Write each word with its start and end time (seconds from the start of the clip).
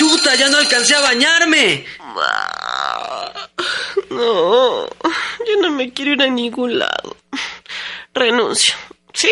¡Chuta! 0.00 0.34
¡Ya 0.34 0.48
no 0.48 0.56
alcancé 0.56 0.96
a 0.96 1.02
bañarme! 1.02 1.84
No, 4.08 4.86
yo 4.86 5.60
no 5.60 5.70
me 5.72 5.92
quiero 5.92 6.12
ir 6.12 6.22
a 6.22 6.26
ningún 6.26 6.78
lado. 6.78 7.18
Renuncio. 8.14 8.74
¿Sí? 9.12 9.30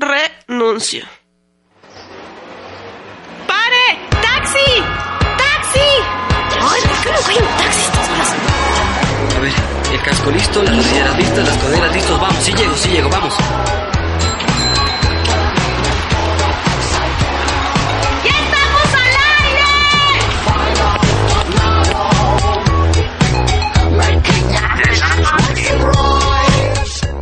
Renuncio. 0.00 1.06
¡Pare! 3.46 4.08
¡Taxi! 4.10 4.82
¡Taxi! 5.38 5.88
Ay, 6.60 6.80
¿por 6.82 7.00
qué 7.00 7.10
no 7.12 7.28
hay 7.28 7.36
un 7.36 7.56
taxi 7.58 7.80
estas 7.82 8.08
horas? 8.10 8.34
A 9.36 9.38
ver, 9.38 9.52
el 9.92 10.02
casco 10.02 10.30
listo, 10.32 10.62
las 10.64 10.76
rodilleras 10.78 11.16
listas, 11.16 11.46
las 11.46 11.58
coderas 11.58 11.94
listos. 11.94 12.20
Vamos, 12.20 12.42
sí 12.42 12.52
llego, 12.52 12.74
sí 12.76 12.88
llego, 12.88 13.08
vamos. 13.08 13.34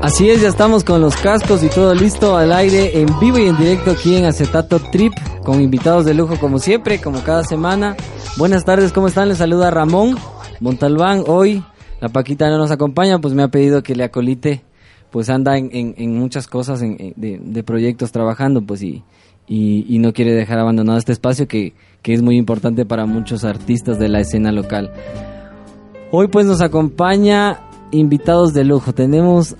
Así 0.02 0.30
es, 0.30 0.40
ya 0.40 0.48
estamos 0.48 0.82
con 0.82 1.00
los 1.02 1.14
cascos 1.16 1.62
y 1.62 1.68
todo 1.68 1.94
listo 1.94 2.36
al 2.36 2.52
aire 2.52 3.00
en 3.00 3.06
vivo 3.20 3.38
y 3.38 3.48
en 3.48 3.56
directo 3.58 3.90
aquí 3.90 4.16
en 4.16 4.24
Acetato 4.24 4.78
Trip 4.78 5.12
con 5.44 5.60
invitados 5.60 6.06
de 6.06 6.14
lujo 6.14 6.38
como 6.40 6.58
siempre, 6.58 7.00
como 7.00 7.22
cada 7.22 7.44
semana. 7.44 7.96
Buenas 8.38 8.64
tardes, 8.64 8.92
¿cómo 8.92 9.08
están? 9.08 9.28
Les 9.28 9.38
saluda 9.38 9.70
Ramón 9.70 10.16
Montalbán. 10.60 11.24
Hoy 11.26 11.62
la 12.00 12.08
Paquita 12.08 12.48
no 12.48 12.56
nos 12.56 12.70
acompaña, 12.70 13.18
pues 13.18 13.34
me 13.34 13.42
ha 13.42 13.48
pedido 13.48 13.82
que 13.82 13.94
le 13.94 14.04
acolite, 14.04 14.62
pues 15.10 15.28
anda 15.28 15.58
en, 15.58 15.94
muchas 16.18 16.46
cosas 16.46 16.80
en- 16.80 17.12
de 17.16 17.62
proyectos 17.62 18.10
trabajando, 18.10 18.62
pues 18.62 18.82
y, 18.82 19.02
y, 19.46 19.84
y 19.86 19.98
no 19.98 20.14
quiere 20.14 20.32
dejar 20.32 20.58
abandonado 20.60 20.98
este 20.98 21.12
espacio 21.12 21.46
que, 21.46 21.74
que 22.00 22.14
es 22.14 22.22
muy 22.22 22.36
importante 22.38 22.86
para 22.86 23.04
muchos 23.04 23.44
artistas 23.44 23.98
de 23.98 24.08
la 24.08 24.20
escena 24.20 24.50
local. 24.50 24.90
Hoy 26.10 26.28
pues 26.28 26.46
nos 26.46 26.62
acompaña 26.62 27.60
invitados 27.90 28.54
de 28.54 28.64
lujo. 28.64 28.94
Tenemos 28.94 29.56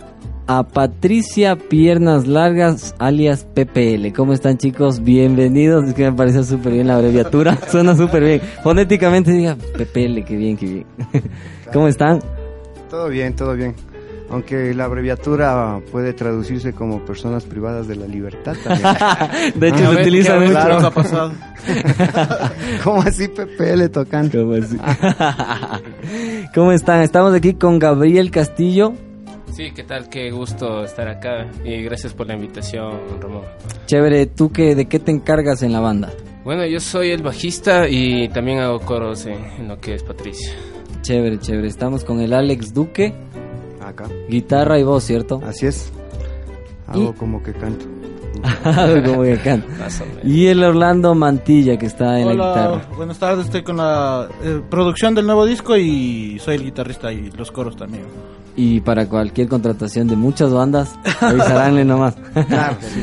a 0.53 0.65
Patricia 0.65 1.55
Piernas 1.55 2.27
Largas, 2.27 2.97
alias 2.98 3.47
PPL. 3.55 4.12
¿Cómo 4.12 4.33
están 4.33 4.59
chicos? 4.59 5.01
Bienvenidos. 5.01 5.87
Es 5.87 5.95
que 5.95 6.11
me 6.11 6.12
parece 6.12 6.42
súper 6.42 6.73
bien 6.73 6.89
la 6.89 6.97
abreviatura. 6.97 7.57
Suena 7.70 7.95
súper 7.95 8.25
bien. 8.25 8.41
Fonéticamente 8.65 9.31
diga 9.31 9.55
PPL, 9.55 10.25
qué 10.25 10.37
bien, 10.37 10.57
qué 10.57 10.67
bien. 10.67 10.87
¿Cómo 11.73 11.87
están? 11.87 12.19
Todo 12.91 13.09
bien, 13.09 13.37
todo 13.37 13.55
bien. 13.55 13.77
Aunque 14.29 14.75
la 14.75 14.87
abreviatura 14.87 15.79
puede 15.92 16.15
traducirse 16.15 16.73
como 16.73 17.05
personas 17.05 17.45
privadas 17.45 17.87
de 17.87 17.95
la 17.95 18.09
libertad 18.09 18.57
también. 18.64 18.89
De 19.55 19.69
hecho, 19.69 19.89
A 19.89 19.95
se 19.95 20.01
utiliza 20.01 20.33
¿qué 20.33 20.41
mucho. 20.41 20.51
claro. 20.51 20.79
ha 20.85 20.91
pasado? 20.91 21.33
¿Cómo 22.83 23.03
así 23.03 23.29
PPL 23.29 23.87
tocando? 23.92 24.41
¿Cómo 24.41 24.55
así? 24.55 24.77
¿Cómo 26.57 26.73
están? 26.73 27.03
Estamos 27.03 27.35
aquí 27.35 27.55
con 27.55 27.79
Gabriel 27.79 28.33
Castillo. 28.33 28.95
Sí, 29.52 29.70
¿qué 29.74 29.83
tal? 29.83 30.08
Qué 30.08 30.30
gusto 30.30 30.84
estar 30.84 31.08
acá 31.08 31.46
y 31.64 31.83
gracias 31.83 32.14
por 32.14 32.27
la 32.27 32.34
invitación, 32.34 32.92
Ramón. 33.20 33.42
Chévere, 33.86 34.27
¿tú 34.27 34.50
qué, 34.50 34.74
de 34.74 34.86
qué 34.86 34.98
te 34.98 35.11
encargas 35.11 35.62
en 35.62 35.72
la 35.72 35.80
banda? 35.80 36.11
Bueno, 36.44 36.64
yo 36.66 36.80
soy 36.80 37.11
el 37.11 37.22
bajista 37.22 37.88
y 37.88 38.28
también 38.28 38.61
hago 38.61 38.80
coros 38.80 39.27
en, 39.27 39.44
en 39.58 39.68
lo 39.68 39.78
que 39.78 39.94
es 39.94 40.02
Patricia. 40.02 40.52
Chévere, 41.02 41.38
chévere. 41.38 41.68
Estamos 41.68 42.05
con 42.05 42.20
el 42.20 42.33
Alex 42.33 42.72
Duque, 42.72 43.12
Acá. 43.80 44.06
guitarra 44.28 44.78
y 44.78 44.83
voz, 44.84 45.05
¿cierto? 45.05 45.40
Así 45.44 45.67
es. 45.67 45.92
Hago 46.86 47.11
Y- 47.11 47.18
como 47.18 47.42
que 47.42 47.52
canto. 47.52 47.86
Como 49.05 49.22
que 49.24 49.34
acá. 49.34 49.61
Más 49.78 50.00
o 50.00 50.06
menos. 50.06 50.24
Y 50.24 50.46
el 50.46 50.62
Orlando 50.62 51.14
Mantilla 51.14 51.77
que 51.77 51.84
está 51.86 52.18
en 52.20 52.28
la 52.28 52.32
guitarra. 52.32 52.70
Hola, 52.70 52.88
buenas 52.96 53.18
tardes, 53.18 53.46
estoy 53.46 53.62
con 53.62 53.77
la 53.77 54.28
eh, 54.42 54.62
producción 54.70 55.14
del 55.14 55.27
nuevo 55.27 55.44
disco 55.44 55.77
y 55.77 56.38
soy 56.38 56.55
el 56.55 56.62
guitarrista 56.62 57.12
y 57.12 57.30
los 57.32 57.50
coros 57.50 57.77
también. 57.77 58.05
Y 58.56 58.80
para 58.80 59.06
cualquier 59.08 59.46
contratación 59.48 60.08
de 60.08 60.16
muchas 60.16 60.52
bandas, 60.52 60.92
avisaranle 61.20 61.84
nomás. 61.84 62.16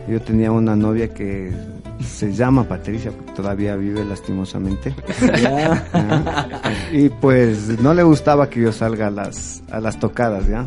Yo 0.08 0.20
tenía 0.20 0.52
una 0.52 0.76
novia 0.76 1.08
que 1.14 1.54
se 2.00 2.32
llama 2.32 2.64
Patricia, 2.64 3.12
todavía 3.34 3.76
vive 3.76 4.04
lastimosamente. 4.04 4.94
ya. 5.20 5.86
¿ya? 5.92 6.60
Y 6.92 7.08
pues 7.08 7.80
no 7.80 7.94
le 7.94 8.02
gustaba 8.02 8.48
que 8.48 8.60
yo 8.60 8.72
salga 8.72 9.08
a 9.08 9.10
las, 9.10 9.62
a 9.70 9.80
las 9.80 9.98
tocadas, 9.98 10.46
¿ya? 10.48 10.66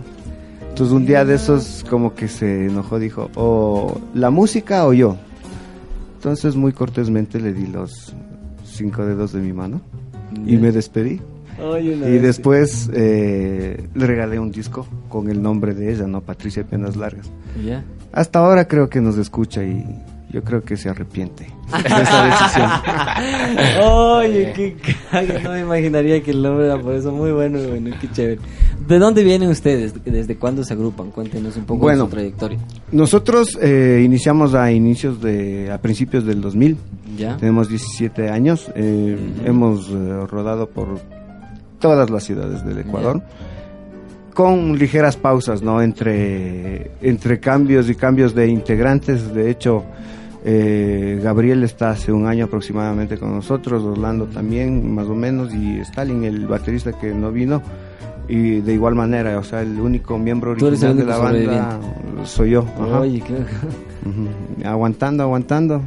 Entonces 0.69 0.95
un 0.95 1.05
día 1.05 1.25
de 1.25 1.35
esos 1.35 1.85
como 1.89 2.15
que 2.15 2.27
se 2.27 2.67
enojó, 2.67 2.99
dijo, 2.99 3.29
o 3.35 3.99
la 4.13 4.29
música 4.29 4.85
o 4.85 4.93
yo. 4.93 5.17
Entonces 6.15 6.55
muy 6.55 6.73
cortésmente 6.73 7.39
le 7.39 7.53
di 7.53 7.67
los 7.67 8.13
cinco 8.63 9.05
dedos 9.05 9.33
de 9.33 9.41
mi 9.41 9.53
mano 9.53 9.81
y 10.45 10.57
me 10.57 10.71
despedí. 10.71 11.21
Y 11.81 11.95
vez. 11.97 12.21
después 12.21 12.89
eh, 12.93 13.89
le 13.93 14.07
regalé 14.07 14.39
un 14.39 14.51
disco 14.51 14.87
con 15.09 15.29
el 15.29 15.41
nombre 15.41 15.73
de 15.73 15.91
ella, 15.91 16.07
¿no? 16.07 16.21
Patricia 16.21 16.63
Piernas 16.63 16.95
Largas. 16.95 17.29
Hasta 18.13 18.39
ahora 18.39 18.67
creo 18.67 18.89
que 18.89 19.01
nos 19.01 19.17
escucha 19.17 19.63
y 19.63 19.85
yo 20.31 20.43
creo 20.43 20.63
que 20.63 20.77
se 20.77 20.89
arrepiente 20.89 21.45
de 21.71 22.01
esa 22.03 22.25
decisión. 22.25 22.69
Oye, 23.83 24.53
qué 24.55 24.75
caga, 25.11 25.39
no 25.39 25.51
me 25.51 25.59
imaginaría 25.61 26.21
que 26.21 26.31
el 26.31 26.41
nombre 26.41 26.65
era 26.65 26.77
por 26.79 26.93
eso. 26.93 27.11
Muy 27.11 27.31
bueno, 27.31 27.59
bueno, 27.67 27.95
qué 27.99 28.09
chévere. 28.11 28.39
¿De 28.87 28.97
dónde 28.99 29.23
vienen 29.23 29.49
ustedes? 29.49 29.93
¿Desde 30.03 30.35
cuándo 30.37 30.63
se 30.63 30.73
agrupan? 30.73 31.11
Cuéntenos 31.11 31.55
un 31.57 31.65
poco 31.65 31.81
Bueno. 31.81 32.03
de 32.05 32.09
su 32.09 32.15
trayectoria. 32.15 32.59
Nosotros 32.91 33.57
eh, 33.61 34.01
iniciamos 34.03 34.53
a 34.55 34.71
inicios 34.71 35.21
de, 35.21 35.71
a 35.71 35.79
principios 35.79 36.25
del 36.25 36.41
2000. 36.41 36.77
¿Ya? 37.17 37.37
Tenemos 37.37 37.69
17 37.69 38.29
años. 38.29 38.71
eh, 38.75 39.17
Hemos 39.45 39.89
eh, 39.89 39.93
rodado 40.29 40.69
por 40.69 40.99
todas 41.79 42.09
las 42.09 42.23
ciudades 42.23 42.65
del 42.65 42.79
Ecuador. 42.79 43.21
Con 44.33 44.77
ligeras 44.77 45.17
pausas, 45.17 45.61
¿no? 45.61 45.81
Entre, 45.81 46.91
entre 47.01 47.39
cambios 47.39 47.89
y 47.89 47.95
cambios 47.95 48.33
de 48.33 48.47
integrantes. 48.47 49.33
De 49.33 49.51
hecho, 49.51 49.83
eh, 50.43 51.19
Gabriel 51.21 51.63
está 51.63 51.91
hace 51.91 52.11
un 52.11 52.25
año 52.25 52.45
aproximadamente 52.45 53.17
con 53.17 53.33
nosotros. 53.33 53.83
Orlando 53.83 54.25
también, 54.25 54.93
más 54.93 55.07
o 55.07 55.15
menos. 55.15 55.53
Y 55.53 55.79
Stalin, 55.79 56.23
el 56.23 56.47
baterista 56.47 56.93
que 56.93 57.13
no 57.13 57.31
vino. 57.31 57.61
Y 58.27 58.61
de 58.61 58.73
igual 58.73 58.93
manera, 58.93 59.37
o 59.39 59.43
sea, 59.43 59.61
el 59.61 59.79
único 59.79 60.17
miembro 60.17 60.51
original 60.51 60.95
de 60.95 61.03
la 61.03 61.17
banda 61.17 61.79
soy 62.25 62.51
yo. 62.51 62.61
ajá. 62.61 62.99
Oye, 62.99 63.21
qué... 63.21 63.33
Ujú. 63.33 64.67
Aguantando, 64.67 65.23
aguantando. 65.23 65.81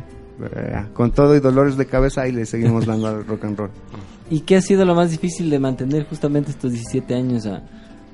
Eh, 0.57 0.87
Con 0.93 1.13
todo 1.13 1.37
y 1.37 1.41
dolores 1.41 1.77
de 1.77 1.87
cabeza 1.87 2.27
y 2.27 2.33
le 2.33 2.45
seguimos 2.47 2.85
dando 2.85 3.07
al 3.09 3.25
rock 3.25 3.45
and 3.45 3.59
roll. 3.59 3.71
¿Y 4.31 4.41
qué 4.41 4.57
ha 4.57 4.61
sido 4.63 4.85
lo 4.85 4.95
más 4.95 5.11
difícil 5.11 5.51
de 5.51 5.59
mantener 5.61 6.05
justamente 6.09 6.51
estos 6.51 6.73
17 6.73 7.15
años 7.15 7.47
a, 7.47 7.63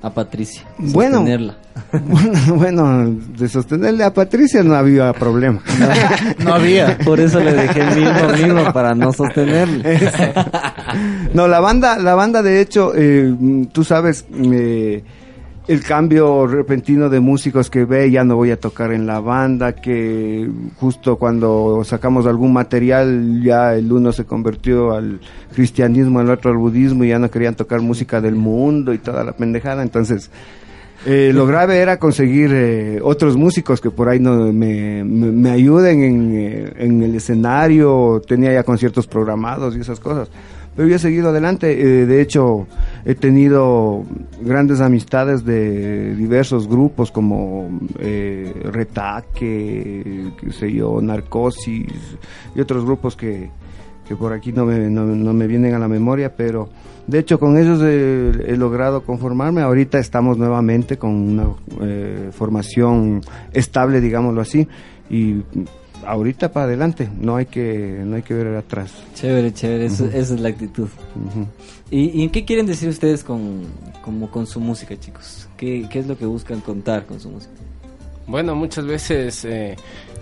a 0.03 0.11
Patricia? 0.11 0.63
Bueno. 0.79 1.19
Sostenerla. 1.19 1.57
bueno, 2.55 3.17
de 3.37 3.49
sostenerle 3.49 4.05
a 4.05 4.13
Patricia 4.13 4.63
no 4.63 4.75
había 4.75 5.13
problema. 5.13 5.61
No 6.39 6.55
había. 6.55 6.99
Por 6.99 7.21
eso 7.21 7.41
le 7.41 7.53
dejé 7.53 7.81
el 7.81 7.97
mismo, 7.97 8.55
mismo, 8.55 8.73
para 8.73 8.95
no 8.95 9.13
sostenerle. 9.13 10.11
No, 11.35 11.47
la 11.47 11.61
banda, 11.61 11.99
la 11.99 12.15
banda 12.15 12.43
de 12.43 12.61
hecho, 12.61 12.93
eh, 12.95 13.35
tú 13.71 13.85
sabes, 13.85 14.25
eh, 14.33 15.05
el 15.69 15.83
cambio 15.85 16.47
repentino 16.47 17.09
de 17.11 17.21
músicos 17.21 17.69
que 17.71 17.85
ve, 17.85 18.11
ya 18.11 18.25
no 18.25 18.37
voy 18.37 18.51
a 18.51 18.59
tocar 18.59 18.91
en 18.93 19.07
la 19.07 19.21
banda, 19.21 19.73
que 19.75 20.49
justo 20.81 21.17
cuando 21.17 21.83
sacamos 21.85 22.27
algún 22.27 22.53
material, 22.53 23.43
ya 23.43 23.75
el 23.75 23.93
uno 23.93 24.11
se 24.13 24.25
convirtió 24.25 24.93
al 24.93 25.21
cristianismo, 25.55 26.21
el 26.21 26.31
otro 26.31 26.51
al 26.51 26.57
budismo, 26.57 27.05
y 27.05 27.09
ya 27.09 27.19
no 27.19 27.31
querían 27.31 27.55
tocar 27.55 27.81
música 27.83 28.21
del 28.21 28.35
mundo 28.35 28.93
y 28.95 28.99
toda 28.99 29.23
la 29.25 29.33
pendejada, 29.33 29.83
entonces... 29.83 30.31
eh, 31.07 31.31
lo 31.33 31.47
grave 31.47 31.79
era 31.79 31.99
conseguir 31.99 32.51
eh, 32.53 32.99
otros 33.03 33.37
músicos 33.37 33.81
que 33.81 33.91
por 33.91 34.09
ahí 34.09 34.19
no, 34.19 34.53
me, 34.53 35.05
me- 35.05 35.51
ayuden 35.51 36.03
en, 36.03 36.33
eh, 36.35 36.73
en 36.79 37.03
el 37.03 37.15
escenario, 37.15 38.21
tenía 38.27 38.53
ya 38.53 38.65
conciertos 38.65 39.07
programados 39.07 39.77
y 39.77 39.81
esas 39.81 40.01
cosas. 40.01 40.29
Pero 40.75 40.89
yo 40.89 40.97
he 40.97 40.99
seguido 40.99 41.31
adelante, 41.31 41.73
eh, 41.81 42.07
de 42.07 42.21
hecho 42.21 42.67
he 43.09 43.15
tenido 43.15 44.05
grandes 44.43 44.83
amistades 44.83 45.43
de 45.43 46.15
diversos 46.15 46.69
grupos 46.69 47.11
como 47.11 47.81
eh, 47.99 48.53
Retaque, 48.65 50.31
qué 50.39 50.53
sé 50.53 50.71
yo, 50.71 51.01
Narcosis 51.01 51.87
y 52.55 52.61
otros 52.61 52.85
grupos 52.85 53.17
que, 53.17 53.49
que 54.07 54.15
por 54.15 54.35
aquí 54.35 54.53
no 54.53 54.67
me, 54.67 54.91
no, 54.91 55.33
me 55.33 55.47
vienen 55.47 55.73
a 55.73 55.79
la 55.79 55.89
memoria, 55.89 56.37
pero 56.37 56.69
de 57.07 57.21
hecho 57.21 57.41
con 57.41 57.57
ellos 57.57 57.81
he, 57.81 58.53
he 58.53 58.59
logrado 58.59 59.03
conformarme. 59.03 59.63
Ahorita 59.63 59.99
estamos 59.99 60.37
nuevamente 60.37 60.99
con 60.99 61.13
una 61.13 61.47
eh, 61.81 62.29
formación 62.33 63.23
estable, 63.55 64.03
digámoslo 64.03 64.43
así, 64.43 64.69
y 65.09 65.37
ahorita 66.09 66.53
para 66.53 66.67
adelante, 66.67 67.09
no 67.21 67.37
hay 67.37 67.47
que, 67.47 68.01
no 68.05 68.17
hay 68.17 68.23
que 68.23 68.35
ver 68.35 68.55
atrás. 68.57 68.93
Chévere, 69.15 69.53
chévere, 69.53 69.87
eso- 69.87 70.07
esa 70.07 70.35
es 70.35 70.41
la 70.41 70.49
actitud. 70.49 70.89
¿Y, 71.91 72.23
y 72.25 72.29
qué 72.29 72.45
quieren 72.45 72.67
decir 72.67 72.89
ustedes 72.89 73.25
con, 73.25 73.63
como 74.03 74.31
con 74.31 74.47
su 74.47 74.61
música, 74.61 74.99
chicos? 74.99 75.49
¿Qué, 75.57 75.87
¿Qué 75.91 76.01
es 76.01 76.07
lo 76.07 76.17
que 76.19 76.27
buscan 76.27 76.61
contar 76.61 77.07
con 77.07 77.19
su 77.21 77.31
música? 77.31 77.53
Bueno, 78.27 78.55
muchas 78.55 78.85
veces 78.85 79.43
eh, 79.47 79.75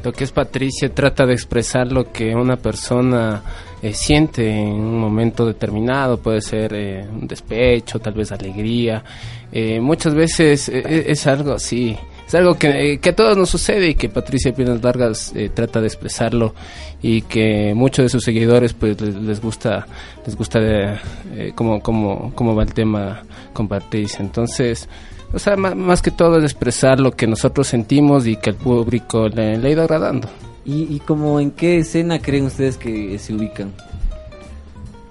lo 0.05 0.13
que 0.13 0.23
es 0.25 0.31
Patricia 0.31 0.95
trata 0.95 1.27
de 1.27 1.33
expresar 1.33 1.91
lo 1.91 2.13
que 2.13 2.37
una 2.37 2.57
persona 2.57 3.43
eh, 3.83 3.93
siente 3.93 4.49
en 4.49 4.75
un 4.75 5.01
momento 5.01 5.45
determinado, 5.45 6.19
puede 6.19 6.41
ser 6.41 6.73
eh, 6.73 7.05
un 7.11 7.27
despecho, 7.27 7.99
tal 7.99 8.15
vez 8.15 8.31
alegría. 8.31 9.03
Eh, 9.51 9.81
muchas 9.81 10.15
veces 10.15 10.69
es 10.69 11.27
algo 11.27 11.55
así, 11.55 11.97
es 12.27 12.35
algo 12.35 12.55
que, 12.59 12.93
eh, 12.95 12.99
que 12.99 13.11
a 13.11 13.15
todos 13.17 13.37
nos 13.37 13.49
sucede 13.51 13.89
y 13.91 13.95
que 13.95 14.09
Patricia 14.09 14.53
Piernas 14.55 14.81
Vargas 14.81 15.33
eh, 15.37 15.49
trata 15.53 15.81
de 15.81 15.87
expresarlo 15.87 16.55
y 17.03 17.23
que 17.23 17.73
muchos 17.75 18.05
de 18.05 18.09
sus 18.09 18.25
seguidores 18.25 18.73
pues 18.73 19.01
les, 19.01 19.15
les 19.15 19.41
gusta 19.41 19.87
les 20.27 20.37
gusta 20.37 20.59
de, 20.59 20.97
eh, 21.35 21.53
cómo, 21.55 21.81
cómo, 21.81 22.33
cómo 22.35 22.55
va 22.57 22.65
el 22.65 22.75
tema 22.75 23.23
con 23.53 23.69
Patricia. 23.69 24.19
Entonces, 24.21 24.89
o 25.33 25.39
sea, 25.39 25.57
ma- 25.57 25.75
más, 25.75 26.03
que 26.03 26.11
todo 26.11 26.39
es 26.39 26.45
expresar 26.45 26.99
lo 26.99 27.13
que 27.13 27.27
nosotros 27.27 27.67
sentimos 27.69 28.27
y 28.27 28.37
que 28.37 28.51
al 28.51 28.57
público 28.57 29.29
le, 29.29 29.57
le 29.59 29.69
ha 29.69 29.71
ido 29.73 29.83
agradando. 29.83 30.29
¿Y, 30.65 30.93
y 30.95 30.99
como 31.01 31.39
en 31.39 31.53
qué 31.53 31.79
escena 31.79 32.19
creen 32.19 32.47
ustedes 32.47 32.77
que 32.77 33.17
se 33.21 33.35
ubican? 33.35 33.73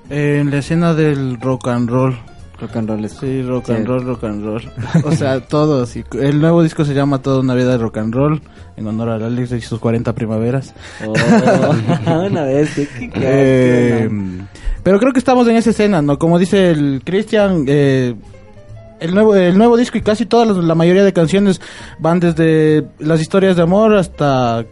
En 0.09 0.51
la 0.51 0.57
escena 0.57 0.94
del 0.94 1.39
rock 1.39 1.68
and 1.69 1.89
roll. 1.89 2.18
Rock 2.60 2.75
and 2.78 2.90
roll 2.90 3.04
es... 3.06 3.12
Sí, 3.13 3.42
rock 3.42 3.69
and 3.69 3.86
roll, 3.88 4.04
rock 4.06 4.24
and 4.24 4.46
roll. 4.46 4.62
O 5.04 5.12
sea, 5.12 5.42
todo 5.42 5.84
así. 5.84 6.04
El 6.19 6.40
nuevo 6.40 6.63
disco 6.63 6.86
se 6.86 6.94
llama 6.94 7.22
Toda 7.22 7.40
una 7.42 7.54
vida 7.54 7.72
de 7.72 7.78
rock 7.78 7.98
and 7.98 8.13
roll, 8.13 8.42
en 8.78 8.88
honor 8.88 9.10
a 9.10 9.16
Alex 9.16 9.52
y 9.52 9.62
sus 9.62 9.80
40 9.80 10.13
primaveras. 10.13 10.74
Oh, 11.06 11.13
una 12.28 12.44
vez, 12.44 12.74
qué, 12.75 12.88
qué- 12.88 13.10
qué- 13.10 13.19
Eh, 13.22 14.10
pero 14.84 15.00
creo 15.00 15.12
que 15.12 15.19
estamos 15.19 15.48
en 15.48 15.56
esa 15.57 15.72
escena, 15.72 16.02
¿no? 16.02 16.18
Como 16.18 16.38
dice 16.40 16.69
el 16.72 17.02
Christian, 17.04 17.66
eh, 17.68 18.16
el 19.00 19.13
nuevo 19.13 19.36
el 19.36 19.57
nuevo 19.57 19.75
disco 19.75 19.98
y 19.98 20.02
casi 20.02 20.25
todas 20.25 20.48
las- 20.48 20.57
la 20.63 20.75
mayoría 20.75 21.04
de 21.04 21.12
canciones 21.12 21.60
van 22.00 22.19
desde 22.19 22.86
las 23.00 23.19
historias 23.19 23.56
de 23.57 23.63
amor 23.63 23.96
hasta 23.96 24.63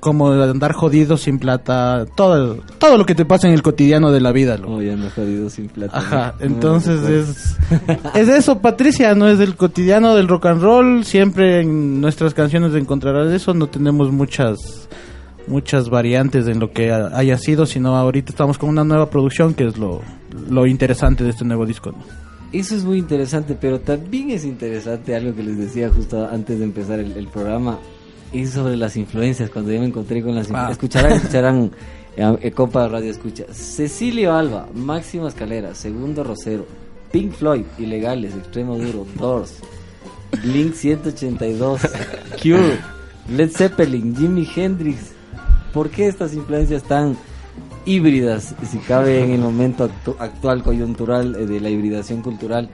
como 0.00 0.30
andar 0.30 0.72
jodido 0.72 1.16
sin 1.16 1.38
plata, 1.38 2.06
todo 2.16 2.58
todo 2.78 2.96
lo 2.98 3.04
que 3.06 3.14
te 3.14 3.24
pasa 3.24 3.48
en 3.48 3.54
el 3.54 3.62
cotidiano 3.62 4.12
de 4.12 4.20
la 4.20 4.32
vida, 4.32 4.56
loco. 4.56 4.74
Oh, 4.74 4.82
ya 4.82 4.96
me 4.96 5.06
he 5.06 5.10
jodido 5.10 5.50
sin 5.50 5.68
plata. 5.68 5.96
Ajá, 5.98 6.34
No, 6.38 6.46
entonces 6.46 7.00
no, 7.00 7.08
es 7.08 7.56
es 8.14 8.28
eso, 8.28 8.58
Patricia, 8.62 9.14
no 9.14 9.28
es 9.28 9.38
del 9.38 9.56
cotidiano 9.56 10.14
del 10.14 10.28
rock 10.28 10.46
and 10.46 10.62
roll, 10.62 11.04
siempre 11.04 11.60
en 11.62 12.00
nuestras 12.00 12.34
canciones 12.34 12.74
encontrarás 12.74 13.32
eso, 13.32 13.54
no 13.54 13.66
tenemos 13.66 14.12
muchas 14.12 14.88
muchas 15.46 15.88
variantes 15.88 16.46
en 16.46 16.58
lo 16.60 16.72
que 16.72 16.90
ha- 16.92 17.10
haya 17.16 17.38
sido, 17.38 17.64
sino 17.66 17.96
ahorita 17.96 18.30
estamos 18.30 18.58
con 18.58 18.68
una 18.68 18.84
nueva 18.84 19.08
producción 19.10 19.54
que 19.54 19.66
es 19.66 19.78
lo, 19.78 20.02
lo 20.50 20.66
interesante 20.66 21.24
de 21.24 21.30
este 21.30 21.44
nuevo 21.44 21.64
disco. 21.64 21.90
¿no? 21.92 21.98
Eso 22.52 22.74
es 22.76 22.84
muy 22.84 22.98
interesante, 22.98 23.56
pero 23.58 23.80
también 23.80 24.30
es 24.30 24.44
interesante 24.44 25.16
algo 25.16 25.34
que 25.34 25.42
les 25.42 25.56
decía 25.58 25.88
justo 25.90 26.28
antes 26.30 26.58
de 26.58 26.64
empezar 26.64 26.98
el, 27.00 27.12
el 27.12 27.28
programa, 27.28 27.78
es 28.32 28.50
sobre 28.50 28.76
las 28.76 28.96
influencias, 28.96 29.50
cuando 29.50 29.72
yo 29.72 29.80
me 29.80 29.86
encontré 29.86 30.22
con 30.22 30.34
las 30.34 30.46
influencias. 30.48 30.68
Ah. 30.68 30.72
Escucharán, 30.72 31.12
escucharán, 31.12 31.70
eh, 32.16 32.38
eh, 32.42 32.50
compa 32.52 32.82
de 32.84 32.88
radio 32.88 33.10
escucha. 33.10 33.44
Cecilio 33.52 34.34
Alba, 34.34 34.68
Máximo 34.74 35.28
Escalera, 35.28 35.74
Segundo 35.74 36.24
Rosero, 36.24 36.66
Pink 37.12 37.32
Floyd, 37.32 37.64
Ilegales, 37.78 38.34
Extremo 38.34 38.76
Duro, 38.78 39.06
Doors, 39.18 39.54
Blink 40.42 40.74
182, 40.74 41.80
Cure, 42.42 42.78
Led 43.34 43.50
Zeppelin, 43.50 44.14
Jimi 44.16 44.46
Hendrix. 44.54 45.12
¿Por 45.72 45.90
qué 45.90 46.08
estas 46.08 46.34
influencias 46.34 46.82
tan 46.82 47.16
híbridas, 47.86 48.54
si 48.70 48.78
cabe 48.78 49.22
en 49.24 49.30
el 49.30 49.40
momento 49.40 49.88
actu- 49.88 50.16
actual 50.18 50.62
coyuntural 50.62 51.34
eh, 51.36 51.46
de 51.46 51.60
la 51.60 51.70
hibridación 51.70 52.20
cultural? 52.22 52.68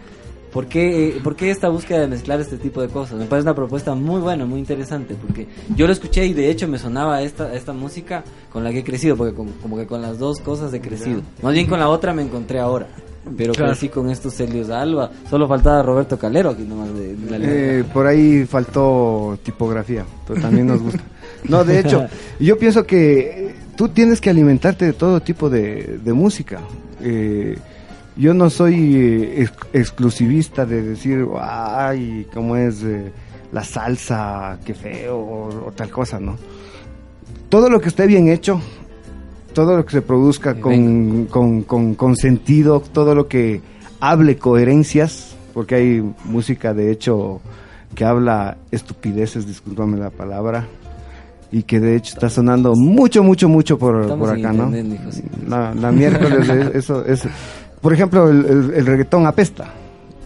¿Por 0.55 0.67
qué, 0.69 1.09
eh, 1.09 1.21
¿Por 1.23 1.35
qué 1.35 1.51
esta 1.51 1.69
búsqueda 1.69 1.99
de 2.01 2.06
mezclar 2.06 2.41
este 2.41 2.56
tipo 2.56 2.81
de 2.81 2.87
cosas? 2.89 3.19
Me 3.19 3.27
parece 3.27 3.47
una 3.49 3.56
propuesta 3.56 3.95
muy 3.97 4.21
buena, 4.21 4.47
muy 4.47 4.61
interesante, 4.61 5.17
porque 5.21 5.49
yo 5.75 5.87
lo 5.89 5.93
escuché 5.93 6.25
y 6.27 6.33
de 6.33 6.49
hecho 6.49 6.69
me 6.69 6.79
sonaba 6.79 7.21
esta, 7.23 7.53
esta 7.55 7.73
música 7.73 8.23
con 8.53 8.62
la 8.62 8.71
que 8.71 8.79
he 8.79 8.85
crecido, 8.85 9.17
porque 9.17 9.35
como, 9.35 9.51
como 9.61 9.77
que 9.77 9.87
con 9.87 10.01
las 10.01 10.19
dos 10.21 10.39
cosas 10.39 10.73
he 10.73 10.81
crecido. 10.81 11.23
Más 11.43 11.53
bien 11.55 11.67
con 11.67 11.81
la 11.81 11.89
otra 11.89 12.15
me 12.15 12.23
encontré 12.23 12.61
ahora. 12.61 12.87
Pero 13.37 13.53
Claro. 13.55 13.73
crecí 13.73 13.89
con 13.89 14.11
estos 14.11 14.35
Celios 14.35 14.71
Alba. 14.71 15.11
Solo 15.29 15.49
faltaba 15.49 15.83
Roberto 15.83 16.19
Calero 16.19 16.51
aquí 16.51 16.62
nomás 16.62 16.95
de, 16.95 17.17
de 17.17 17.39
la 17.39 17.47
Eh, 17.47 17.85
por 17.93 18.06
ahí 18.06 18.45
faltó 18.47 19.37
tipografía, 19.43 20.05
pero 20.27 20.41
también 20.41 20.67
nos 20.69 20.81
gusta. 20.83 21.01
No, 21.49 21.65
de 21.65 21.81
hecho, 21.81 22.06
yo 22.39 22.56
pienso 22.58 22.84
que 22.87 23.55
tú 23.77 23.89
tienes 23.89 24.20
que 24.20 24.31
alimentarte 24.31 24.84
de 24.84 24.93
todo 24.93 25.20
tipo 25.20 25.51
de, 25.51 25.99
de 26.05 26.13
música. 26.13 26.61
Eh, 27.03 27.56
yo 28.17 28.35
no 28.35 28.51
soy 28.51 28.97
eh, 28.97 29.43
ex- 29.43 29.53
exclusivista 29.73 30.65
de 30.67 30.83
decir, 30.83 31.27
ay, 31.41 32.27
cómo 32.33 32.56
es 32.56 32.83
eh, 32.83 33.13
la 33.53 33.65
salsa, 33.65 34.59
qué 34.65 34.75
feo, 34.75 35.17
o, 35.19 35.69
o 35.69 35.73
tal 35.73 35.91
cosa, 35.91 36.19
¿no? 36.21 36.37
Todo 37.49 37.69
lo 37.71 37.81
que 37.81 37.89
esté 37.89 38.06
bien 38.06 38.29
hecho, 38.29 38.61
todo 39.53 39.77
lo 39.77 39.85
que 39.85 39.93
se 39.93 40.03
produzca 40.03 40.55
con, 40.61 41.27
con, 41.27 41.63
con, 41.63 41.94
con 41.94 42.17
sentido, 42.17 42.81
todo 42.81 43.15
lo 43.15 43.29
que 43.29 43.61
hable 44.01 44.37
coherencias, 44.39 45.37
porque 45.53 45.75
hay 45.77 46.13
música 46.25 46.75
de 46.75 46.91
hecho 46.91 47.41
que 47.94 48.05
habla 48.05 48.56
estupideces, 48.73 49.47
discúlpame 49.47 49.99
la 49.99 50.11
palabra, 50.11 50.67
y 51.53 51.63
que 51.63 51.79
de 51.79 51.94
hecho 51.94 52.15
está 52.15 52.29
sonando 52.29 52.75
mucho, 52.75 53.23
mucho, 53.23 53.49
mucho 53.49 53.79
por, 53.79 54.09
por 54.19 54.31
acá, 54.31 54.53
¿no? 54.53 54.71
La, 55.49 55.73
la 55.75 55.93
miércoles, 55.93 56.49
es- 56.49 56.75
eso 56.75 57.05
es. 57.06 57.23
Por 57.84 57.93
ejemplo, 57.93 58.29
el, 58.31 58.44
el- 58.46 58.74
el 58.74 58.86
reggaetón 58.86 59.26
apesta, 59.26 59.67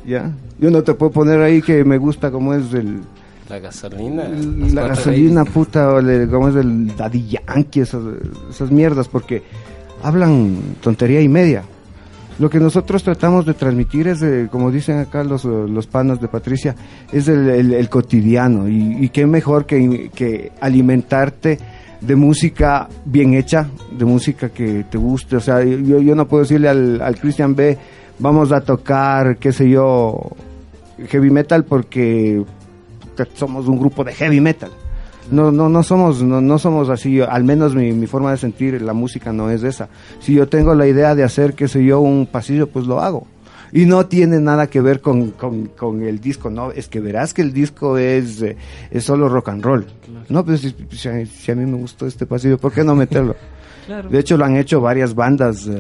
¿ya? 0.07 0.31
Yo 0.61 0.71
no 0.71 0.83
te 0.83 0.95
puedo 0.95 1.11
poner 1.13 1.41
ahí 1.43 1.61
que 1.61 1.85
me 1.85 1.99
gusta 1.99 2.31
como 2.31 2.55
es 2.55 2.73
el, 2.73 3.01
La 3.49 3.59
gasolina. 3.59 4.25
la 4.73 4.87
gasolina 4.89 5.45
puta, 5.45 5.91
o 5.93 6.01
como 6.31 6.49
es 6.51 6.55
el 6.55 6.97
Daddy 6.97 7.27
Yankee, 7.29 7.81
esas, 7.81 8.03
esas 8.49 8.71
mierdas, 8.71 9.09
porque 9.09 9.43
hablan 10.05 10.57
tontería 10.81 11.21
y 11.21 11.29
media. 11.29 11.65
Lo 12.39 12.49
que 12.49 12.61
nosotros 12.61 13.03
tratamos 13.03 13.45
de 13.47 13.55
transmitir 13.55 14.07
es, 14.07 14.23
eh, 14.23 14.47
como 14.49 14.71
dicen 14.71 14.99
acá 15.01 15.25
los, 15.25 15.45
los 15.45 15.89
panas 15.89 16.21
de 16.21 16.29
Patricia, 16.29 16.77
es 17.13 17.27
el, 17.27 17.49
el- 17.51 17.75
el 17.75 17.89
cotidiano. 17.89 18.69
Y, 18.69 18.99
y 19.05 19.09
qué 19.09 19.27
mejor 19.27 19.67
que, 19.67 20.11
que 20.15 20.53
alimentarte 20.61 21.59
de 22.01 22.17
música 22.17 22.89
bien 23.05 23.35
hecha, 23.35 23.69
de 23.91 24.05
música 24.05 24.49
que 24.51 24.85
te 24.91 24.99
guste. 24.99 25.37
O 25.37 25.41
sea, 25.41 25.63
yo, 25.65 26.01
yo 26.01 26.15
no 26.15 26.27
puedo 26.29 26.43
decirle 26.43 26.69
al, 26.69 27.01
al 27.01 27.19
Christian 27.19 27.55
B, 27.55 27.77
vamos 28.19 28.53
a 28.53 28.61
tocar, 28.61 29.39
qué 29.39 29.53
sé 29.53 29.69
yo, 29.69 30.19
heavy 31.09 31.31
metal 31.31 31.65
porque 31.65 32.43
que 33.17 33.27
somos 33.35 33.67
un 33.67 33.79
grupo 33.79 34.05
de 34.05 34.13
heavy 34.13 34.41
metal. 34.41 34.71
No, 35.31 35.53
no, 35.53 35.69
no 35.69 35.83
somos, 35.83 36.23
no, 36.23 36.41
no 36.41 36.59
somos 36.59 36.89
así, 36.89 37.21
al 37.21 37.45
menos 37.45 37.75
mi, 37.75 37.93
mi 37.93 38.07
forma 38.07 38.31
de 38.31 38.39
sentir 38.39 38.81
la 38.81 38.95
música 38.95 39.31
no 39.33 39.51
es 39.51 39.63
esa. 39.63 39.89
Si 40.21 40.33
yo 40.33 40.49
tengo 40.49 40.75
la 40.75 40.87
idea 40.87 41.15
de 41.15 41.23
hacer, 41.23 41.55
qué 41.55 41.69
sé 41.69 41.85
yo, 41.85 42.01
un 42.01 42.27
pasillo, 42.27 42.69
pues 42.69 42.87
lo 42.87 43.01
hago. 43.01 43.27
Y 43.73 43.85
no 43.87 44.07
tiene 44.07 44.41
nada 44.41 44.67
que 44.69 44.81
ver 44.81 45.01
con, 45.01 45.33
con, 45.33 45.67
con 45.69 46.03
el 46.03 46.21
disco, 46.21 46.51
no, 46.51 46.73
es 46.73 46.89
que 46.89 47.01
verás 47.01 47.35
que 47.35 47.43
el 47.43 47.53
disco 47.53 47.99
es, 47.99 48.41
eh, 48.43 48.57
es 48.91 49.05
solo 49.05 49.29
rock 49.29 49.51
and 49.51 49.63
roll. 49.65 49.87
No, 50.29 50.45
pues 50.45 50.61
si, 50.61 50.75
si 50.91 51.51
a- 51.51 51.55
mí 51.55 51.67
me 51.67 51.77
gustó 51.77 52.07
este 52.07 52.25
pasillo, 52.27 52.59
¿por 52.59 52.73
qué 52.73 52.85
no 52.85 52.95
meterlo? 52.95 53.37
Claro. 53.89 54.11
De 54.11 54.19
hecho, 54.19 54.37
lo 54.37 54.45
han 54.45 54.55
hecho 54.57 54.83
varias 54.83 55.15
bandas 55.15 55.67
eh, 55.67 55.79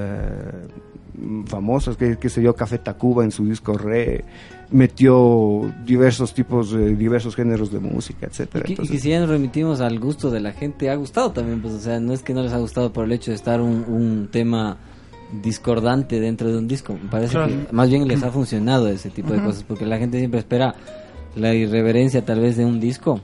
famosas, 1.46 1.96
que, 1.98 2.16
que 2.16 2.28
se 2.30 2.40
yo, 2.42 2.54
Café 2.54 2.78
Tacuba 2.78 3.22
en 3.22 3.30
su 3.30 3.44
disco 3.44 3.76
Re, 3.76 4.24
metió 4.70 5.70
diversos 5.84 6.32
tipos, 6.32 6.72
eh, 6.72 6.94
diversos 6.94 7.34
géneros 7.36 7.70
de 7.72 7.80
música, 7.80 8.26
Y 8.26 8.30
etcétera. 8.30 8.64
y 8.68 8.74
que 8.76 8.98
si 8.98 9.10
ya 9.10 9.20
nos 9.20 9.28
remitimos 9.28 9.80
al 9.80 9.98
gusto 9.98 10.30
de 10.30 10.40
la 10.40 10.52
gente, 10.52 10.88
ha 10.90 10.94
gustado 10.94 11.32
también, 11.32 11.60
pues, 11.60 11.74
o 11.74 11.80
sea, 11.80 12.00
no 12.00 12.12
es 12.12 12.22
que 12.22 12.32
no 12.34 12.42
les 12.42 12.52
ha 12.52 12.58
gustado 12.58 12.92
por 12.92 13.04
el 13.04 13.12
hecho 13.12 13.30
de 13.30 13.34
estar 13.36 13.60
un, 13.60 13.84
un 13.88 14.28
tema 14.30 14.78
discordante 15.32 16.20
dentro 16.20 16.50
de 16.50 16.58
un 16.58 16.68
disco. 16.68 16.94
Me 17.02 17.08
parece 17.10 17.32
Claro. 17.32 17.48
que 17.48 17.72
más 17.72 17.90
bien 17.90 18.06
les 18.08 18.22
ha 18.22 18.30
funcionado 18.32 18.88
ese 18.88 19.10
tipo 19.10 19.32
de 19.32 19.42
cosas, 19.42 19.64
porque 19.66 19.86
la 19.86 19.98
gente 19.98 20.18
siempre 20.18 20.40
espera 20.40 20.74
la 21.36 21.54
irreverencia 21.54 22.24
tal 22.24 22.40
vez 22.40 22.56
de 22.56 22.64
un 22.64 22.80
disco. 22.80 23.20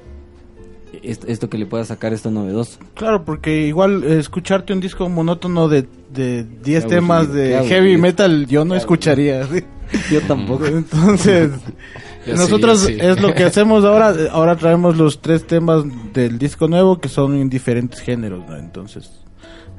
Esto, 1.03 1.27
esto 1.27 1.51
que 1.51 1.59
le 1.59 1.67
pueda 1.67 1.85
sacar 1.85 2.13
esto 2.13 2.31
novedoso. 2.31 2.79
Claro, 2.95 3.25
porque 3.25 3.67
igual 3.67 4.05
eh, 4.05 4.19
escucharte 4.21 4.73
un 4.73 4.81
disco 4.81 5.09
monótono 5.09 5.69
de 5.69 5.87
de 6.15 6.45
10 6.45 6.85
Qué 6.85 6.89
temas 6.89 7.33
de 7.33 7.61
heavy 7.67 7.97
metal 7.97 8.47
yo 8.47 8.65
no 8.65 8.77
escucharía. 8.77 9.45
¿sí? 9.49 9.65
Yo 10.13 10.21
tampoco. 10.23 10.65
Entonces, 10.67 11.51
Yo 12.27 12.37
nosotros 12.37 12.81
sí. 12.87 12.97
es 13.01 13.21
lo 13.21 13.35
que 13.35 13.43
hacemos 13.45 13.85
ahora. 13.85 14.15
Ahora 14.31 14.55
traemos 14.57 14.97
los 14.97 15.21
tres 15.21 15.45
temas 15.47 15.83
del 16.13 16.39
disco 16.39 16.69
nuevo 16.69 17.01
que 17.01 17.09
son 17.09 17.35
en 17.35 17.51
diferentes 17.51 18.01
géneros. 18.01 18.45
¿no? 18.49 18.57
Entonces, 18.57 19.11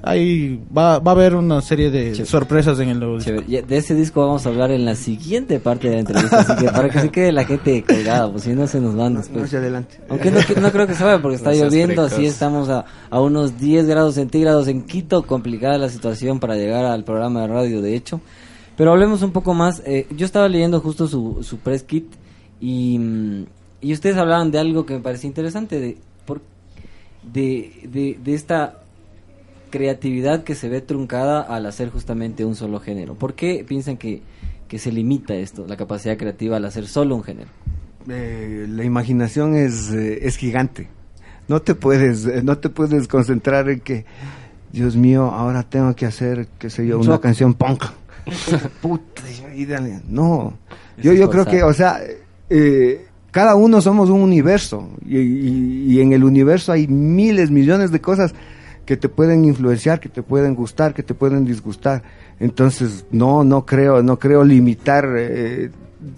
ahí 0.06 0.64
va, 0.76 1.00
va 1.00 1.12
a 1.12 1.16
haber 1.16 1.36
una 1.36 1.62
serie 1.62 1.90
de 1.90 2.12
Chévere. 2.12 2.26
sorpresas 2.26 2.80
en 2.80 2.90
el 2.90 3.00
nuevo 3.00 3.16
disco. 3.18 3.32
Chévere. 3.32 3.64
De 3.64 3.78
ese 3.78 3.96
disco 3.96 4.22
vamos 4.26 4.46
a 4.46 4.50
hablar 4.50 4.72
en 4.72 4.86
la 4.86 4.96
siguiente 4.96 5.60
parte 5.60 5.90
de 5.90 5.96
la 5.96 6.00
entrevista, 6.02 6.40
así 6.40 6.56
que 6.56 6.72
para 6.72 6.90
que 6.90 7.00
se 7.02 7.10
quede 7.10 7.32
la 7.32 7.44
gente 7.44 7.84
colgada, 7.84 8.32
pues 8.32 8.44
si 8.44 8.54
no 8.54 8.68
se 8.68 8.80
nos 8.80 8.96
van 8.96 9.14
no, 9.14 9.20
después. 9.20 9.46
hacia 9.46 9.60
adelante. 9.60 10.00
Aunque 10.08 10.32
no, 10.32 10.40
no 10.62 10.72
creo 10.72 10.88
que 10.88 10.94
se 10.94 11.04
vaya 11.04 11.22
porque 11.22 11.36
está 11.38 11.52
No 11.52 11.58
lloviendo, 11.58 12.04
así 12.04 12.26
estamos 12.26 12.70
a, 12.70 12.86
a 13.10 13.20
unos 13.20 13.60
10 13.60 13.88
grados 13.88 14.16
centígrados 14.16 14.68
en 14.68 14.84
Quito, 14.84 15.24
complicada 15.24 15.78
la 15.78 15.90
situación 15.90 16.40
para 16.40 16.56
llegar 16.56 16.86
al 16.86 17.04
programa 17.04 17.42
de 17.42 17.48
radio, 17.48 17.82
de 17.82 17.96
hecho. 17.96 18.22
Pero 18.78 18.92
hablemos 18.92 19.22
un 19.22 19.32
poco 19.32 19.54
más, 19.54 19.82
eh, 19.86 20.06
yo 20.16 20.26
estaba 20.26 20.48
leyendo 20.48 20.82
justo 20.82 21.08
su, 21.08 21.40
su 21.42 21.58
press 21.60 21.84
kit 21.84 22.06
y, 22.60 23.00
mm, 23.00 23.46
y 23.82 23.94
ustedes 23.94 24.18
hablaban 24.18 24.52
de 24.52 24.60
algo 24.60 24.86
que 24.86 24.96
me 24.96 25.00
parecía 25.00 25.28
interesante, 25.30 25.80
de, 25.80 25.98
por, 26.26 26.42
de, 27.24 27.72
de, 27.92 28.20
de 28.24 28.34
esta 28.34 28.80
creatividad 29.75 30.44
que 30.44 30.55
se 30.55 30.70
ve 30.70 30.79
truncada 30.79 31.41
al 31.41 31.65
hacer 31.65 31.89
justamente 31.89 32.46
un 32.46 32.55
solo 32.55 32.79
género. 32.79 33.15
¿Por 33.15 33.34
qué 33.34 33.65
piensan 33.67 33.98
que, 33.98 34.22
que 34.70 34.79
se 34.79 34.89
limita 34.91 35.36
esto, 35.36 35.65
la 35.67 35.75
capacidad 35.75 36.15
creativa 36.17 36.55
al 36.58 36.63
hacer 36.65 36.88
solo 36.88 37.15
un 37.15 37.24
género? 37.24 37.50
Eh, 38.10 38.67
la 38.70 38.86
imaginación 38.86 39.55
es, 39.55 39.91
eh, 39.91 40.20
es 40.22 40.38
gigante. 40.38 40.88
No 41.50 41.62
te 41.62 41.75
puedes, 41.75 42.25
eh, 42.25 42.41
no 42.41 42.58
te 42.58 42.70
puedes 42.70 43.08
concentrar 43.10 43.70
en 43.70 43.82
que, 43.82 44.05
Dios 44.72 44.96
mío, 44.96 45.25
ahora 45.25 45.63
tengo 45.63 45.94
que 45.94 46.05
hacer, 46.05 46.48
qué 46.58 46.70
sé 46.70 46.88
yo, 46.88 47.00
una 47.00 47.20
canción 47.20 47.53
punk. 47.53 47.84
Puta, 48.82 49.22
y 49.55 49.65
dale. 49.65 50.00
no. 50.08 50.53
Yo, 51.01 51.12
yo 51.13 51.29
creo 51.29 51.46
que, 51.46 51.62
o 51.63 51.74
sea, 51.74 52.00
cada 53.32 53.55
uno 53.55 53.82
somos 53.82 54.10
un 54.10 54.22
universo 54.22 54.88
y, 55.05 55.17
y- 55.17 55.86
y 55.96 56.00
en 56.01 56.13
el 56.13 56.24
universo 56.24 56.72
hay 56.72 56.88
miles, 56.88 57.51
millones 57.51 57.91
de 57.91 58.00
cosas 58.00 58.34
que 58.86 58.98
te 58.98 59.10
pueden 59.10 59.46
influenciar, 59.46 60.00
que 60.00 60.10
te 60.10 60.22
pueden 60.24 60.54
gustar, 60.56 60.94
que 60.94 61.04
te 61.04 61.13
pueden 61.13 61.44
disgustar. 61.46 62.04
Entonces, 62.39 63.06
no, 63.12 63.44
no 63.44 63.65
creo, 63.65 64.04
no 64.04 64.20
creo 64.20 64.44
limitar, 64.44 65.08
eh, 65.18 65.72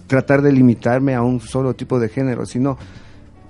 tratar 0.06 0.42
de 0.42 0.52
limitarme 0.52 1.14
a 1.14 1.22
un 1.22 1.40
solo 1.40 1.74
tipo 1.74 1.98
de 1.98 2.08
género, 2.08 2.44
sino 2.44 2.76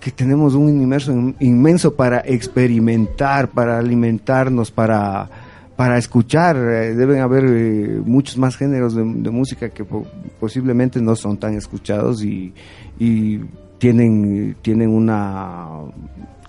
que 0.00 0.12
tenemos 0.12 0.54
un 0.54 0.66
universo 0.68 1.10
in- 1.12 1.34
inmenso 1.40 1.94
para 1.96 2.20
experimentar, 2.20 3.48
para 3.48 3.78
alimentarnos, 3.78 4.70
para, 4.70 5.28
para 5.76 5.98
escuchar. 5.98 6.56
Eh, 6.56 6.94
deben 6.94 7.20
haber 7.20 7.44
eh, 7.48 8.00
muchos 8.04 8.38
más 8.38 8.56
géneros 8.56 8.94
de, 8.94 9.02
de 9.02 9.30
música 9.30 9.68
que 9.70 9.84
po- 9.84 10.06
posiblemente 10.38 11.00
no 11.02 11.16
son 11.16 11.36
tan 11.38 11.54
escuchados 11.54 12.22
y, 12.22 12.52
y 13.00 13.40
tienen, 13.78 14.56
tienen 14.62 14.90
una, 14.90 15.66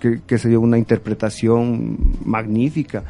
qué, 0.00 0.20
qué 0.26 0.38
sé 0.38 0.50
yo, 0.50 0.60
una 0.60 0.78
interpretación 0.78 1.96
magnífica 2.24 3.02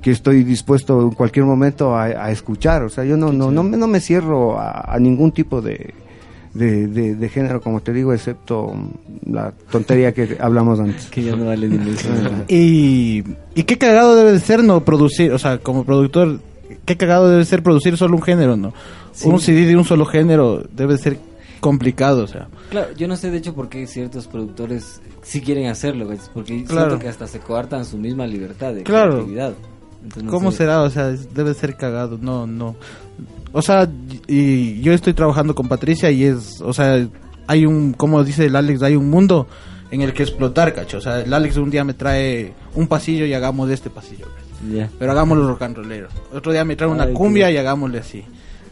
que 0.00 0.10
estoy 0.12 0.44
dispuesto 0.44 1.00
en 1.02 1.10
cualquier 1.10 1.44
momento 1.44 1.94
a, 1.96 2.04
a 2.04 2.30
escuchar. 2.30 2.82
O 2.84 2.88
sea, 2.88 3.04
yo 3.04 3.16
no, 3.16 3.32
no, 3.32 3.50
no, 3.50 3.62
me, 3.62 3.76
no 3.76 3.86
me 3.86 4.00
cierro 4.00 4.58
a, 4.58 4.92
a 4.94 4.98
ningún 4.98 5.32
tipo 5.32 5.60
de, 5.60 5.92
de, 6.54 6.86
de- 6.86 7.14
de 7.16 7.28
género, 7.28 7.60
como 7.60 7.80
te 7.80 7.92
digo, 7.92 8.12
excepto 8.12 8.72
la 9.26 9.52
tontería 9.70 10.12
que 10.14 10.36
hablamos 10.40 10.78
antes. 10.80 11.06
Que 11.10 11.24
ya 11.24 11.34
no 11.36 11.46
vale. 11.46 11.68
Y, 12.48 13.24
y 13.54 13.62
qué 13.64 13.76
cagado 13.76 14.14
debe 14.14 14.32
de 14.32 14.40
ser 14.40 14.62
no 14.62 14.84
producir, 14.84 15.32
o 15.32 15.38
sea, 15.38 15.58
como 15.58 15.84
productor, 15.84 16.40
qué 16.84 16.96
cagado 16.96 17.28
debe 17.28 17.44
ser 17.44 17.62
producir 17.62 17.96
solo 17.96 18.16
un 18.16 18.22
género, 18.22 18.56
¿no? 18.56 18.72
Sí. 19.12 19.28
Un 19.28 19.40
CD 19.40 19.66
de 19.66 19.76
un 19.76 19.84
solo 19.84 20.06
género 20.06 20.62
debe 20.72 20.96
ser 20.96 21.18
complicado, 21.60 22.24
o 22.24 22.26
sea. 22.26 22.48
Claro, 22.70 22.88
yo 22.96 23.08
no 23.08 23.16
sé 23.16 23.30
de 23.30 23.38
hecho 23.38 23.54
por 23.54 23.68
qué 23.68 23.86
ciertos 23.86 24.26
productores 24.26 25.00
sí 25.22 25.40
quieren 25.40 25.66
hacerlo, 25.68 26.08
porque 26.34 26.64
Claro. 26.64 26.86
siento 26.88 26.98
que 27.02 27.08
hasta 27.08 27.26
se 27.26 27.40
coartan 27.40 27.84
su 27.84 27.98
misma 27.98 28.26
libertad 28.26 28.72
de 28.74 28.82
Claro. 28.82 29.12
creatividad. 29.16 29.54
Entonces, 30.02 30.22
no 30.24 30.30
¿Cómo 30.30 30.50
sé. 30.52 30.58
será? 30.58 30.82
O 30.82 30.90
sea, 30.90 31.08
debe 31.34 31.54
ser 31.54 31.76
cagado, 31.76 32.18
no, 32.20 32.46
no. 32.46 32.76
O 33.52 33.62
sea, 33.62 33.88
y 34.26 34.80
yo 34.80 34.92
estoy 34.92 35.12
trabajando 35.14 35.54
con 35.54 35.68
Patricia 35.68 36.10
y 36.10 36.24
es, 36.24 36.60
o 36.60 36.72
sea, 36.72 37.06
hay 37.46 37.66
un, 37.66 37.92
como 37.94 38.22
dice 38.22 38.46
el 38.46 38.54
Alex, 38.56 38.82
hay 38.82 38.94
un 38.94 39.08
mundo 39.10 39.48
en 39.90 40.02
el 40.02 40.12
que 40.12 40.22
explotar, 40.22 40.74
cacho. 40.74 40.98
O 40.98 41.00
sea, 41.00 41.20
el 41.20 41.32
Alex 41.32 41.56
un 41.56 41.70
día 41.70 41.82
me 41.82 41.94
trae 41.94 42.52
un 42.74 42.86
pasillo 42.86 43.24
y 43.26 43.32
hagamos 43.34 43.68
de 43.68 43.74
este 43.74 43.90
pasillo. 43.90 44.26
Ya. 44.70 44.90
Pero 44.98 45.12
hagámoslo 45.12 45.48
rock 45.48 45.62
and 45.62 45.76
rollero. 45.76 46.08
Otro 46.32 46.52
día 46.52 46.64
me 46.64 46.76
trae 46.76 46.90
una 46.90 47.04
Ay, 47.04 47.14
cumbia 47.14 47.50
y 47.50 47.56
hagámosle 47.56 47.98
así. 47.98 48.24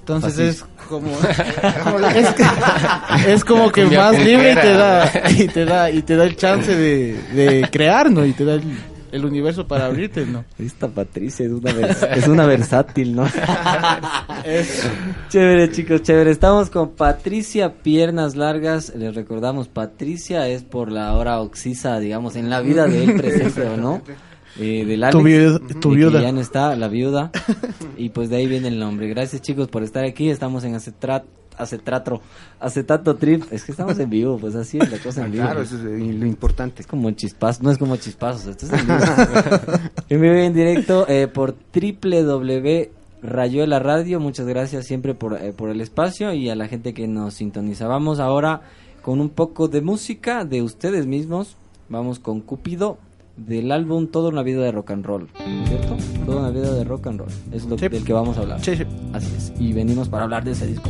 Entonces 0.07 0.39
Así. 0.39 0.43
es 0.49 0.65
como 0.89 1.11
es, 2.15 2.29
que- 2.35 3.33
es 3.33 3.45
como 3.45 3.73
que 3.73 3.87
más 3.87 4.17
libre 4.23 4.53
y 4.53 4.55
te 4.55 4.73
da 4.73 5.13
y 5.31 5.47
te 5.49 5.65
da 5.65 5.91
y 5.91 6.03
te 6.03 6.17
da 6.17 6.25
el 6.25 6.37
chance 6.37 6.75
de, 6.77 7.15
de 7.35 7.69
crear, 7.73 8.09
¿no? 8.13 8.25
Y 8.25 8.33
te 8.33 8.45
da 8.45 8.55
el, 8.55 8.63
el 9.11 9.25
universo 9.25 9.67
para 9.67 9.87
abrirte, 9.87 10.25
¿no? 10.25 10.45
Esta 10.61 10.87
Patricia 10.87 11.45
es 11.47 11.51
una, 11.53 11.71
es 11.71 12.29
una 12.29 12.47
versátil, 12.47 13.17
¿no? 13.17 13.27
Es- 14.45 14.89
Chévere, 15.29 15.73
chicos, 15.73 16.03
chévere. 16.03 16.31
Estamos 16.31 16.71
con 16.71 16.91
Patricia 16.91 17.73
Piernas 17.83 18.37
Largas. 18.37 18.93
Les 18.95 19.13
recordamos, 19.13 19.67
Patricia 19.67 20.47
es 20.47 20.63
por 20.63 20.93
la 20.93 21.15
hora 21.15 21.41
oxisa, 21.41 21.99
digamos, 21.99 22.37
en 22.37 22.49
la 22.49 22.61
vida 22.61 22.87
de 22.87 23.03
él 23.05 23.15
presente, 23.17 23.63
¿o 23.63 23.77
no? 23.77 24.03
Eh, 24.59 24.85
del 24.87 25.05
Alex, 25.05 25.19
Tu 25.19 25.23
viuda- 25.25 25.61
tu 25.81 25.91
viuda. 25.91 26.23
ya 26.23 26.33
no 26.33 26.41
está, 26.41 26.75
la 26.77 26.89
viuda. 26.89 27.31
Y 27.99 28.11
pues 28.11 28.29
de 28.31 28.37
ahí 28.37 28.47
viene 28.47 28.69
el 28.69 28.79
nombre. 28.79 29.09
Gracias, 29.09 29.41
chicos, 29.43 29.69
por 29.69 29.83
estar 29.83 30.05
aquí. 30.05 30.29
Estamos 30.29 30.65
en 30.65 30.75
Acetrat, 30.75 31.25
Acetratro, 31.57 32.21
Acetato 32.61 33.17
Trip. 33.17 33.45
Es 33.51 33.65
que 33.65 33.73
estamos 33.73 33.99
en 33.99 34.11
vivo, 34.11 34.37
pues 34.39 34.55
así 34.55 34.77
es 34.79 34.91
la 34.91 34.99
cosa 34.99 35.25
en 35.25 35.33
vivo. 35.33 35.45
Claro, 35.45 35.63
eso 35.63 35.77
es 35.77 35.83
eh, 35.85 36.13
lo 36.13 36.27
importante. 36.27 36.83
Es 36.83 36.87
como 36.87 37.11
chispazos, 37.13 37.63
no 37.63 37.71
es 37.71 37.79
como 37.79 37.97
chispazos, 37.97 38.47
esto 38.49 38.67
es 38.67 38.73
en 38.73 38.87
vivo. 38.87 38.99
en 40.11 40.21
vivo 40.21 40.35
en 40.35 40.53
directo 40.55 41.07
eh, 41.09 41.27
por 41.29 41.55
www 41.75 42.91
Rayuela 43.23 43.79
Radio, 43.81 44.21
muchas 44.21 44.47
gracias 44.47 44.87
siempre 44.87 45.15
por, 45.15 45.35
eh, 45.43 45.53
por 45.53 45.71
el 45.71 45.81
espacio 45.81 46.33
y 46.35 46.49
a 46.51 46.55
la 46.55 46.69
gente 46.69 46.93
que 46.95 47.09
nos 47.09 47.35
sintoniza. 47.35 47.89
Vamos 47.89 48.21
ahora 48.21 48.61
con 49.03 49.21
un 49.21 49.31
poco 49.31 49.69
de 49.69 49.81
música 49.81 50.45
de 50.45 50.63
ustedes 50.63 51.07
mismos. 51.07 51.57
Vamos 51.89 52.19
con 52.19 52.41
Cupido 52.41 52.99
del 53.37 53.71
álbum 53.73 54.07
Toda 54.09 54.29
una 54.31 54.43
vida 54.43 54.63
de 54.63 54.73
rock 54.73 54.91
and 54.93 55.05
roll, 55.05 55.29
¿cierto? 55.69 55.97
Toda 56.25 56.41
una 56.41 56.51
vida 56.51 56.73
de 56.73 56.85
rock 56.85 57.07
and 57.09 57.21
roll, 57.21 57.29
es 57.53 57.65
lo 57.67 57.77
Sí. 57.79 57.89
del 57.89 58.05
que 58.05 58.13
vamos 58.13 58.37
a 58.39 58.41
hablar. 58.41 58.61
Sí, 58.65 58.77
sí. 58.77 58.85
Así 59.13 59.33
es. 59.37 59.53
Y 59.59 59.73
venimos 59.73 60.09
para 60.09 60.25
hablar 60.25 60.45
de 60.45 60.53
ese 60.53 60.67
disco. 60.67 60.89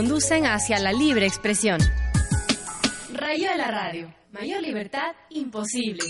Conducen 0.00 0.46
hacia 0.46 0.78
la 0.78 0.94
libre 0.94 1.26
expresión. 1.26 1.78
Rayo 3.12 3.50
de 3.50 3.58
la 3.58 3.70
radio. 3.70 4.10
Mayor 4.32 4.62
libertad 4.62 5.12
imposible. 5.28 6.02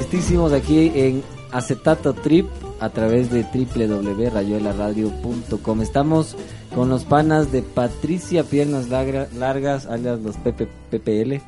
Estísimos 0.00 0.52
aquí 0.52 0.92
en 0.94 1.24
Acetato 1.50 2.12
Trip 2.12 2.46
a 2.78 2.90
través 2.90 3.32
de 3.32 3.42
www.rayuelaradio.com. 3.42 5.82
Estamos 5.82 6.36
con 6.72 6.88
los 6.88 7.04
panas 7.04 7.50
de 7.50 7.62
Patricia 7.62 8.44
Piernas 8.44 8.90
Largas, 8.90 9.86
alias 9.86 10.20
los 10.20 10.36
PP 10.36 10.68
PPL. 10.92 11.40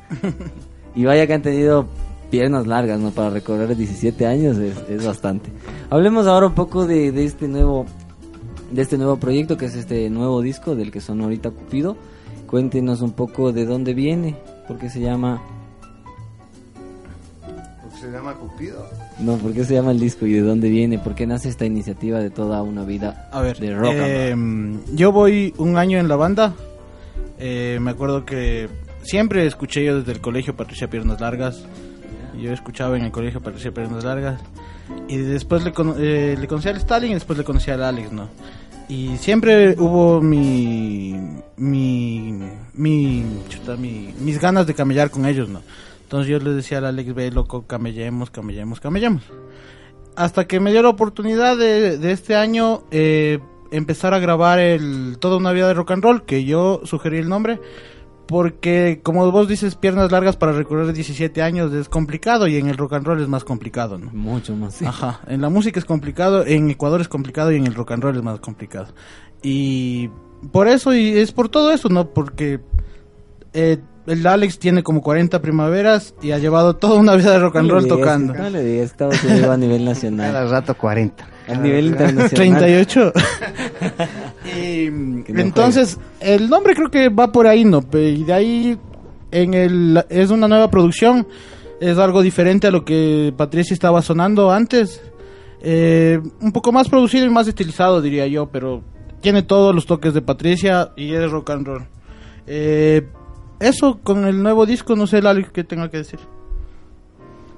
y 0.95 1.05
vaya 1.05 1.27
que 1.27 1.33
han 1.33 1.43
tenido 1.43 1.87
piernas 2.33 2.65
largas, 2.65 2.99
¿no? 2.99 3.11
Para 3.11 3.29
recorrer 3.29 3.75
17 3.77 4.25
años 4.25 4.57
es, 4.57 4.75
es 4.89 5.05
bastante. 5.05 5.51
Hablemos 5.91 6.25
ahora 6.25 6.47
un 6.47 6.55
poco 6.55 6.87
de, 6.87 7.11
de 7.11 7.25
este 7.25 7.47
nuevo 7.47 7.85
de 8.71 8.81
este 8.81 8.97
nuevo 8.97 9.17
proyecto 9.17 9.55
que 9.55 9.65
es 9.65 9.75
este 9.75 10.09
nuevo 10.09 10.41
disco 10.41 10.75
del 10.75 10.89
que 10.91 10.99
son 10.99 11.21
ahorita 11.21 11.51
Cupido. 11.51 11.95
Cuéntenos 12.47 13.01
un 13.01 13.11
poco 13.11 13.51
de 13.51 13.67
dónde 13.67 13.93
viene, 13.93 14.35
por 14.67 14.79
qué 14.79 14.89
se 14.89 14.99
llama, 14.99 15.43
Se 17.99 18.11
llama 18.11 18.33
Cupido. 18.33 18.83
no, 19.19 19.37
por 19.37 19.53
qué 19.53 19.63
se 19.63 19.75
llama 19.75 19.91
el 19.91 19.99
disco 19.99 20.25
y 20.25 20.33
de 20.33 20.41
dónde 20.41 20.69
viene, 20.69 20.97
por 20.99 21.13
qué 21.15 21.27
nace 21.27 21.49
esta 21.49 21.65
iniciativa 21.65 22.19
de 22.19 22.31
toda 22.31 22.63
una 22.63 22.83
vida 22.83 23.29
A 23.31 23.41
ver, 23.41 23.59
de 23.59 23.75
rock. 23.75 23.93
eh, 23.95 24.35
yo 24.95 25.11
voy 25.11 25.53
un 25.59 25.77
año 25.77 25.99
en 25.99 26.07
la 26.07 26.15
banda. 26.15 26.55
Eh, 27.39 27.77
me 27.81 27.91
acuerdo 27.91 28.25
que 28.25 28.69
siempre 29.03 29.45
escuché 29.45 29.83
yo 29.85 29.99
desde 29.99 30.11
el 30.13 30.19
colegio 30.21 30.55
Patricia 30.55 30.89
Piernas 30.89 31.21
Largas. 31.21 31.63
Yo 32.39 32.51
escuchaba 32.51 32.97
en 32.97 33.03
el 33.05 33.11
colegio 33.11 33.41
Patricia 33.41 33.73
Piernas 33.73 34.03
Largas. 34.03 34.41
Y 35.07 35.17
después 35.17 35.63
le, 35.63 35.71
cono- 35.73 35.95
eh, 35.97 36.35
le 36.39 36.47
conocí 36.47 36.69
al 36.69 36.77
Stalin 36.77 37.11
y 37.11 37.13
después 37.15 37.37
le 37.37 37.43
conocí 37.45 37.71
al 37.71 37.83
Alex, 37.83 38.11
¿no? 38.11 38.27
Y 38.89 39.17
siempre 39.17 39.75
hubo 39.79 40.21
mi. 40.21 41.15
mi. 41.57 42.33
mi. 42.73 43.23
chuta, 43.49 43.75
mi- 43.77 44.13
mis 44.19 44.39
ganas 44.39 44.67
de 44.67 44.73
camellar 44.73 45.09
con 45.09 45.25
ellos, 45.25 45.47
¿no? 45.49 45.61
Entonces 46.03 46.29
yo 46.29 46.37
les 46.39 46.55
decía 46.55 46.79
al 46.79 46.85
Alex, 46.85 47.13
ve 47.15 47.31
loco, 47.31 47.65
camellemos, 47.65 48.29
camellemos, 48.29 48.79
camellemos 48.79 49.23
hasta 50.15 50.45
que 50.45 50.59
me 50.59 50.71
dio 50.71 50.83
la 50.83 50.89
oportunidad 50.89 51.57
de, 51.57 51.97
de 51.97 52.11
este 52.11 52.35
año 52.35 52.83
eh, 52.91 53.39
empezar 53.71 54.13
a 54.13 54.19
grabar 54.19 54.59
el 54.59 55.17
Toda 55.19 55.37
una 55.37 55.51
vida 55.53 55.67
de 55.67 55.73
rock 55.73 55.89
and 55.89 56.03
roll, 56.03 56.23
que 56.23 56.43
yo 56.43 56.81
sugerí 56.83 57.17
el 57.17 57.27
nombre, 57.29 57.59
porque 58.27 59.01
como 59.03 59.29
vos 59.31 59.47
dices, 59.47 59.75
piernas 59.75 60.11
largas 60.11 60.37
para 60.37 60.53
recorrer 60.53 60.93
17 60.93 61.41
años 61.41 61.73
es 61.73 61.89
complicado 61.89 62.47
y 62.47 62.57
en 62.57 62.67
el 62.69 62.77
rock 62.77 62.93
and 62.93 63.05
roll 63.05 63.21
es 63.21 63.27
más 63.27 63.43
complicado, 63.43 63.97
¿no? 63.97 64.11
Mucho 64.11 64.55
más. 64.55 64.75
sí. 64.75 64.85
Ajá, 64.85 65.21
en 65.27 65.41
la 65.41 65.49
música 65.49 65.79
es 65.79 65.85
complicado, 65.85 66.45
en 66.45 66.69
Ecuador 66.69 67.01
es 67.01 67.07
complicado 67.07 67.51
y 67.51 67.57
en 67.57 67.67
el 67.67 67.75
rock 67.75 67.91
and 67.91 68.03
roll 68.03 68.15
es 68.15 68.23
más 68.23 68.39
complicado. 68.39 68.87
Y 69.41 70.09
por 70.51 70.67
eso, 70.67 70.93
y 70.93 71.17
es 71.17 71.31
por 71.31 71.49
todo 71.49 71.71
eso, 71.71 71.89
¿no? 71.89 72.09
Porque 72.09 72.59
eh, 73.53 73.77
el 74.07 74.25
Alex 74.25 74.59
tiene 74.59 74.83
como 74.83 75.01
40 75.01 75.41
primaveras 75.41 76.15
y 76.21 76.31
ha 76.31 76.37
llevado 76.37 76.75
toda 76.75 76.99
una 76.99 77.15
vida 77.15 77.31
de 77.31 77.39
rock 77.39 77.57
and 77.57 77.69
roll 77.69 77.83
digas, 77.83 77.97
tocando. 77.99 78.33
No 78.33 78.49
le 78.49 78.63
digas, 78.63 78.85
estaba 78.91 79.13
subido 79.13 79.51
a 79.51 79.57
nivel 79.57 79.79
Cada 79.79 79.89
nacional. 79.93 80.49
rato 80.49 80.75
40. 80.75 81.27
A 81.47 81.55
nivel 81.55 81.87
internacional. 81.87 82.29
38. 82.29 83.13
y 84.57 84.89
no 84.89 85.39
entonces, 85.39 85.99
el 86.19 86.49
nombre 86.49 86.73
creo 86.75 86.89
que 86.89 87.09
va 87.09 87.31
por 87.31 87.47
ahí, 87.47 87.65
¿no? 87.65 87.83
Y 87.93 88.23
de 88.23 88.33
ahí, 88.33 88.77
en 89.31 89.53
el, 89.53 90.05
es 90.09 90.29
una 90.29 90.47
nueva 90.47 90.69
producción. 90.69 91.27
Es 91.81 91.97
algo 91.97 92.21
diferente 92.21 92.67
a 92.67 92.71
lo 92.71 92.85
que 92.85 93.33
Patricia 93.35 93.73
estaba 93.73 94.01
sonando 94.01 94.51
antes. 94.51 95.01
Eh, 95.61 96.19
un 96.41 96.51
poco 96.51 96.71
más 96.71 96.87
producido 96.87 97.25
y 97.25 97.29
más 97.29 97.47
estilizado, 97.47 98.01
diría 98.01 98.27
yo, 98.27 98.47
pero 98.47 98.83
tiene 99.21 99.43
todos 99.43 99.73
los 99.73 99.85
toques 99.85 100.13
de 100.13 100.21
Patricia 100.21 100.91
y 100.95 101.13
es 101.13 101.31
rock 101.31 101.49
and 101.49 101.67
roll. 101.67 101.87
Eh, 102.45 103.07
eso 103.59 103.99
con 104.03 104.25
el 104.25 104.43
nuevo 104.43 104.65
disco, 104.65 104.95
no 104.95 105.07
sé, 105.07 105.21
Lali, 105.21 105.45
qué 105.53 105.63
tenga 105.63 105.89
que 105.89 105.97
decir. 105.97 106.19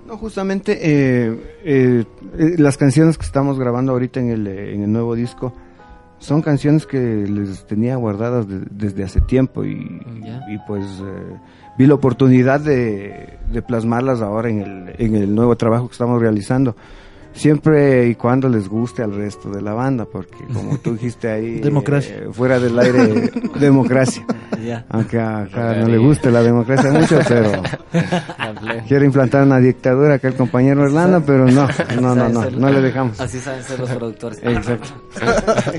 No, 0.06 0.18
justamente 0.18 0.78
eh, 0.82 1.36
eh, 1.64 2.04
eh, 2.38 2.56
las 2.58 2.78
canciones 2.78 3.18
que 3.18 3.26
estamos 3.26 3.58
grabando 3.58 3.92
ahorita 3.94 4.20
en 4.20 4.30
el, 4.30 4.48
en 4.48 4.84
el 4.84 4.92
nuevo 4.92 5.16
disco 5.16 5.54
son 6.20 6.42
canciones 6.42 6.86
que 6.86 6.98
les 7.28 7.66
tenía 7.66 7.96
guardadas 7.96 8.48
de- 8.48 8.62
desde 8.70 9.04
hace 9.04 9.20
tiempo 9.22 9.64
y 9.66 10.58
pues 10.68 10.86
eh, 10.86 11.38
vi 11.78 11.88
la 11.88 11.96
oportunidad 11.96 12.60
de, 12.62 13.38
de 13.52 13.62
plasmarlas 13.62 14.22
ahora 14.22 14.50
en 14.50 14.62
el, 14.62 14.96
en 14.98 15.16
el 15.16 15.34
nuevo 15.36 15.56
trabajo 15.56 15.88
que 15.88 15.94
estamos 15.94 16.22
realizando. 16.22 16.76
Siempre 17.36 18.08
y 18.08 18.16
cuando 18.16 18.48
les 18.48 18.68
guste 18.70 19.04
al 19.04 19.14
resto 19.14 19.50
de 19.50 19.62
la 19.62 19.74
banda, 19.74 20.06
porque 20.06 20.38
como 20.54 20.78
tú 20.78 20.94
dijiste 20.94 21.30
ahí, 21.30 21.60
Democracia. 21.62 22.16
eh, 22.16 22.30
fuera 22.32 22.60
del 22.60 22.80
aire, 22.80 23.30
democracia. 23.60 24.26
Ya. 24.66 24.86
Aunque 24.90 25.20
acá 25.20 25.76
no 25.76 25.88
le 25.90 25.98
guste 25.98 26.32
la 26.32 26.42
democracia 26.42 26.92
mucho, 26.92 27.20
pero 27.28 27.62
quiere 28.88 29.06
implantar 29.06 29.44
una 29.44 29.60
dictadura 29.60 30.16
acá 30.16 30.30
el 30.30 30.36
compañero 30.36 30.84
Orlando, 30.84 31.22
pero 31.26 31.46
no, 31.46 31.68
no, 32.02 32.16
no, 32.16 32.30
no, 32.30 32.50
no 32.50 32.70
le 32.70 32.82
dejamos. 32.82 33.20
Así 33.20 33.38
saben 33.40 33.62
ser 33.64 33.80
los 33.82 33.90
productores. 33.92 34.40
Exacto. 34.42 34.90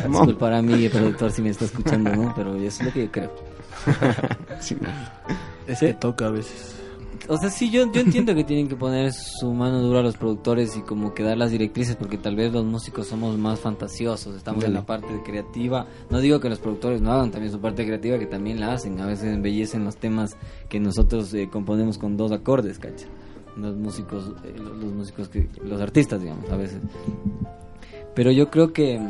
Disculpar 0.08 0.52
a 0.52 0.62
mí, 0.62 0.84
el 0.84 0.90
productor, 0.90 1.32
si 1.32 1.40
me 1.42 1.50
está 1.50 1.64
escuchando, 1.64 2.14
¿no? 2.14 2.32
Pero 2.36 2.54
eso 2.56 2.80
es 2.82 2.86
lo 2.86 2.92
que 2.92 3.04
yo 3.06 3.10
creo. 3.10 3.32
Sí. 4.60 4.76
Es 5.66 5.80
que 5.80 5.94
toca 5.94 6.26
a 6.26 6.30
veces. 6.30 6.76
O 7.28 7.36
sea, 7.38 7.50
sí, 7.50 7.70
yo, 7.70 7.90
yo 7.90 8.00
entiendo 8.00 8.34
que 8.34 8.44
tienen 8.44 8.68
que 8.68 8.76
poner 8.76 9.12
su 9.12 9.52
mano 9.52 9.80
dura 9.80 10.00
a 10.00 10.02
los 10.02 10.16
productores 10.16 10.76
y 10.76 10.82
como 10.82 11.12
que 11.12 11.24
dar 11.24 11.36
las 11.36 11.50
directrices, 11.50 11.96
porque 11.96 12.18
tal 12.18 12.36
vez 12.36 12.52
los 12.52 12.64
músicos 12.64 13.08
somos 13.08 13.36
más 13.36 13.58
fantasiosos, 13.58 14.36
estamos 14.36 14.62
en 14.64 14.74
la 14.74 14.86
parte 14.86 15.08
creativa. 15.24 15.86
No 16.08 16.20
digo 16.20 16.38
que 16.38 16.48
los 16.48 16.60
productores 16.60 17.00
no 17.00 17.12
hagan 17.12 17.32
también 17.32 17.52
su 17.52 17.60
parte 17.60 17.84
creativa, 17.84 18.18
que 18.18 18.26
también 18.26 18.60
la 18.60 18.72
hacen. 18.72 19.00
A 19.00 19.06
veces 19.06 19.34
embellecen 19.34 19.84
los 19.84 19.96
temas 19.96 20.36
que 20.68 20.78
nosotros 20.78 21.34
eh, 21.34 21.48
componemos 21.50 21.98
con 21.98 22.16
dos 22.16 22.30
acordes, 22.30 22.78
¿cacha? 22.78 23.06
Los 23.56 23.74
músicos, 23.76 24.32
eh, 24.44 24.54
los, 24.56 24.76
los 24.76 24.92
músicos 24.92 25.28
que, 25.28 25.48
los 25.64 25.80
artistas, 25.80 26.20
digamos, 26.20 26.48
a 26.50 26.56
veces. 26.56 26.80
Pero 28.14 28.30
yo 28.30 28.50
creo 28.50 28.72
que, 28.72 29.00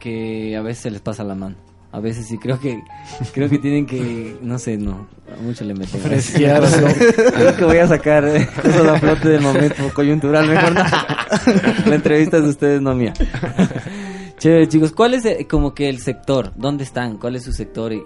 que 0.00 0.56
a 0.56 0.62
veces 0.62 0.82
se 0.82 0.90
les 0.90 1.00
pasa 1.00 1.22
la 1.22 1.34
mano. 1.34 1.56
A 1.92 1.98
veces 1.98 2.26
sí 2.28 2.38
creo 2.38 2.60
que 2.60 2.82
creo 3.32 3.48
que 3.48 3.58
tienen 3.58 3.84
que 3.84 4.36
no 4.42 4.58
sé, 4.58 4.76
no, 4.76 5.08
a 5.28 5.42
mucho 5.42 5.64
le 5.64 5.74
meten. 5.74 6.00
Creo 6.00 7.56
que 7.56 7.64
voy 7.64 7.78
a 7.78 7.88
sacar 7.88 8.24
eh, 8.24 8.48
cosas 8.54 8.86
a 8.86 8.98
flote 8.98 9.28
del 9.28 9.40
momento 9.40 9.92
coyuntural, 9.92 10.48
mejor 10.48 10.72
no. 10.72 10.84
La 11.86 11.94
entrevista 11.96 12.36
es 12.36 12.44
de 12.44 12.48
ustedes, 12.50 12.80
no 12.80 12.94
mía. 12.94 13.12
Chévere, 14.38 14.68
chicos, 14.68 14.92
¿cuál 14.92 15.14
es 15.14 15.24
eh, 15.24 15.46
como 15.50 15.74
que 15.74 15.88
el 15.88 15.98
sector? 15.98 16.52
¿Dónde 16.56 16.84
están? 16.84 17.18
¿Cuál 17.18 17.36
es 17.36 17.44
su 17.44 17.52
sector 17.52 17.92
eh, 17.92 18.02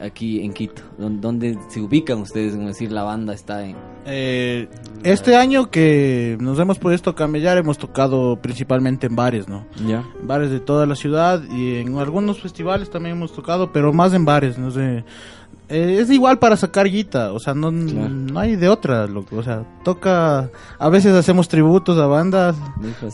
aquí 0.00 0.42
en 0.44 0.52
Quito? 0.52 0.82
¿Dó- 0.98 1.10
¿Dónde 1.10 1.58
se 1.68 1.80
ubican 1.80 2.18
ustedes? 2.18 2.54
Como 2.54 2.68
decir, 2.68 2.90
la 2.92 3.02
banda 3.02 3.34
está 3.34 3.64
en 3.66 3.76
Eh, 4.06 4.68
este 5.04 5.36
año 5.36 5.70
que 5.70 6.36
nos 6.40 6.58
hemos 6.58 6.78
puesto 6.78 7.10
a 7.10 7.14
camellar 7.14 7.58
hemos 7.58 7.76
tocado 7.78 8.36
principalmente 8.40 9.06
en 9.06 9.16
bares, 9.16 9.48
¿no? 9.48 9.66
ya. 9.86 10.04
Bares 10.22 10.50
de 10.50 10.60
toda 10.60 10.86
la 10.86 10.94
ciudad 10.96 11.42
y 11.50 11.76
en 11.76 11.98
algunos 11.98 12.40
festivales 12.40 12.90
también 12.90 13.16
hemos 13.16 13.32
tocado, 13.32 13.72
pero 13.72 13.92
más 13.92 14.12
en 14.14 14.24
bares, 14.24 14.58
no 14.58 14.70
sé. 14.70 15.04
Eh, 15.70 15.98
es 16.00 16.10
igual 16.10 16.38
para 16.38 16.56
sacar 16.56 16.88
guita, 16.88 17.32
o 17.32 17.38
sea, 17.38 17.54
no, 17.54 17.70
Claro. 17.70 18.08
no 18.10 18.40
hay 18.40 18.56
de 18.56 18.68
otra, 18.68 19.06
loco. 19.06 19.36
O 19.36 19.42
sea, 19.42 19.64
toca. 19.84 20.50
A 20.78 20.88
veces 20.88 21.14
hacemos 21.14 21.48
tributos 21.48 21.98
a 21.98 22.06
bandas 22.06 22.56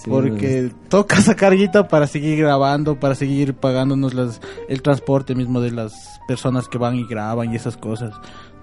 porque 0.09 0.73
toca 0.88 1.16
sacar 1.21 1.55
guita 1.55 1.88
para 1.88 2.07
seguir 2.07 2.38
grabando, 2.38 2.99
para 2.99 3.14
seguir 3.14 3.55
pagándonos 3.55 4.14
las, 4.14 4.40
el 4.69 4.83
transporte 4.83 5.35
mismo 5.35 5.61
de 5.61 5.71
las 5.73 5.92
personas 6.27 6.66
que 6.69 6.79
van 6.79 6.97
y 6.97 7.07
graban 7.07 7.53
y 7.53 7.57
esas 7.57 7.77
cosas. 7.77 8.14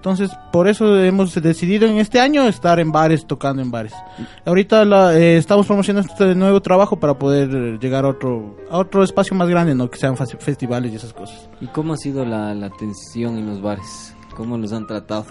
Entonces, 0.04 0.36
por 0.52 0.68
eso 0.68 1.02
hemos 1.02 1.32
decidido 1.34 1.86
en 1.88 1.96
este 1.96 2.20
año 2.20 2.46
estar 2.46 2.78
en 2.78 2.92
bares, 2.92 3.24
tocando 3.26 3.62
en 3.62 3.70
bares. 3.70 3.94
Ahorita 4.44 4.84
la, 4.84 5.18
eh, 5.18 5.38
estamos 5.38 5.64
promocionando 5.66 6.12
este 6.12 6.34
nuevo 6.34 6.60
trabajo 6.60 7.00
para 7.00 7.14
poder 7.18 7.78
llegar 7.80 8.04
a 8.04 8.08
otro, 8.08 8.54
a 8.70 8.76
otro 8.76 9.02
espacio 9.02 9.34
más 9.34 9.48
grande, 9.48 9.74
¿no? 9.74 9.88
Que 9.88 9.96
sean 9.96 10.14
festivales 10.18 10.92
y 10.92 10.96
esas 10.96 11.14
cosas. 11.14 11.48
¿Y 11.58 11.68
cómo 11.68 11.94
ha 11.94 11.96
sido 11.96 12.26
la, 12.26 12.52
la 12.54 12.66
atención 12.66 13.38
en 13.38 13.46
los 13.46 13.62
bares? 13.62 14.14
¿Cómo 14.36 14.58
los 14.58 14.74
han 14.74 14.86
tratado? 14.86 15.24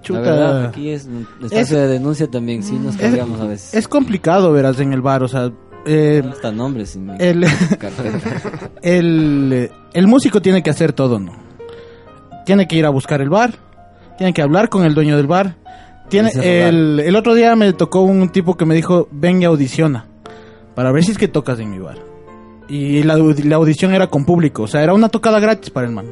Chuta. 0.00 0.20
La 0.20 0.30
verdad, 0.30 0.64
aquí 0.66 0.90
es 0.90 1.06
espacio 1.42 1.58
Es- 1.58 1.70
de 1.70 1.88
denuncia 1.88 2.30
también, 2.30 2.62
sí 2.62 2.78
nos 2.78 2.96
cargamos 2.96 3.40
a 3.40 3.46
veces. 3.46 3.74
es 3.74 3.88
complicado, 3.88 4.52
verás, 4.52 4.78
en 4.78 4.92
el 4.92 5.02
bar, 5.02 5.24
o 5.24 5.28
sea... 5.28 5.50
eh, 5.86 6.22
Hasta 6.30 6.52
nombres. 6.52 6.90
sin 6.90 7.10
el, 7.20 7.44
el, 8.82 9.70
el 9.92 10.06
músico 10.06 10.40
tiene 10.40 10.62
que 10.62 10.70
hacer 10.70 10.92
todo, 10.92 11.18
¿no? 11.18 11.32
Tiene 12.46 12.68
que 12.68 12.76
ir 12.76 12.86
a 12.86 12.90
buscar 12.90 13.20
el 13.20 13.28
bar, 13.28 13.54
tiene 14.20 14.34
que 14.34 14.42
hablar 14.42 14.68
con 14.68 14.84
el 14.84 14.94
dueño 14.94 15.16
del 15.16 15.26
bar. 15.26 15.54
Tiene, 16.10 16.30
el, 16.34 17.00
el 17.00 17.16
otro 17.16 17.32
día 17.34 17.56
me 17.56 17.72
tocó 17.72 18.02
un 18.02 18.28
tipo 18.28 18.54
que 18.54 18.66
me 18.66 18.74
dijo, 18.74 19.08
ven 19.10 19.40
y 19.40 19.46
audiciona, 19.46 20.04
para 20.74 20.92
ver 20.92 21.04
si 21.04 21.12
es 21.12 21.16
que 21.16 21.26
tocas 21.26 21.58
en 21.58 21.70
mi 21.70 21.78
bar. 21.78 21.96
Y 22.68 23.02
la, 23.02 23.16
la 23.16 23.56
audición 23.56 23.94
era 23.94 24.08
con 24.08 24.26
público, 24.26 24.64
o 24.64 24.66
sea, 24.66 24.82
era 24.82 24.92
una 24.92 25.08
tocada 25.08 25.40
gratis 25.40 25.70
para 25.70 25.86
el 25.86 25.94
man. 25.94 26.04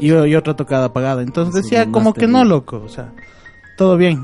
Y, 0.00 0.08
y 0.08 0.34
otra 0.34 0.56
tocada 0.56 0.92
pagada. 0.92 1.22
Entonces 1.22 1.62
decía, 1.62 1.86
como 1.92 2.12
que 2.12 2.26
no, 2.26 2.44
loco, 2.44 2.82
o 2.84 2.88
sea, 2.88 3.12
todo 3.76 3.96
bien. 3.96 4.18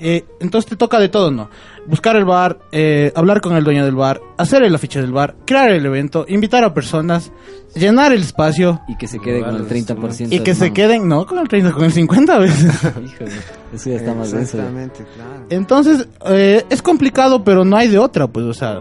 Eh, 0.00 0.24
entonces 0.40 0.68
te 0.68 0.76
toca 0.76 0.98
de 0.98 1.08
todo, 1.08 1.30
¿no? 1.30 1.48
Buscar 1.86 2.16
el 2.16 2.24
bar, 2.24 2.58
eh, 2.72 3.12
hablar 3.14 3.40
con 3.40 3.54
el 3.56 3.62
dueño 3.62 3.84
del 3.84 3.94
bar, 3.94 4.20
hacer 4.36 4.62
el 4.62 4.74
afiche 4.74 5.00
del 5.00 5.12
bar, 5.12 5.34
crear 5.44 5.70
el 5.70 5.84
evento, 5.86 6.24
invitar 6.28 6.64
a 6.64 6.74
personas, 6.74 7.30
llenar 7.74 8.12
el 8.12 8.22
espacio 8.22 8.80
Y 8.88 8.96
que 8.96 9.06
se 9.06 9.20
quede 9.20 9.42
con 9.42 9.54
el 9.54 9.68
30%. 9.68 10.28
y 10.32 10.40
que 10.40 10.54
se 10.54 10.72
queden, 10.72 11.08
no 11.08 11.26
con 11.26 11.38
el 11.38 11.48
30, 11.48 11.72
con 11.72 11.84
el 11.84 11.92
50 11.92 12.38
veces. 12.38 12.74
Híjole, 13.04 13.30
eso 13.74 13.90
ya 13.90 13.96
está 13.96 14.14
más 14.14 14.32
denso. 14.32 14.56
Exactamente, 14.58 15.04
claro. 15.14 15.46
Entonces, 15.50 16.08
eh, 16.26 16.64
es 16.68 16.82
complicado, 16.82 17.44
pero 17.44 17.64
no 17.64 17.76
hay 17.76 17.88
de 17.88 17.98
otra, 17.98 18.26
pues, 18.26 18.46
o 18.46 18.54
sea, 18.54 18.80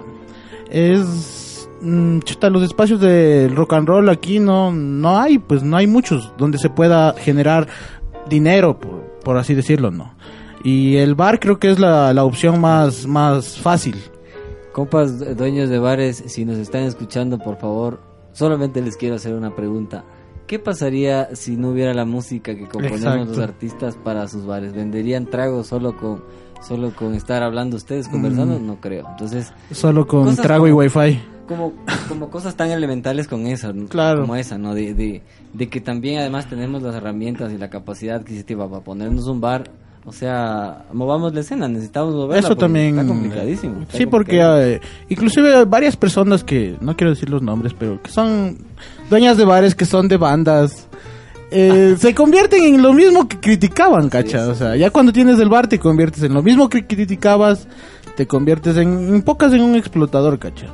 es... 0.72 1.68
mm, 1.82 2.20
chuta, 2.20 2.50
los 2.50 2.64
espacios 2.64 3.00
de 3.00 3.52
rock 3.54 3.74
and 3.74 3.88
roll 3.88 4.10
aquí 4.10 4.40
no, 4.40 4.72
no 4.72 5.20
hay, 5.20 5.38
pues 5.38 5.62
no 5.62 5.78
hay 5.78 5.88
muchos 5.88 6.34
donde 6.38 6.58
se 6.58 6.70
pueda 6.70 7.14
generar 7.14 7.68
dinero, 8.30 8.80
por, 8.80 9.02
por 9.24 9.38
así 9.38 9.54
decirlo, 9.54 9.92
¿no? 9.92 10.14
Y 10.64 10.98
el 10.98 11.16
bar 11.16 11.40
creo 11.40 11.60
que 11.60 11.72
es 11.72 11.80
la, 11.80 12.14
la 12.14 12.24
opción 12.24 12.60
más, 12.62 13.08
más 13.08 13.58
fácil. 13.58 13.96
Compas 14.74 15.36
dueños 15.36 15.70
de 15.70 15.80
bares, 15.80 16.24
si 16.28 16.46
nos 16.46 16.58
están 16.58 16.84
escuchando, 16.84 17.38
por 17.40 17.58
favor, 17.58 18.00
solamente 18.32 18.82
les 18.82 18.96
quiero 18.96 19.16
hacer 19.16 19.34
una 19.34 19.56
pregunta. 19.56 20.06
¿Qué 20.48 20.60
pasaría 20.60 21.34
si 21.36 21.56
no 21.58 21.70
hubiera 21.70 21.94
la 21.94 22.06
música 22.06 22.54
que 22.56 22.68
componemos 22.68 23.00
Exacto. 23.02 23.26
los 23.26 23.40
artistas 23.40 23.96
para 23.98 24.28
sus 24.28 24.46
bares? 24.46 24.74
¿Venderían 24.74 25.26
tragos 25.26 25.68
solo 25.68 25.96
con 25.98 26.24
solo 26.62 26.92
con 26.96 27.16
estar 27.16 27.42
hablando 27.42 27.76
ustedes 27.78 28.08
conversando? 28.08 28.60
Mm. 28.60 28.68
No 28.68 28.80
creo. 28.80 29.08
Entonces, 29.12 29.52
Solo 29.72 30.06
con 30.08 30.36
trago 30.36 30.68
y 30.68 30.72
wifi. 30.72 31.20
como, 31.48 31.74
como 32.08 32.30
cosas 32.30 32.56
tan 32.56 32.70
elementales 32.70 33.28
con 33.28 33.48
esa. 33.48 33.74
Claro. 33.90 34.22
como 34.22 34.36
esa, 34.36 34.58
¿no? 34.58 34.74
De, 34.74 34.94
de, 34.94 35.22
de 35.54 35.70
que 35.70 35.82
también 35.82 36.20
además 36.20 36.48
tenemos 36.50 36.82
las 36.82 36.96
herramientas 36.96 37.52
y 37.54 37.58
la 37.58 37.70
capacidad 37.70 38.18
adquisitiva 38.18 38.70
para 38.70 38.84
ponernos 38.84 39.28
un 39.28 39.40
bar. 39.42 39.72
O 40.04 40.12
sea, 40.12 40.86
movamos 40.94 41.34
la 41.34 41.42
escena, 41.42 41.68
necesitamos 41.68 42.16
moverla. 42.16 42.40
Eso 42.40 42.56
también. 42.56 42.98
Está 42.98 43.08
complicadísimo. 43.08 43.82
está 43.82 43.98
Sí, 43.98 44.06
porque 44.08 44.42
eh, 44.42 44.82
inclusive 45.10 45.56
hay 45.56 45.66
varias 45.66 45.96
personas 45.96 46.44
que, 46.44 46.76
no 46.82 46.98
quiero 46.98 47.12
decir 47.12 47.30
los 47.30 47.42
nombres, 47.42 47.74
pero 47.78 48.02
que 48.02 48.10
son 48.10 48.58
dueñas 49.10 49.38
de 49.38 49.46
bares, 49.46 49.76
que 49.76 49.86
son 49.86 50.08
de 50.08 50.18
bandas, 50.18 50.88
eh, 51.52 51.96
se 52.00 52.16
convierten 52.16 52.64
en 52.64 52.82
lo 52.82 52.94
mismo 52.94 53.28
que 53.28 53.40
criticaban, 53.40 54.10
cacha. 54.10 54.48
O 54.48 54.56
sea, 54.56 54.76
ya 54.76 54.90
cuando 54.90 55.14
tienes 55.14 55.38
el 55.40 55.50
bar 55.50 55.68
te 55.68 55.78
conviertes 55.78 56.24
en 56.24 56.34
lo 56.34 56.42
mismo 56.42 56.68
que 56.68 56.88
criticabas, 56.88 57.68
te 58.16 58.26
conviertes 58.26 58.78
en, 58.78 59.14
en 59.14 59.22
pocas 59.22 59.54
en 59.54 59.62
un 59.62 59.76
explotador, 59.76 60.40
cacha. 60.40 60.68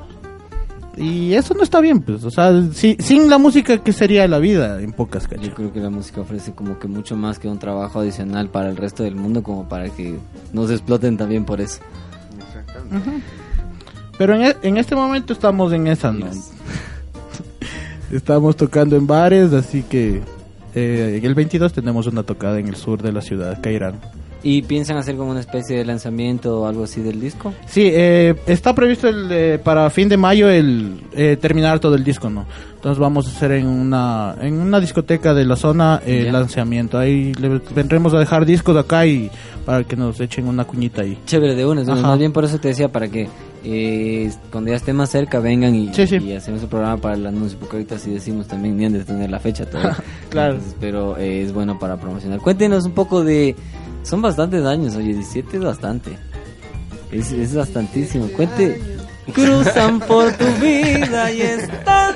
Y 0.97 1.33
eso 1.35 1.53
no 1.53 1.61
está 1.63 1.79
bien, 1.79 2.01
pues. 2.01 2.23
O 2.23 2.31
sea, 2.31 2.51
si- 2.73 2.97
sin 2.99 3.29
la 3.29 3.37
música, 3.37 3.77
¿qué 3.83 3.93
sería 3.93 4.27
la 4.27 4.39
vida 4.39 4.81
en 4.81 4.93
pocas, 4.93 5.27
cacha? 5.27 5.41
Yo 5.43 5.53
creo 5.53 5.71
que 5.71 5.79
la 5.79 5.89
música 5.91 6.21
ofrece 6.21 6.53
como 6.53 6.79
que 6.79 6.87
mucho 6.87 7.15
más 7.15 7.37
que 7.39 7.47
un 7.47 7.59
trabajo 7.59 7.99
adicional 7.99 8.49
para 8.49 8.69
el 8.69 8.77
resto 8.77 9.03
del 9.03 9.15
mundo, 9.15 9.43
como 9.43 9.69
para 9.69 9.89
que 9.89 10.17
nos 10.53 10.71
exploten 10.71 11.15
también 11.17 11.45
por 11.45 11.61
eso. 11.61 11.79
Pero 14.17 14.35
en, 14.35 14.41
e- 14.43 14.55
en 14.63 14.77
este 14.77 14.95
momento 14.95 15.33
estamos 15.33 15.71
en 15.73 15.87
esa, 15.87 16.11
¿no? 16.11 16.25
estamos 18.11 18.55
tocando 18.55 18.95
en 18.95 19.05
bares, 19.05 19.53
así 19.53 19.83
que 19.83 20.21
eh, 20.73 21.19
el 21.23 21.35
22 21.35 21.73
tenemos 21.73 22.07
una 22.07 22.23
tocada 22.23 22.59
en 22.59 22.67
el 22.67 22.75
sur 22.75 23.01
de 23.01 23.11
la 23.11 23.21
ciudad, 23.21 23.59
Cairán. 23.61 23.99
¿Y 24.43 24.61
piensan 24.61 24.97
hacer 24.97 25.15
como 25.15 25.31
una 25.31 25.39
especie 25.39 25.77
de 25.77 25.83
lanzamiento 25.85 26.61
o 26.61 26.67
algo 26.67 26.83
así 26.83 27.01
del 27.01 27.19
disco? 27.19 27.53
Sí, 27.65 27.89
eh, 27.91 28.35
está 28.45 28.73
previsto 28.75 29.07
el, 29.07 29.27
eh, 29.31 29.59
para 29.61 29.89
fin 29.89 30.07
de 30.09 30.15
mayo 30.17 30.47
el 30.49 31.01
eh, 31.13 31.37
terminar 31.41 31.79
todo 31.79 31.95
el 31.95 32.03
disco, 32.03 32.29
¿no? 32.29 32.45
Entonces 32.75 32.99
vamos 32.99 33.27
a 33.27 33.31
hacer 33.31 33.53
en 33.53 33.65
una 33.65 34.35
en 34.39 34.53
una 34.59 34.79
discoteca 34.79 35.33
de 35.33 35.43
la 35.43 35.55
zona 35.55 36.01
el 36.05 36.25
Ya. 36.25 36.31
lanzamiento. 36.31 36.97
Ahí 36.99 37.33
le 37.33 37.59
vendremos 37.75 38.13
a 38.13 38.19
dejar 38.19 38.45
discos 38.45 38.77
acá 38.77 39.05
y 39.07 39.29
para 39.65 39.83
que 39.83 39.95
nos 39.95 40.19
echen 40.21 40.47
una 40.47 40.63
cuñita 40.65 41.01
ahí. 41.01 41.17
Chévere, 41.25 41.55
de 41.55 41.65
una. 41.65 41.83
Más 41.83 42.19
bien 42.19 42.31
por 42.31 42.45
eso 42.45 42.59
te 42.59 42.69
decía, 42.69 42.89
para 42.89 43.07
que 43.09 43.27
eh, 43.65 44.31
cuando 44.51 44.69
ya 44.69 44.77
esté 44.77 44.93
más 44.93 45.09
cerca 45.09 45.39
vengan 45.39 45.73
y, 45.75 45.91
Sí, 45.93 46.05
sí. 46.07 46.17
y 46.17 46.33
hacemos 46.33 46.61
el 46.61 46.69
programa 46.69 46.97
para 46.97 47.15
el 47.15 47.25
anuncio, 47.25 47.57
porque 47.59 47.77
ahorita 47.77 47.97
sí 47.97 48.11
decimos 48.11 48.47
también 48.47 48.77
ni 48.77 48.85
han 48.85 48.93
de 48.93 49.03
tener 49.03 49.29
la 49.31 49.39
fecha 49.39 49.65
todavía. 49.65 49.97
Claro. 50.29 50.53
Entonces, 50.53 50.75
pero 50.79 51.17
eh, 51.17 51.41
es 51.41 51.51
bueno 51.53 51.79
para 51.79 51.97
promocionar. 51.97 52.39
Cuéntenos 52.39 52.85
un 52.85 52.91
poco 52.91 53.23
de... 53.23 53.55
Son 54.07 54.21
bastantes 54.21 54.63
años, 54.63 54.95
oye, 54.95 55.13
17 55.13 55.57
es 55.57 55.63
bastante. 55.63 56.17
Es, 57.11 57.33
es 57.33 57.53
bastantísimo. 57.53 58.27
Cuente... 58.29 58.81
Cruzan 59.33 59.99
por 59.99 60.31
tu 60.31 60.45
vida 60.61 61.29
y 61.29 61.41
están... 61.41 62.15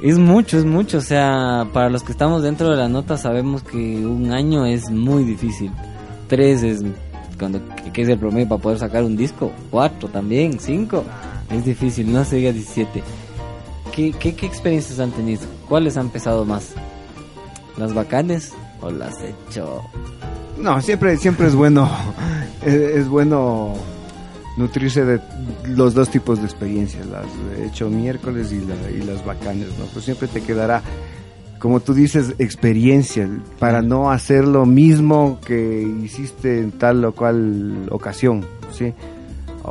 Es 0.00 0.18
mucho, 0.18 0.58
es 0.58 0.64
mucho. 0.64 0.98
O 0.98 1.00
sea, 1.00 1.66
para 1.72 1.90
los 1.90 2.04
que 2.04 2.12
estamos 2.12 2.44
dentro 2.44 2.70
de 2.70 2.76
la 2.76 2.88
nota 2.88 3.16
sabemos 3.16 3.64
que 3.64 3.76
un 3.76 4.30
año 4.30 4.66
es 4.66 4.88
muy 4.88 5.24
difícil. 5.24 5.72
Tres 6.28 6.62
es 6.62 6.84
cuando 7.36 7.60
que 7.92 8.02
es 8.02 8.08
el 8.08 8.18
promedio 8.18 8.50
para 8.50 8.62
poder 8.62 8.78
sacar 8.78 9.02
un 9.02 9.16
disco. 9.16 9.50
Cuatro 9.68 10.08
también, 10.10 10.60
cinco. 10.60 11.02
Es 11.50 11.64
difícil, 11.64 12.12
no 12.12 12.24
se 12.24 12.36
diga 12.36 12.52
17. 12.52 13.02
¿Qué, 13.92 14.12
qué, 14.12 14.36
qué 14.36 14.46
experiencias 14.46 15.00
han 15.00 15.10
tenido? 15.10 15.42
¿Cuáles 15.68 15.96
han 15.96 16.08
pesado 16.08 16.44
más? 16.44 16.72
¿Las 17.76 17.92
bacanes 17.94 18.52
o 18.80 18.90
las 18.90 19.14
hecho? 19.22 19.82
No, 20.58 20.80
siempre, 20.82 21.16
siempre 21.16 21.46
es 21.46 21.54
bueno, 21.54 21.88
es, 22.64 23.08
bueno 23.08 23.74
nutrirse 24.56 25.04
de 25.04 25.20
los 25.68 25.94
dos 25.94 26.10
tipos 26.10 26.38
de 26.40 26.44
experiencias, 26.44 27.06
las 27.06 27.26
de 27.56 27.66
hecho 27.66 27.88
miércoles 27.88 28.52
y, 28.52 28.60
la- 28.60 28.90
y 28.90 29.02
las 29.06 29.24
bacanes, 29.24 29.68
¿no? 29.78 29.86
Pues 29.86 30.04
siempre 30.04 30.28
te 30.28 30.42
quedará, 30.42 30.82
como 31.58 31.80
tú 31.80 31.94
dices, 31.94 32.34
experiencia 32.38 33.28
para 33.58 33.80
no 33.80 34.10
hacer 34.10 34.46
lo 34.46 34.66
mismo 34.66 35.38
que 35.46 35.82
hiciste 36.04 36.58
en 36.58 36.72
tal 36.72 37.04
o 37.04 37.12
cual 37.12 37.86
ocasión, 37.90 38.44
¿sí? 38.72 38.92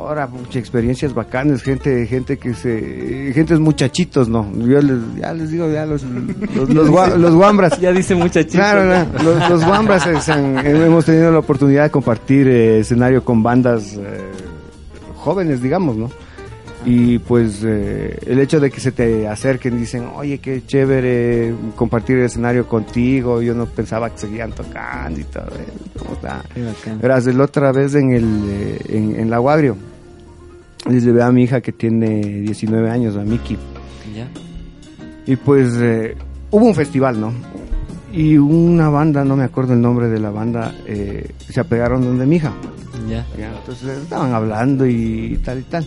Ahora, 0.08 0.26
muchas 0.26 0.56
experiencias 0.56 1.14
bacanas, 1.14 1.62
gente, 1.62 2.06
gente 2.06 2.38
que 2.38 2.54
se, 2.54 3.32
gente 3.34 3.54
es 3.54 3.60
muchachitos, 3.60 4.28
¿no? 4.28 4.50
Yo 4.56 4.80
les, 4.80 4.98
ya 5.18 5.32
les 5.32 5.50
digo, 5.50 5.70
ya 5.70 5.86
los, 5.86 6.02
los, 6.02 6.68
los, 6.70 6.88
gua- 6.90 7.16
los 7.16 7.34
guambras. 7.34 7.80
Ya 7.80 7.92
dice 7.92 8.14
muchachito. 8.14 8.58
Claro, 8.58 8.84
no, 8.84 9.22
los, 9.22 9.48
los 9.50 9.64
Wambras 9.66 10.06
eh, 10.06 10.32
han- 10.32 10.58
hemos 10.66 11.04
tenido 11.04 11.30
la 11.32 11.38
oportunidad 11.38 11.84
de 11.84 11.90
compartir 11.90 12.48
eh, 12.48 12.80
escenario 12.80 13.24
con 13.24 13.42
bandas 13.42 13.94
eh, 13.94 14.30
jóvenes, 15.16 15.62
digamos, 15.62 15.96
¿no? 15.96 16.10
Y 16.82 17.18
pues 17.18 17.60
eh, 17.62 18.16
el 18.26 18.38
hecho 18.40 18.58
de 18.58 18.70
que 18.70 18.80
se 18.80 18.90
te 18.90 19.28
acerquen 19.28 19.74
y 19.76 19.80
dicen, 19.80 20.08
oye, 20.16 20.38
qué 20.38 20.62
chévere 20.66 21.52
compartir 21.76 22.16
el 22.16 22.24
escenario 22.24 22.66
contigo, 22.66 23.42
yo 23.42 23.52
no 23.54 23.66
pensaba 23.66 24.08
que 24.08 24.16
seguían 24.18 24.52
tocando 24.52 25.20
y 25.20 25.24
todo, 25.24 25.44
eh, 25.58 25.66
¿cómo 25.98 26.14
está? 26.14 26.42
Verás, 27.02 27.26
la 27.26 27.44
otra 27.44 27.70
vez 27.72 27.94
en 27.94 28.12
el 28.12 28.24
eh, 28.48 28.78
en, 28.88 29.20
en 29.20 29.28
la 29.28 29.36
Guagrio, 29.36 29.76
les 30.88 31.04
llevé 31.04 31.22
a 31.22 31.30
mi 31.30 31.44
hija 31.44 31.60
que 31.60 31.72
tiene 31.72 32.20
19 32.20 32.90
años, 32.90 33.16
a 33.16 33.20
Miki, 33.20 33.56
¿Ya? 34.14 34.28
y 35.26 35.36
pues 35.36 35.74
eh, 35.78 36.16
hubo 36.50 36.64
un 36.66 36.74
festival, 36.74 37.20
¿no? 37.20 37.32
Y 38.12 38.36
una 38.38 38.88
banda, 38.88 39.24
no 39.24 39.36
me 39.36 39.44
acuerdo 39.44 39.74
el 39.74 39.80
nombre 39.80 40.08
de 40.08 40.18
la 40.18 40.30
banda, 40.30 40.74
eh, 40.86 41.30
se 41.48 41.60
apegaron 41.60 42.02
donde 42.02 42.26
mi 42.26 42.36
hija. 42.36 42.52
¿Ya? 43.08 43.24
Ya, 43.38 43.52
Entonces 43.56 43.98
estaban 43.98 44.32
hablando 44.32 44.86
y 44.86 45.38
tal 45.44 45.60
y 45.60 45.62
tal. 45.62 45.86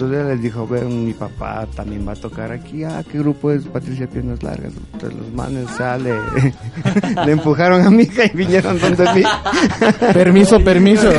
Entonces 0.00 0.26
les 0.28 0.40
dijo, 0.42 0.66
ven, 0.66 1.04
mi 1.04 1.12
papá 1.12 1.66
también 1.76 2.08
va 2.08 2.12
a 2.12 2.16
tocar 2.16 2.50
aquí. 2.52 2.84
Ah, 2.84 3.02
¿qué 3.12 3.18
grupo 3.18 3.50
es? 3.50 3.64
Patricia 3.64 4.06
Piernas 4.06 4.42
Largas. 4.42 4.72
Entonces 4.94 5.18
los 5.18 5.30
manes 5.34 5.68
sale. 5.76 6.14
Le 7.26 7.32
empujaron 7.32 7.82
a 7.82 7.90
mi 7.90 8.04
hija 8.04 8.22
y 8.24 8.30
vinieron 8.34 8.78
donde 8.80 9.04
mí. 9.14 9.22
Permiso, 10.14 10.58
permiso. 10.60 11.10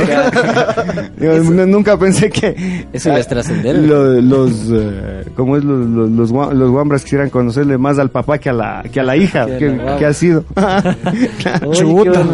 Digo, 1.16 1.34
nunca 1.66 1.96
pensé 1.96 2.28
que 2.28 2.88
Eso 2.92 3.10
iba 3.10 3.18
a 3.18 3.22
trascender. 3.22 3.76
lo- 3.78 4.20
los, 4.20 4.50
eh, 4.72 5.26
¿cómo 5.36 5.56
es? 5.56 5.62
Los, 5.62 5.86
los, 5.86 6.10
los, 6.10 6.30
los 6.54 6.70
guambras 6.72 7.04
quisieran 7.04 7.30
conocerle 7.30 7.78
más 7.78 8.00
al 8.00 8.10
papá 8.10 8.38
que 8.38 8.50
a 8.50 8.52
la, 8.52 8.82
que 8.92 8.98
a 8.98 9.04
la 9.04 9.16
hija. 9.16 9.46
Que 9.46 10.06
ha 10.06 10.12
sido. 10.12 10.44
Chuta. 11.72 12.24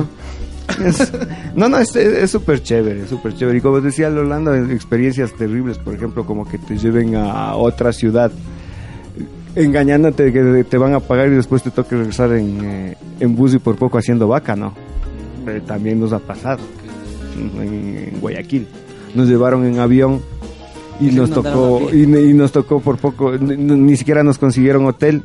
Es- 0.85 1.13
no, 1.55 1.69
no, 1.69 1.79
es 1.79 2.31
súper 2.31 2.63
chévere, 2.63 3.07
súper 3.07 3.35
chévere. 3.35 3.59
Y 3.59 3.61
como 3.61 3.81
decía 3.81 4.11
Lolanda, 4.11 4.57
experiencias 4.73 5.33
terribles, 5.35 5.79
por 5.79 5.95
ejemplo, 5.95 6.25
como 6.27 6.49
que 6.49 6.59
te 6.59 6.77
lleven 6.79 7.17
a 7.17 7.55
otra 7.57 7.93
ciudad 7.93 8.31
engañándote 9.57 10.33
que 10.33 10.65
te 10.65 10.79
van 10.79 10.95
a 10.95 11.01
pagar 11.01 11.29
y 11.29 11.33
después 11.37 11.63
te 11.63 11.71
toque 11.71 11.97
regresar 11.97 12.33
en, 12.33 12.61
eh, 12.65 12.97
en 13.21 13.35
bus 13.35 13.55
y 13.55 13.59
por 13.59 13.77
poco 13.77 13.99
haciendo 13.99 14.29
vaca, 14.29 14.55
¿no? 14.55 14.75
Eh, 15.47 15.61
también 15.67 15.99
nos 15.99 16.13
ha 16.13 16.19
pasado 16.19 16.61
en, 17.37 18.07
en 18.15 18.21
Guayaquil. 18.21 18.69
Nos 19.15 19.27
llevaron 19.29 19.65
en 19.65 19.79
avión 19.81 20.21
y 21.01 21.11
¿Sí 21.11 21.17
nos 21.17 21.31
tocó 21.31 21.89
y, 21.93 22.03
y 22.03 22.35
nos 22.35 22.53
tocó 22.53 22.81
por 22.81 22.99
poco, 22.99 23.33
ni, 23.37 23.57
ni 23.57 23.97
siquiera 23.97 24.23
nos 24.23 24.39
consiguieron 24.39 24.87
hotel. 24.87 25.23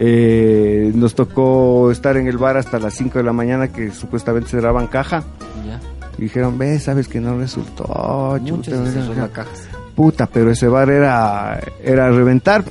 Eh, 0.00 0.92
nos 0.94 1.14
tocó 1.14 1.90
estar 1.90 2.16
en 2.16 2.28
el 2.28 2.38
bar 2.38 2.56
hasta 2.56 2.78
las 2.78 2.94
5 2.94 3.18
de 3.18 3.24
la 3.24 3.32
mañana 3.32 3.68
que 3.68 3.90
supuestamente 3.90 4.48
cerraban 4.48 4.86
caja. 4.86 5.24
¿Ya? 5.66 5.80
Y 6.18 6.22
dijeron, 6.22 6.58
ve, 6.58 6.78
sabes 6.78 7.08
que 7.08 7.20
no 7.20 7.36
resultó. 7.38 8.38
Chuta, 8.44 8.70
se 8.70 8.92
cerró 8.92 9.06
chuta". 9.08 9.20
la 9.20 9.28
caja. 9.28 9.50
Puta, 9.94 10.26
pero 10.26 10.50
ese 10.52 10.68
bar 10.68 10.90
era, 10.90 11.60
era 11.82 12.06
a 12.06 12.10
reventar. 12.10 12.64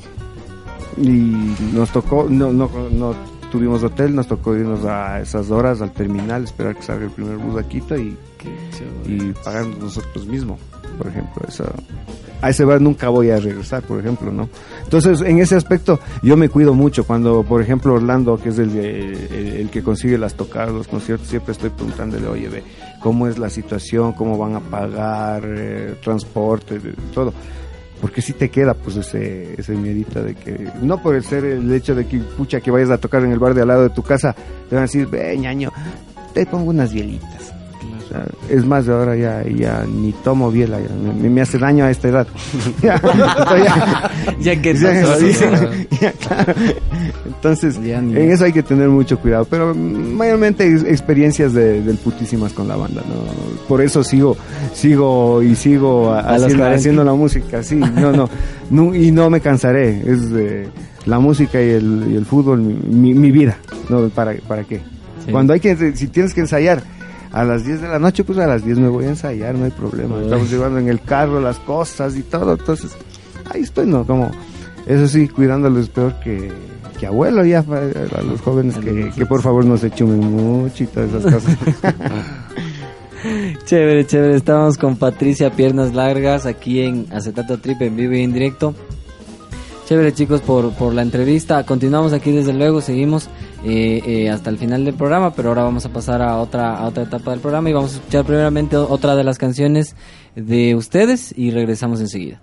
Y 0.97 1.53
nos 1.73 1.91
tocó, 1.91 2.27
no, 2.29 2.51
no, 2.51 2.69
no, 2.91 3.13
tuvimos 3.51 3.83
hotel, 3.83 4.15
nos 4.15 4.27
tocó 4.27 4.55
irnos 4.55 4.83
a 4.85 5.19
esas 5.19 5.51
horas 5.51 5.81
al 5.81 5.91
terminal, 5.91 6.43
esperar 6.43 6.75
que 6.75 6.81
salga 6.83 7.05
el 7.05 7.11
primer 7.11 7.37
bus 7.37 7.59
a 7.59 7.67
Quito 7.67 7.95
y, 7.97 8.17
y 9.05 9.33
pagarnos 9.43 9.77
nosotros 9.79 10.25
mismos, 10.25 10.59
por 10.97 11.07
ejemplo. 11.07 11.43
Eso, 11.47 11.65
a 12.41 12.49
ese 12.49 12.65
bar 12.65 12.81
nunca 12.81 13.09
voy 13.09 13.29
a 13.31 13.37
regresar, 13.37 13.83
por 13.83 13.99
ejemplo, 13.99 14.31
¿no? 14.31 14.49
Entonces, 14.83 15.21
en 15.21 15.39
ese 15.39 15.55
aspecto, 15.55 15.99
yo 16.21 16.37
me 16.37 16.49
cuido 16.49 16.73
mucho. 16.73 17.05
Cuando, 17.05 17.43
por 17.43 17.61
ejemplo, 17.61 17.93
Orlando, 17.93 18.37
que 18.37 18.49
es 18.49 18.59
el, 18.59 18.77
el 18.77 19.69
que 19.69 19.83
consigue 19.83 20.17
las 20.17 20.35
tocadas, 20.35 20.71
los 20.71 20.87
conciertos, 20.87 21.27
siempre 21.27 21.53
estoy 21.53 21.69
preguntándole, 21.71 22.27
oye, 22.27 22.47
ve, 22.47 22.63
¿cómo 23.01 23.27
es 23.27 23.37
la 23.37 23.49
situación? 23.49 24.13
¿Cómo 24.13 24.37
van 24.37 24.55
a 24.55 24.59
pagar? 24.59 25.43
eh, 25.45 25.95
transporte, 26.01 26.79
todo. 27.13 27.33
Porque 28.01 28.21
si 28.21 28.33
te 28.33 28.49
queda, 28.49 28.73
pues, 28.73 28.95
ese, 28.95 29.55
ese 29.59 29.73
de 29.75 30.35
que, 30.35 30.69
no 30.81 31.01
por 31.01 31.15
el 31.15 31.23
ser 31.23 31.43
el 31.45 31.71
hecho 31.73 31.95
de 31.95 32.05
que, 32.05 32.19
pucha, 32.19 32.61
que 32.61 32.69
vayas 32.69 32.91
a 32.91 32.97
tocar 32.99 33.23
en 33.23 33.31
el 33.31 33.39
bar 33.39 33.53
de 33.53 33.61
al 33.61 33.67
lado 33.67 33.83
de 33.83 33.89
tu 33.89 34.03
casa, 34.03 34.35
te 34.69 34.75
van 34.75 34.83
a 34.83 34.87
decir, 34.87 35.07
ve, 35.07 35.35
ñaño, 35.37 35.71
te 36.33 36.45
pongo 36.45 36.69
unas 36.69 36.93
bielitas. 36.93 37.56
Sea, 38.09 38.25
es 38.49 38.65
más, 38.65 38.85
de 38.85 38.93
ahora 38.93 39.15
ya, 39.17 39.43
ya 39.43 39.83
ni 39.85 40.13
tomo 40.23 40.49
biela, 40.49 40.79
ya, 40.79 40.87
me, 41.21 41.29
me 41.29 41.41
hace 41.41 41.57
daño 41.57 41.83
a 41.85 41.91
esta 41.91 42.07
edad. 42.07 42.27
Ya, 42.81 44.53
entonces 44.53 45.39
ya- 45.39 45.59
que 45.59 45.87
ya, 46.01 46.11
claro. 46.13 46.53
Entonces, 47.25 47.81
Ya 47.83 48.01
ni- 48.01 48.13
en 48.15 48.31
eso 48.31 48.45
hay 48.45 48.53
que 48.53 48.63
tener 48.63 48.87
mucho 48.89 49.19
cuidado, 49.19 49.45
pero 49.49 49.73
mm, 49.75 50.13
mayormente 50.15 50.67
ex- 50.67 50.83
experiencias 50.83 51.53
de, 51.53 51.81
del 51.81 51.97
putísimas 51.97 52.53
con 52.53 52.67
la 52.67 52.75
banda, 52.75 53.01
¿no? 53.07 53.65
Por 53.67 53.81
eso 53.81 54.03
sigo, 54.03 54.37
sigo 54.73 55.41
y 55.43 55.55
sigo 55.55 56.11
a- 56.13 56.19
A 56.21 56.33
los 56.33 56.43
haciendo, 56.43 56.57
40. 56.63 56.75
haciendo 56.77 57.03
la 57.03 57.13
música, 57.13 57.63
sí, 57.63 57.75
no, 57.75 58.11
no, 58.11 58.29
no, 58.69 58.95
y 58.95 59.11
no 59.11 59.29
me 59.29 59.41
cansaré, 59.41 60.01
es 60.05 60.29
de 60.31 60.67
la 61.05 61.19
música 61.19 61.61
y 61.61 61.69
el, 61.71 62.07
y 62.11 62.15
el 62.15 62.25
fútbol 62.25 62.59
mi, 62.61 62.73
mi- 62.73 63.13
mi 63.13 63.31
vida, 63.31 63.57
¿no? 63.89 64.07
¿Para, 64.09 64.33
para 64.47 64.63
qué? 64.63 64.77
Sí. 65.25 65.31
Cuando 65.31 65.53
hay 65.53 65.59
que, 65.59 65.75
si 65.95 66.07
tienes 66.07 66.33
que 66.33 66.41
ensayar 66.41 66.81
a 67.31 67.43
las 67.43 67.65
10 67.65 67.81
de 67.81 67.87
la 67.87 67.99
noche, 67.99 68.23
pues 68.23 68.37
a 68.37 68.47
las 68.47 68.63
10 68.63 68.79
me 68.79 68.89
voy 68.89 69.05
a 69.05 69.09
ensayar, 69.09 69.55
no 69.55 69.65
hay 69.65 69.71
problema. 69.71 70.21
Estamos 70.21 70.49
llevando 70.49 70.79
en 70.79 70.89
el 70.89 71.01
carro 71.01 71.39
las 71.39 71.59
cosas 71.59 72.15
y 72.15 72.23
todo, 72.23 72.53
entonces 72.53 72.91
ahí 73.51 73.61
estoy, 73.61 73.85
¿no? 73.87 74.05
Como, 74.05 74.31
eso 74.85 75.07
sí, 75.07 75.27
cuidándolos 75.27 75.89
peor 75.89 76.15
que, 76.23 76.51
que 76.99 77.07
abuelo 77.07 77.45
ya, 77.45 77.59
a 77.59 78.21
los 78.21 78.41
jóvenes 78.41 78.77
que, 78.77 79.11
que 79.15 79.25
por 79.25 79.41
favor 79.41 79.65
no 79.65 79.77
se 79.77 79.91
chumen 79.91 80.19
mucho 80.19 80.83
y 80.83 80.87
todas 80.87 81.13
esas 81.13 81.33
cosas. 81.33 81.57
Chévere, 83.65 84.05
chévere. 84.05 84.35
Estamos 84.35 84.77
con 84.77 84.95
Patricia 84.95 85.51
Piernas 85.51 85.93
Largas 85.93 86.45
aquí 86.45 86.81
en 86.81 87.07
Acetato 87.11 87.57
Trip 87.57 87.81
en 87.81 87.95
vivo 87.95 88.13
y 88.13 88.21
en 88.21 88.31
directo. 88.31 88.73
Chévere 89.85 90.13
chicos 90.13 90.41
por, 90.41 90.71
por 90.73 90.93
la 90.93 91.01
entrevista. 91.01 91.65
Continuamos 91.65 92.13
aquí 92.13 92.31
desde 92.31 92.53
luego, 92.53 92.81
seguimos 92.81 93.29
eh, 93.63 94.01
eh, 94.05 94.29
hasta 94.29 94.49
el 94.49 94.57
final 94.57 94.85
del 94.85 94.93
programa, 94.93 95.33
pero 95.33 95.49
ahora 95.49 95.63
vamos 95.63 95.85
a 95.85 95.89
pasar 95.89 96.21
a 96.21 96.37
otra, 96.37 96.77
a 96.77 96.87
otra 96.87 97.03
etapa 97.03 97.31
del 97.31 97.39
programa 97.39 97.69
y 97.69 97.73
vamos 97.73 97.93
a 97.93 97.97
escuchar 97.97 98.25
primeramente 98.25 98.77
otra 98.77 99.15
de 99.15 99.23
las 99.23 99.37
canciones 99.37 99.95
de 100.35 100.75
ustedes 100.75 101.33
y 101.37 101.51
regresamos 101.51 101.99
enseguida. 101.99 102.41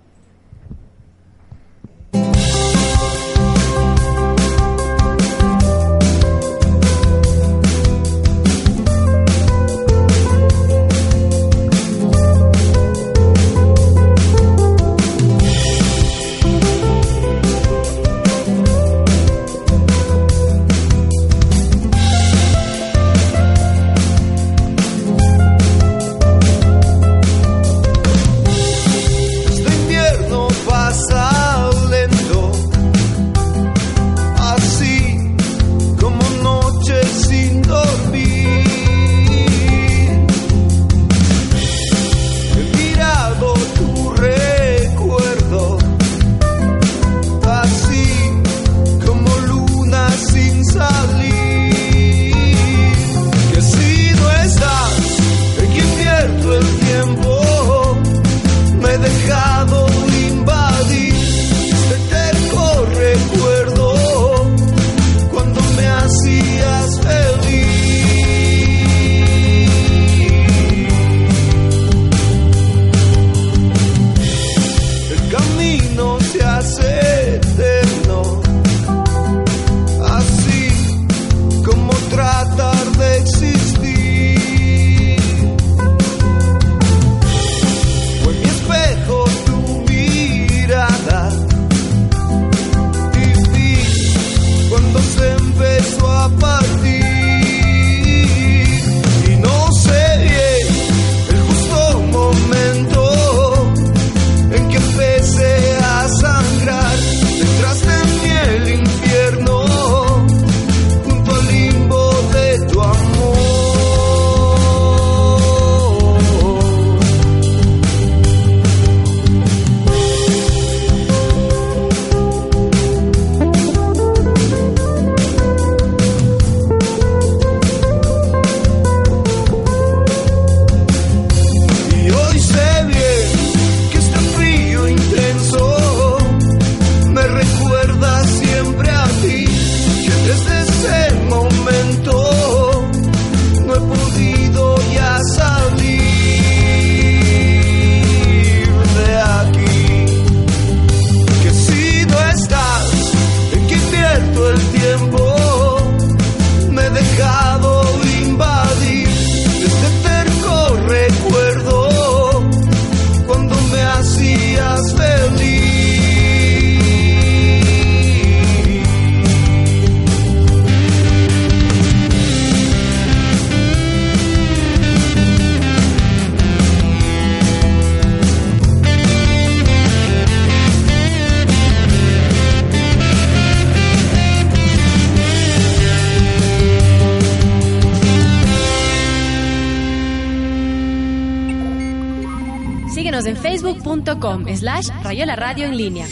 facebook.com 194.45 194.55
slash 194.55 194.89
Rayola 195.03 195.35
Radio 195.35 195.65
en 195.65 195.77
línea. 195.77 196.07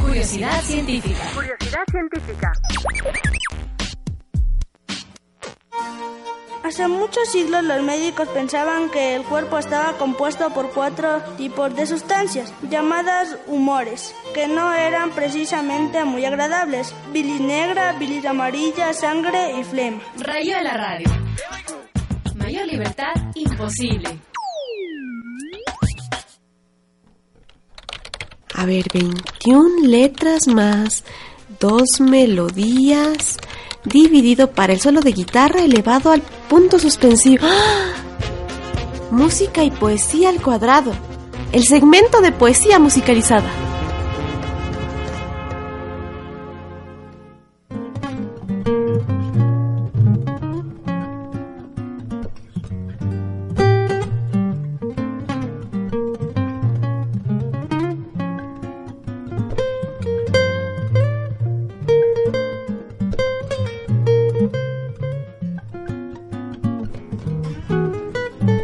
Curiosidad 0.00 0.60
científica. 0.62 1.20
Curiosidad 1.34 1.84
científica. 1.90 2.52
Hace 6.64 6.88
muchos 6.88 7.30
siglos 7.30 7.64
los 7.64 7.82
médicos 7.82 8.28
pensaban 8.28 8.90
que 8.90 9.14
el 9.14 9.22
cuerpo 9.22 9.58
estaba 9.58 9.96
compuesto 9.96 10.50
por 10.50 10.70
cuatro 10.72 11.22
tipos 11.38 11.74
de 11.74 11.86
sustancias, 11.86 12.52
llamadas 12.68 13.38
humores, 13.46 14.14
que 14.34 14.48
no 14.48 14.74
eran 14.74 15.10
precisamente 15.12 16.04
muy 16.04 16.26
agradables. 16.26 16.94
Bilis 17.12 17.40
negra, 17.40 17.92
bilis 17.92 18.26
amarilla, 18.26 18.92
sangre 18.92 19.58
y 19.58 19.64
flema. 19.64 20.02
Rayo 20.18 20.56
de 20.56 20.62
la 20.62 20.74
radio. 20.74 21.08
Mayor 22.36 22.66
libertad 22.66 23.14
imposible. 23.34 24.18
A 28.58 28.66
ver, 28.66 28.86
21 28.92 29.86
letras 29.86 30.48
más 30.48 31.04
dos 31.60 32.00
melodías 32.00 33.36
dividido 33.84 34.50
para 34.50 34.72
el 34.72 34.80
solo 34.80 35.00
de 35.00 35.12
guitarra 35.12 35.62
elevado 35.62 36.10
al 36.10 36.22
punto 36.48 36.80
suspensivo. 36.80 37.46
¡Ah! 37.46 37.92
Música 39.12 39.62
y 39.62 39.70
poesía 39.70 40.30
al 40.30 40.42
cuadrado. 40.42 40.90
El 41.52 41.62
segmento 41.62 42.20
de 42.20 42.32
poesía 42.32 42.80
musicalizada. 42.80 43.67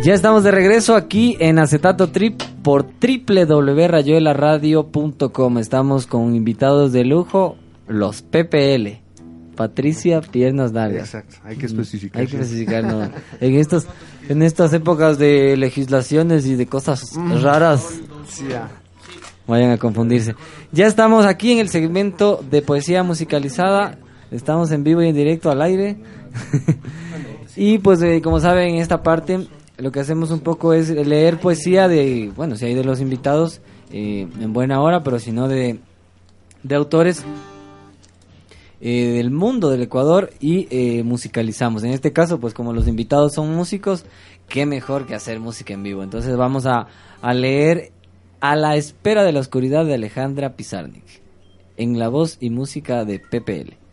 Ya 0.05 0.13
estamos 0.13 0.45
de 0.45 0.51
regreso 0.51 0.97
aquí 0.97 1.39
en 1.41 1.59
Acetato 1.59 2.11
Trip 2.11 2.43
por 2.63 2.85
www.rayuelaradio.com. 2.85 5.59
Estamos 5.59 6.07
con 6.07 6.35
invitados 6.35 6.93
de 6.93 7.07
lujo, 7.07 7.57
los 7.89 8.21
PPL. 8.21 9.01
Patricia 9.57 10.21
Piernas 10.21 10.75
Largas. 10.75 11.15
Exacto, 11.15 11.37
hay 11.43 11.57
que 11.57 11.65
especificar. 11.65 12.21
Hay 12.21 12.27
que 12.27 12.37
especificar, 12.37 12.85
¿no? 12.85 13.09
en, 13.41 13.55
estos, 13.55 13.87
en 14.29 14.43
estas 14.43 14.75
épocas 14.75 15.17
de 15.17 15.57
legislaciones 15.57 16.45
y 16.45 16.55
de 16.55 16.67
cosas 16.67 17.13
raras, 17.41 17.89
Sí, 18.29 18.45
ya. 18.51 18.69
vayan 19.47 19.71
a 19.71 19.79
confundirse. 19.79 20.35
Ya 20.71 20.87
estamos 20.87 21.25
aquí 21.25 21.53
en 21.53 21.61
el 21.61 21.71
segmento 21.71 22.45
de 22.51 22.61
poesía 22.61 23.03
musicalizada. 23.05 23.97
Estamos 24.31 24.71
en 24.71 24.85
vivo 24.85 25.03
y 25.03 25.09
en 25.09 25.17
directo 25.17 25.51
al 25.51 25.63
aire. 25.63 25.97
y 27.57 27.79
pues, 27.79 28.03
eh, 28.03 28.21
como 28.23 28.39
saben, 28.39 28.75
en 28.75 28.83
esta 28.83 29.03
parte 29.03 29.49
lo 29.77 29.91
que 29.91 30.01
hacemos 30.01 30.31
un 30.31 30.41
poco 30.41 30.73
es 30.73 30.91
leer 30.91 31.39
poesía 31.39 31.89
de, 31.89 32.33
bueno, 32.37 32.57
si 32.57 32.67
hay 32.67 32.75
de 32.75 32.85
los 32.85 33.01
invitados 33.01 33.61
eh, 33.93 34.29
en 34.41 34.53
buena 34.53 34.81
hora, 34.81 35.03
pero 35.03 35.19
si 35.19 35.33
no 35.33 35.49
de, 35.49 35.79
de 36.63 36.75
autores 36.75 37.25
eh, 38.81 39.13
del 39.15 39.31
mundo 39.31 39.71
del 39.71 39.83
Ecuador 39.83 40.31
y 40.41 40.69
eh, 40.71 41.03
musicalizamos. 41.03 41.83
En 41.85 41.91
este 41.91 42.13
caso, 42.13 42.39
pues 42.39 42.55
como 42.55 42.73
los 42.73 42.87
invitados 42.87 43.35
son 43.35 43.55
músicos, 43.55 44.05
qué 44.49 44.67
mejor 44.67 45.07
que 45.07 45.15
hacer 45.15 45.41
música 45.41 45.75
en 45.75 45.83
vivo. 45.83 46.03
Entonces 46.03 46.37
vamos 46.37 46.67
a, 46.67 46.87
a 47.21 47.35
leer 47.35 47.93
A 48.41 48.57
la 48.57 48.77
espera 48.77 49.25
de 49.25 49.33
la 49.33 49.41
oscuridad 49.41 49.87
de 49.87 49.95
Alejandra 49.95 50.55
Pizarnik, 50.55 51.23
en 51.77 51.99
la 51.99 52.09
voz 52.09 52.37
y 52.41 52.51
música 52.51 53.05
de 53.05 53.19
PPL. 53.19 53.84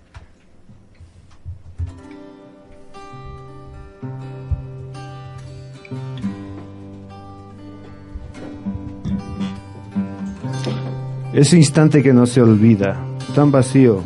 Ese 11.33 11.55
instante 11.55 12.03
que 12.03 12.11
no 12.11 12.25
se 12.25 12.41
olvida, 12.41 12.97
tan 13.33 13.53
vacío, 13.53 14.01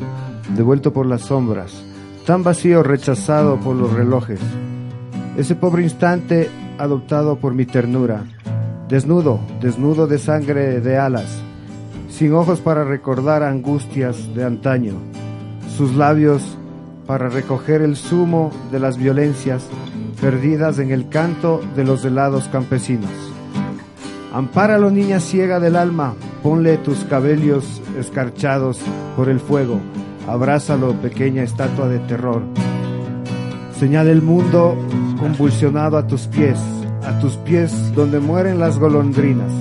devuelto 0.55 0.93
por 0.93 1.07
las 1.07 1.21
sombras, 1.21 1.73
tan 2.23 2.43
vacío 2.43 2.83
rechazado 2.83 3.59
por 3.59 3.75
los 3.75 3.91
relojes. 3.91 4.39
Ese 5.35 5.55
pobre 5.55 5.81
instante 5.81 6.51
adoptado 6.77 7.37
por 7.37 7.55
mi 7.55 7.65
ternura, 7.65 8.25
desnudo, 8.87 9.39
desnudo 9.59 10.05
de 10.05 10.19
sangre 10.19 10.81
de 10.81 10.99
alas, 10.99 11.41
sin 12.09 12.31
ojos 12.33 12.59
para 12.59 12.83
recordar 12.83 13.41
angustias 13.41 14.35
de 14.35 14.43
antaño, 14.43 14.93
sus 15.75 15.95
labios 15.95 16.43
para 17.07 17.27
recoger 17.27 17.81
el 17.81 17.95
zumo 17.95 18.51
de 18.71 18.79
las 18.79 18.97
violencias 18.97 19.65
perdidas 20.21 20.77
en 20.77 20.91
el 20.91 21.09
canto 21.09 21.59
de 21.75 21.85
los 21.85 22.05
helados 22.05 22.47
campesinos. 22.49 23.34
Ampáralo, 24.35 24.91
niña 24.91 25.21
ciega 25.21 25.61
del 25.61 25.77
alma, 25.77 26.13
ponle 26.43 26.77
tus 26.79 27.05
cabellos 27.05 27.81
escarchados 27.97 28.81
por 29.15 29.29
el 29.29 29.39
fuego, 29.39 29.79
abrázalo, 30.27 30.91
pequeña 31.01 31.41
estatua 31.41 31.87
de 31.87 31.99
terror. 31.99 32.43
Señala 33.79 34.11
el 34.11 34.21
mundo 34.21 34.77
convulsionado 35.17 35.97
a 35.97 36.05
tus 36.05 36.27
pies, 36.27 36.59
a 37.05 37.17
tus 37.19 37.37
pies 37.37 37.95
donde 37.95 38.19
mueren 38.19 38.59
las 38.59 38.77
golondrinas, 38.77 39.53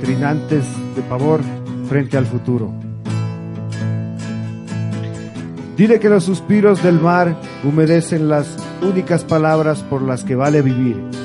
trinantes 0.00 0.64
de 0.96 1.02
pavor 1.02 1.40
frente 1.88 2.16
al 2.16 2.26
futuro. 2.26 2.72
Dile 5.76 6.00
que 6.00 6.08
los 6.08 6.24
suspiros 6.24 6.82
del 6.82 7.00
mar 7.00 7.36
humedecen 7.62 8.28
las 8.28 8.56
únicas 8.82 9.22
palabras 9.22 9.84
por 9.84 10.02
las 10.02 10.24
que 10.24 10.34
vale 10.34 10.62
vivir 10.62 11.21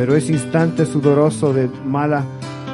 pero 0.00 0.16
ese 0.16 0.32
instante 0.32 0.86
sudoroso 0.86 1.52
de 1.52 1.68
mala, 1.84 2.24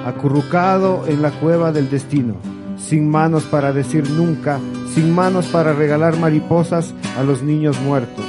acurrucado 0.06 1.08
en 1.08 1.22
la 1.22 1.32
cueva 1.32 1.72
del 1.72 1.90
destino, 1.90 2.36
sin 2.78 3.10
manos 3.10 3.42
para 3.42 3.72
decir 3.72 4.08
nunca, 4.10 4.60
sin 4.94 5.12
manos 5.12 5.46
para 5.46 5.72
regalar 5.72 6.16
mariposas 6.20 6.94
a 7.18 7.24
los 7.24 7.42
niños 7.42 7.80
muertos. 7.80 8.24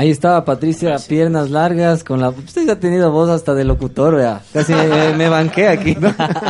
Ahí 0.00 0.08
estaba 0.08 0.46
Patricia, 0.46 0.96
piernas 1.06 1.50
largas, 1.50 2.04
con 2.04 2.22
la... 2.22 2.30
Usted 2.30 2.66
ya 2.66 2.72
ha 2.72 2.80
tenido 2.80 3.12
voz 3.12 3.28
hasta 3.28 3.52
de 3.52 3.64
locutor, 3.64 4.16
vea. 4.16 4.40
Casi 4.50 4.72
me, 4.72 5.12
me 5.12 5.28
banqué 5.28 5.68
aquí. 5.68 5.94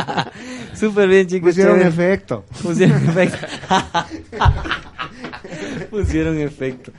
Súper 0.73 1.09
bien, 1.09 1.27
chicos. 1.27 1.49
Pusieron 1.49 1.79
chévere. 1.79 1.89
efecto. 1.89 2.45
Pusieron 2.63 3.09
efecto. 3.09 3.47
Pusieron 5.91 6.39
efecto. 6.39 6.93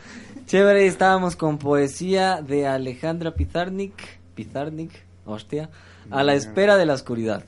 Chévere, 0.45 0.87
estábamos 0.87 1.37
con 1.37 1.57
poesía 1.57 2.43
de 2.43 2.67
Alejandra 2.67 3.33
Pizarnik. 3.33 3.95
Pizarnik, 4.35 4.93
hostia. 5.25 5.71
A 6.11 6.23
la 6.23 6.35
espera 6.35 6.77
de 6.77 6.85
la 6.85 6.93
oscuridad. 6.93 7.45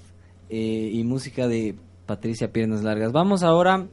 Eh, 0.49 0.89
y 0.95 1.05
música 1.05 1.47
de 1.47 1.75
Patricia 2.07 2.53
Piernas 2.53 2.83
Largas. 2.83 3.13
Vamos 3.13 3.43
ahora 3.43 3.85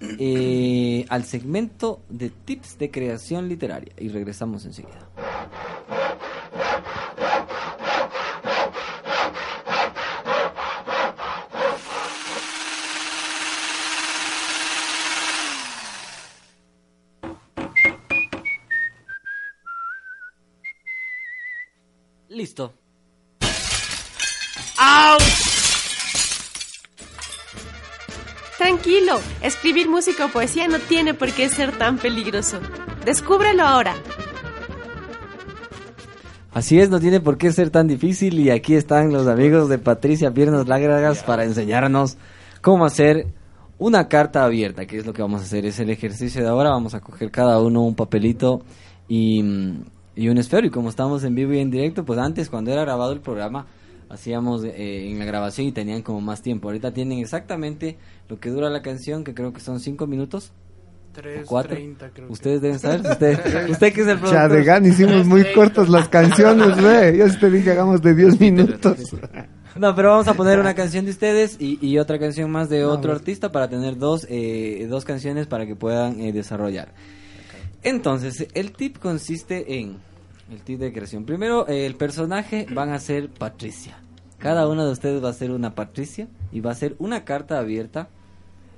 eh, 0.00 1.04
al 1.08 1.24
segmento 1.24 2.02
de 2.08 2.30
tips 2.30 2.78
de 2.78 2.90
creación 2.90 3.48
literaria. 3.48 3.92
Y 3.98 4.08
regresamos 4.08 4.64
enseguida. 4.64 5.08
Listo. 22.28 22.72
Tranquilo, 28.70 29.18
escribir 29.42 29.88
música 29.88 30.26
o 30.26 30.28
poesía 30.28 30.68
no 30.68 30.78
tiene 30.78 31.12
por 31.12 31.32
qué 31.32 31.48
ser 31.48 31.76
tan 31.76 31.98
peligroso. 31.98 32.60
Descúbrelo 33.04 33.64
ahora. 33.64 33.96
Así 36.52 36.78
es, 36.78 36.88
no 36.88 37.00
tiene 37.00 37.18
por 37.18 37.36
qué 37.36 37.50
ser 37.50 37.70
tan 37.70 37.88
difícil 37.88 38.38
y 38.38 38.50
aquí 38.50 38.76
están 38.76 39.12
los 39.12 39.26
amigos 39.26 39.68
de 39.68 39.78
Patricia 39.78 40.32
Piernas 40.32 40.68
Lágrimas 40.68 41.24
para 41.24 41.42
enseñarnos 41.42 42.16
cómo 42.60 42.84
hacer 42.84 43.26
una 43.76 44.06
carta 44.06 44.44
abierta, 44.44 44.86
que 44.86 44.98
es 44.98 45.04
lo 45.04 45.12
que 45.12 45.22
vamos 45.22 45.40
a 45.40 45.44
hacer, 45.46 45.66
es 45.66 45.80
el 45.80 45.90
ejercicio 45.90 46.40
de 46.40 46.48
ahora, 46.48 46.70
vamos 46.70 46.94
a 46.94 47.00
coger 47.00 47.32
cada 47.32 47.58
uno 47.60 47.82
un 47.82 47.96
papelito 47.96 48.62
y, 49.08 49.42
mm, 49.42 49.82
y 50.14 50.28
un 50.28 50.38
esfero 50.38 50.64
y 50.64 50.70
como 50.70 50.90
estamos 50.90 51.24
en 51.24 51.34
vivo 51.34 51.54
y 51.54 51.58
en 51.58 51.72
directo, 51.72 52.04
pues 52.04 52.20
antes 52.20 52.48
cuando 52.48 52.70
era 52.70 52.82
grabado 52.82 53.10
el 53.10 53.20
programa, 53.20 53.66
hacíamos 54.10 54.64
eh, 54.64 55.08
en 55.08 55.18
la 55.18 55.24
grabación 55.24 55.68
y 55.68 55.72
tenían 55.72 56.02
como 56.02 56.20
más 56.20 56.42
tiempo. 56.42 56.68
Ahorita 56.68 56.92
tienen 56.92 57.20
exactamente 57.20 57.96
lo 58.28 58.38
que 58.38 58.50
dura 58.50 58.68
la 58.68 58.82
canción, 58.82 59.24
que 59.24 59.34
creo 59.34 59.52
que 59.52 59.60
son 59.60 59.80
cinco 59.80 60.06
minutos. 60.06 60.52
Tres, 61.12 61.44
o 61.44 61.46
cuatro. 61.46 61.74
treinta, 61.74 62.10
creo 62.10 62.26
que. 62.28 62.32
Ustedes 62.32 62.60
deben 62.60 62.78
saber. 62.78 63.00
Usted, 63.00 63.68
usted 63.70 63.92
que 63.92 64.00
es 64.02 64.06
el 64.06 64.18
productor. 64.18 64.48
Chadegan, 64.48 64.86
hicimos 64.86 65.26
muy 65.26 65.44
cortas 65.54 65.88
las 65.88 66.08
canciones, 66.08 66.76
ve. 66.82 67.16
Yo 67.16 67.38
te 67.38 67.50
dije 67.50 67.70
hagamos 67.70 68.02
de 68.02 68.14
10 68.14 68.40
minutos. 68.40 68.98
No, 69.76 69.94
pero 69.94 70.10
vamos 70.10 70.28
a 70.28 70.34
poner 70.34 70.58
una 70.58 70.74
canción 70.74 71.04
de 71.04 71.12
ustedes 71.12 71.56
y, 71.60 71.78
y 71.80 71.98
otra 71.98 72.18
canción 72.18 72.50
más 72.50 72.68
de 72.68 72.84
otro 72.84 73.12
artista 73.12 73.52
para 73.52 73.68
tener 73.68 73.96
dos, 73.96 74.26
eh, 74.28 74.86
dos 74.90 75.04
canciones 75.04 75.46
para 75.46 75.66
que 75.66 75.76
puedan 75.76 76.20
eh, 76.20 76.32
desarrollar. 76.32 76.92
Entonces, 77.82 78.48
el 78.54 78.72
tip 78.72 78.98
consiste 78.98 79.78
en 79.78 79.96
el 80.50 80.62
tip 80.62 80.78
de 80.80 80.92
creación. 80.92 81.24
Primero, 81.24 81.68
eh, 81.68 81.86
el 81.86 81.94
personaje 81.94 82.66
van 82.72 82.90
a 82.90 82.98
ser 82.98 83.28
Patricia. 83.30 83.98
Cada 84.38 84.68
uno 84.68 84.86
de 84.86 84.92
ustedes 84.92 85.22
va 85.22 85.28
a 85.30 85.34
ser 85.34 85.50
una 85.50 85.74
Patricia 85.74 86.28
y 86.52 86.60
va 86.60 86.70
a 86.72 86.74
ser 86.74 86.96
una 86.98 87.24
carta 87.24 87.58
abierta 87.58 88.08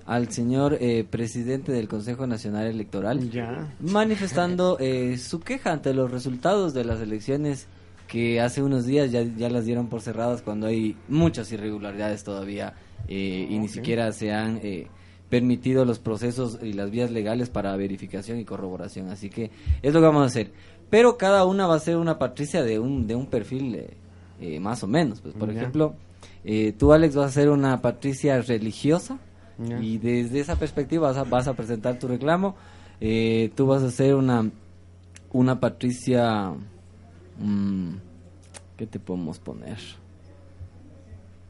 al 0.04 0.30
señor 0.32 0.78
eh, 0.80 1.04
presidente 1.08 1.70
del 1.70 1.86
Consejo 1.88 2.26
Nacional 2.26 2.66
Electoral 2.66 3.30
Ya. 3.30 3.72
manifestando 3.80 4.76
eh, 4.80 5.16
su 5.18 5.38
queja 5.40 5.70
ante 5.72 5.94
los 5.94 6.10
resultados 6.10 6.74
de 6.74 6.84
las 6.84 7.00
elecciones 7.00 7.68
que 8.08 8.40
hace 8.40 8.62
unos 8.62 8.84
días 8.84 9.12
ya, 9.12 9.22
ya 9.22 9.48
las 9.48 9.64
dieron 9.64 9.86
por 9.86 10.00
cerradas 10.02 10.42
cuando 10.42 10.66
hay 10.66 10.96
muchas 11.08 11.52
irregularidades 11.52 12.24
todavía 12.24 12.74
eh, 13.08 13.46
y 13.48 13.58
ni 13.58 13.68
siquiera 13.68 14.10
se 14.12 14.32
han 14.32 14.58
eh, 14.62 14.88
permitido 15.30 15.84
los 15.84 15.98
procesos 15.98 16.58
y 16.62 16.72
las 16.72 16.90
vías 16.90 17.10
legales 17.10 17.48
para 17.48 17.74
verificación 17.76 18.38
y 18.38 18.44
corroboración. 18.44 19.08
Así 19.08 19.30
que 19.30 19.50
es 19.80 19.94
lo 19.94 20.00
que 20.00 20.06
vamos 20.06 20.22
a 20.24 20.26
hacer. 20.26 20.50
Pero 20.92 21.16
cada 21.16 21.46
una 21.46 21.66
va 21.66 21.76
a 21.76 21.78
ser 21.78 21.96
una 21.96 22.18
Patricia 22.18 22.62
de 22.62 22.78
un, 22.78 23.06
de 23.06 23.14
un 23.14 23.24
perfil 23.24 23.74
eh, 23.76 23.96
eh, 24.42 24.60
más 24.60 24.82
o 24.82 24.86
menos. 24.86 25.22
Pues, 25.22 25.32
por 25.32 25.48
ejemplo, 25.48 25.94
eh, 26.44 26.74
tú 26.78 26.92
Alex 26.92 27.16
vas 27.16 27.30
a 27.30 27.32
ser 27.32 27.48
una 27.48 27.80
Patricia 27.80 28.38
religiosa 28.42 29.18
y 29.80 29.96
desde 29.96 30.40
esa 30.40 30.56
perspectiva 30.56 31.08
vas 31.08 31.16
a, 31.16 31.24
vas 31.24 31.48
a 31.48 31.54
presentar 31.54 31.98
tu 31.98 32.08
reclamo. 32.08 32.56
Tú 33.00 33.66
vas 33.66 33.82
a 33.82 33.90
ser 33.90 34.14
una, 34.14 34.50
una 35.32 35.58
Patricia... 35.58 36.52
mm, 37.38 37.94
¿Qué 38.76 38.86
te 38.86 38.98
podemos 38.98 39.38
poner? 39.38 39.78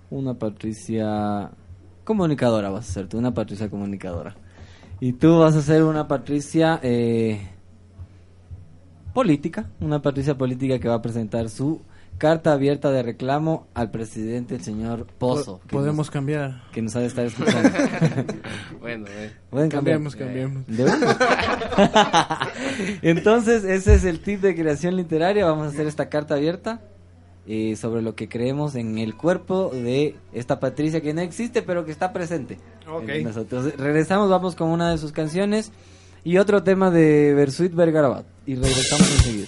Una 0.08 0.34
Patricia 0.34 1.50
comunicadora 2.04 2.70
vas 2.70 2.88
a 2.88 2.92
ser 2.92 3.08
tú, 3.08 3.18
una 3.18 3.34
Patricia 3.34 3.68
comunicadora. 3.68 4.36
Y 5.00 5.14
tú 5.14 5.40
vas 5.40 5.56
a 5.56 5.62
ser 5.62 5.82
una 5.82 6.06
Patricia 6.06 6.78
eh, 6.80 7.40
política, 9.12 9.66
una 9.80 10.00
Patricia 10.02 10.36
política 10.36 10.78
que 10.78 10.88
va 10.88 10.94
a 10.96 11.02
presentar 11.02 11.48
su 11.50 11.80
carta 12.18 12.52
abierta 12.52 12.90
de 12.92 13.02
reclamo 13.02 13.66
al 13.74 13.90
presidente, 13.90 14.54
el 14.54 14.62
señor 14.62 15.06
Pozo. 15.18 15.60
Que 15.66 15.74
Podemos 15.76 16.06
nos- 16.06 16.10
cambiar. 16.10 16.62
que 16.72 16.82
nos 16.82 16.94
ha 16.96 17.00
de 17.00 17.06
estar 17.06 17.24
escuchando. 17.26 17.70
bueno, 18.80 19.06
eh. 19.08 19.32
Pueden 19.50 19.70
cambiar. 19.70 19.96
Cambiemos, 19.98 20.16
cambiemos. 20.16 20.66
¿De? 20.66 20.84
Entonces, 23.02 23.64
ese 23.64 23.94
es 23.94 24.04
el 24.04 24.20
tip 24.20 24.40
de 24.40 24.54
creación 24.54 24.96
literaria. 24.96 25.44
Vamos 25.46 25.66
a 25.66 25.68
hacer 25.70 25.86
esta 25.86 26.08
carta 26.08 26.34
abierta 26.34 26.80
eh, 27.46 27.76
sobre 27.76 28.02
lo 28.02 28.14
que 28.14 28.28
creemos 28.28 28.74
en 28.76 28.98
el 28.98 29.16
cuerpo 29.16 29.70
de 29.72 30.16
esta 30.32 30.60
Patricia 30.60 31.00
que 31.00 31.14
no 31.14 31.20
existe, 31.22 31.62
pero 31.62 31.84
que 31.84 31.90
está 31.92 32.12
presente. 32.12 32.58
Ok. 32.90 33.08
en 33.08 33.24
nosotros. 33.24 33.74
Regresamos, 33.76 34.28
vamos 34.30 34.54
con 34.54 34.68
una 34.68 34.90
de 34.90 34.98
sus 34.98 35.12
canciones 35.12 35.72
y 36.24 36.38
otro 36.38 36.62
tema 36.62 36.90
de 36.90 37.34
Versuit 37.34 37.74
Vergarabat. 37.74 38.24
Y 38.46 38.54
regresamos 38.56 39.10
enseguida. 39.10 39.46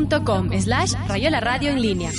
facebook.com 0.00 0.60
slash 0.60 0.94
Rayola 1.08 1.40
Radio 1.40 1.70
en 1.70 1.82
línea. 1.82 2.10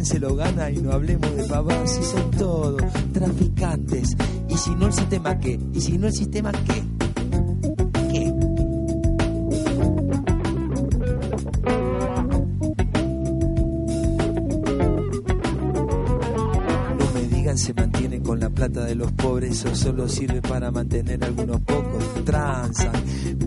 Se 0.00 0.20
lo 0.20 0.36
gana 0.36 0.70
y 0.70 0.78
no 0.78 0.92
hablemos 0.92 1.36
de 1.36 1.42
pavas, 1.44 1.90
si 1.90 2.02
son 2.02 2.30
todos 2.30 2.80
traficantes, 3.12 4.16
y 4.48 4.56
si 4.56 4.70
no 4.70 4.86
el 4.86 4.92
sistema 4.92 5.38
qué, 5.38 5.60
y 5.74 5.80
si 5.80 5.98
no 5.98 6.06
el 6.06 6.12
sistema 6.14 6.50
qué. 6.52 6.82
No 16.98 17.12
me 17.12 17.22
digan 17.36 17.58
se 17.58 17.74
mantienen 17.74 18.22
con 18.22 18.40
la 18.40 18.48
plata 18.48 18.84
de 18.84 18.94
los 18.94 19.12
pobres, 19.12 19.50
eso 19.60 19.74
solo 19.74 20.08
sirve 20.08 20.40
para 20.40 20.70
mantener 20.70 21.22
a 21.22 21.26
algunos 21.26 21.60
pocos. 21.60 22.24
Transan, 22.24 22.92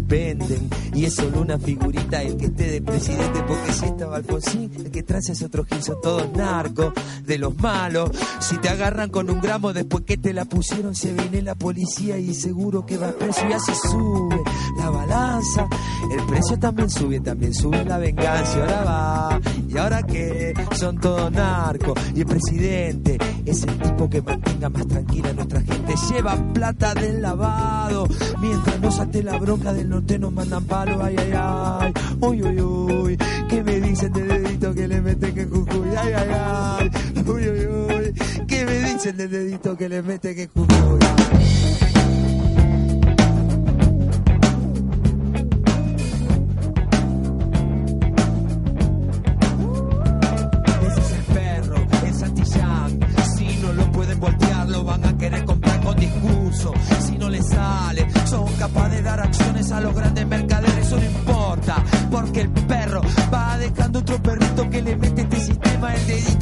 venden, 0.07 0.69
y 0.93 1.05
es 1.05 1.15
solo 1.15 1.41
una 1.41 1.57
figurita 1.57 2.21
el 2.21 2.35
que 2.37 2.45
esté 2.45 2.71
de 2.71 2.81
presidente, 2.81 3.41
porque 3.47 3.73
si 3.73 3.85
estaba 3.85 4.17
Alfonsín, 4.17 4.70
que 5.01 5.07
trae 5.07 5.19
es 5.19 5.41
otro 5.41 5.65
gil, 5.65 5.81
son 5.81 5.97
todos 6.01 6.31
narcos, 6.33 6.93
de 7.25 7.37
los 7.37 7.57
malos. 7.57 8.11
Si 8.39 8.57
te 8.57 8.69
agarran 8.69 9.09
con 9.09 9.29
un 9.29 9.41
gramo 9.41 9.73
después 9.73 10.03
que 10.03 10.17
te 10.17 10.33
la 10.33 10.45
pusieron, 10.45 10.95
se 10.95 11.13
viene 11.13 11.41
la 11.41 11.55
policía 11.55 12.17
y 12.17 12.33
seguro 12.33 12.85
que 12.85 12.97
va 12.97 13.11
preso 13.11 13.41
y 13.49 13.53
así 13.53 13.71
sube 13.89 14.41
la 14.77 14.89
balanza. 14.89 15.67
El 16.11 16.25
precio 16.25 16.59
también 16.59 16.89
sube, 16.89 17.19
también 17.19 17.53
sube 17.53 17.83
la 17.83 17.97
venganza. 17.97 18.59
Ahora 18.61 18.83
va, 18.83 19.41
y 19.73 19.77
ahora 19.77 20.03
qué, 20.03 20.53
son 20.77 20.99
todos 20.99 21.31
narcos. 21.31 21.97
Y 22.13 22.21
el 22.21 22.25
presidente 22.25 23.17
es 23.45 23.63
el 23.63 23.77
tipo 23.77 24.09
que 24.09 24.21
mantenga 24.21 24.69
más 24.69 24.87
tranquila 24.87 25.29
a 25.29 25.33
nuestra 25.33 25.61
gente. 25.61 25.93
Lleva 26.09 26.35
plata 26.53 26.93
del 26.93 27.21
lavado, 27.21 28.07
mientras 28.41 28.79
no 28.79 28.91
salte 28.91 29.23
la 29.23 29.37
bronca 29.37 29.73
del 29.73 29.89
norte 29.89 30.19
nos 30.19 30.33
mandan 30.33 30.65
palo. 30.65 31.01
Ay, 31.01 31.15
ay, 31.17 31.31
ay, 31.33 31.93
uy, 32.19 32.43
uy, 32.43 32.61
uy. 32.61 33.17
¿Qué 33.49 33.63
me 33.63 33.79
dicen 33.79 34.11
del 34.11 34.27
dedito 34.27 34.73
que 34.73 34.87
le 34.87 35.01
meten 35.01 35.35
que 35.35 35.45
Jujuy? 35.45 35.89
Ay, 35.97 36.13
ay, 36.13 36.29
ay, 36.33 36.91
uy, 37.25 37.49
uy, 37.49 37.67
uy. 37.67 38.45
¿Qué 38.47 38.65
me 38.65 38.79
dicen 38.91 39.17
del 39.17 39.31
dedito 39.31 39.77
que 39.77 39.89
le 39.89 40.01
meten 40.01 40.35
que? 40.35 40.43
Ese 40.43 40.49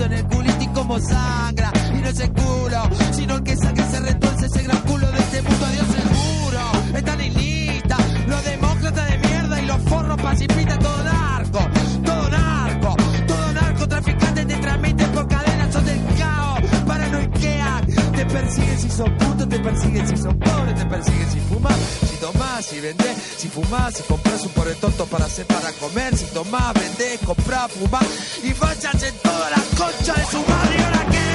en 0.09 0.17
el 0.17 0.27
culito 0.27 0.63
y 0.63 0.67
como 0.67 0.99
sangra. 0.99 1.71
Y 1.93 2.01
no 2.01 2.07
es 2.07 2.19
el 2.19 2.31
culo, 2.31 2.89
sino 3.11 3.35
el 3.35 3.43
que 3.43 3.55
saque 3.55 3.83
se 3.83 3.99
retuerce 3.99 4.45
ese 4.45 4.63
gran 4.63 4.81
culo 4.81 5.11
de 5.11 5.19
este 5.19 5.41
mundo. 5.41 5.65
Adiós 5.65 5.87
seguro, 5.87 6.97
están 6.97 7.21
en 7.21 7.33
lista. 7.33 7.97
Los 8.27 8.43
demócratas 8.43 9.09
de 9.09 9.17
mierda 9.19 9.61
y 9.61 9.65
los 9.65 9.81
forros 9.83 10.21
pacifistas, 10.21 10.79
todo 10.79 11.03
narco, 11.03 11.59
todo 12.05 12.29
narco, 12.29 12.95
todo 13.27 13.53
narcotraficante 13.53 14.45
te 14.45 14.55
transmiten 14.57 15.11
por 15.11 15.27
cadenas, 15.27 15.73
son 15.73 15.85
del 15.85 16.01
caos, 16.17 16.59
paranoiquean, 16.85 17.85
te 18.15 18.25
persiguen 18.25 18.79
si 18.79 18.89
son 18.89 19.17
putos, 19.17 19.49
te 19.49 19.59
persiguen 19.59 20.07
si 20.07 20.17
son 20.17 20.39
pobres, 20.39 20.75
te 20.75 20.85
persiguen 20.85 21.31
si 21.31 21.39
fumas, 21.39 21.77
si 22.09 22.15
tomás, 22.17 22.65
si 22.65 22.79
vendés, 22.79 23.17
si 23.37 23.47
fumás, 23.47 23.95
si 23.95 24.03
compras 24.03 24.43
un 24.43 24.49
pobre 24.49 24.75
tonto 24.75 25.05
para 25.05 25.25
hacer 25.25 25.45
para 25.47 25.71
comer, 25.73 26.15
si 26.15 26.25
tomás, 26.25 26.73
vendés, 26.73 27.18
comprás, 27.29 27.71
fumás 27.73 28.39
y 28.43 28.53
vayas 28.53 29.03
en 29.03 29.15
toda 29.19 29.51
la 29.51 29.61
concha 29.77 30.13
de 30.15 30.25
su 30.25 30.39
madre, 30.49 30.75
¿y 30.79 30.81
ahora 30.81 31.05
qué? 31.11 31.29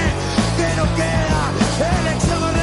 ¿Qué 0.57 0.77
nos 0.77 0.89
queda? 0.99 1.43
Elección 2.01 2.54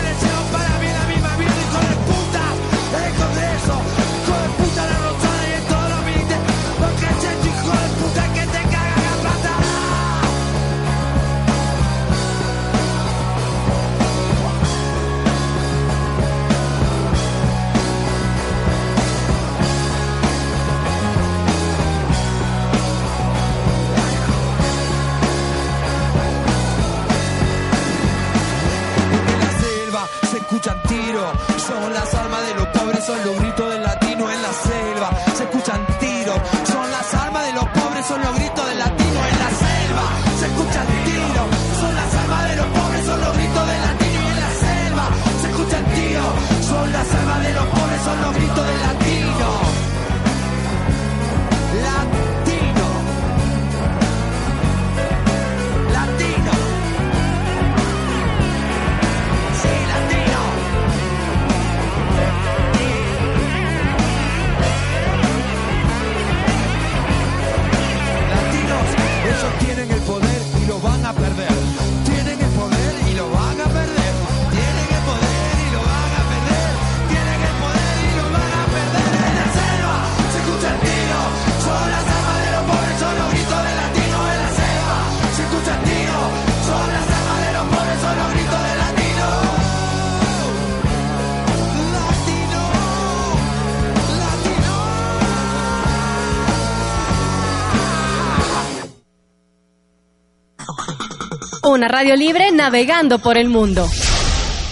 Una 101.82 101.88
radio 101.88 102.16
libre 102.16 102.52
navegando 102.52 103.18
por 103.18 103.40
el 103.40 103.50
mundo. 103.50 103.88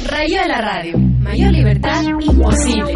Rayo 0.06 0.42
de 0.44 0.48
la 0.48 0.62
radio. 0.62 0.96
Mayor 1.00 1.52
libertad 1.52 2.04
imposible. 2.04 2.94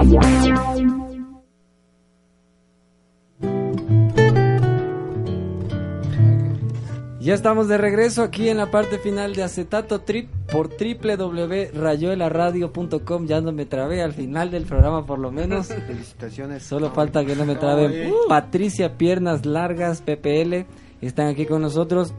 Ya 7.21 7.33
estamos 7.33 7.67
de 7.67 7.79
regreso 7.79 8.21
aquí 8.21 8.49
en 8.49 8.57
la 8.57 8.69
parte 8.69 8.99
final 8.99 9.33
de 9.33 9.41
Acetato 9.41 10.01
Trip 10.01 10.29
por 10.51 10.69
www.rayuelaradio.com. 10.69 13.25
Ya 13.25 13.41
no 13.41 13.51
me 13.51 13.65
trabé 13.65 14.03
al 14.03 14.13
final 14.13 14.51
del 14.51 14.65
programa 14.65 15.07
por 15.07 15.17
lo 15.17 15.31
menos. 15.31 15.67
Felicitaciones. 15.87 16.61
Solo 16.61 16.91
falta 16.91 17.25
que 17.25 17.35
no 17.35 17.45
me 17.45 17.55
trabe. 17.55 18.13
Patricia 18.29 18.95
Piernas 18.95 19.47
Largas, 19.47 20.03
PPL, 20.03 20.67
están 21.01 21.29
aquí 21.29 21.47
con 21.47 21.63
nosotros. 21.63 22.13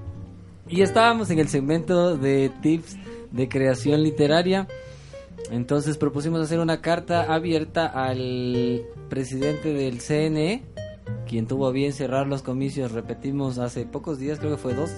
Y 0.69 0.83
estábamos 0.83 1.31
en 1.31 1.39
el 1.39 1.49
segmento 1.49 2.17
de 2.17 2.51
tips 2.63 2.97
de 3.31 3.49
creación 3.49 4.03
literaria. 4.03 4.67
Entonces 5.51 5.99
propusimos 5.99 6.41
hacer 6.41 6.59
una 6.59 6.81
carta 6.81 7.35
abierta 7.35 7.87
al 7.87 8.83
presidente 9.11 9.75
del 9.75 10.01
CNE, 10.01 10.63
quien 11.29 11.47
tuvo 11.47 11.71
bien 11.71 11.93
cerrar 11.93 12.27
los 12.27 12.43
comicios, 12.43 12.93
repetimos, 12.93 13.59
hace 13.59 13.85
pocos 13.85 14.19
días, 14.19 14.39
creo 14.39 14.53
que 14.53 14.57
fue 14.57 14.75
dos, 14.75 14.91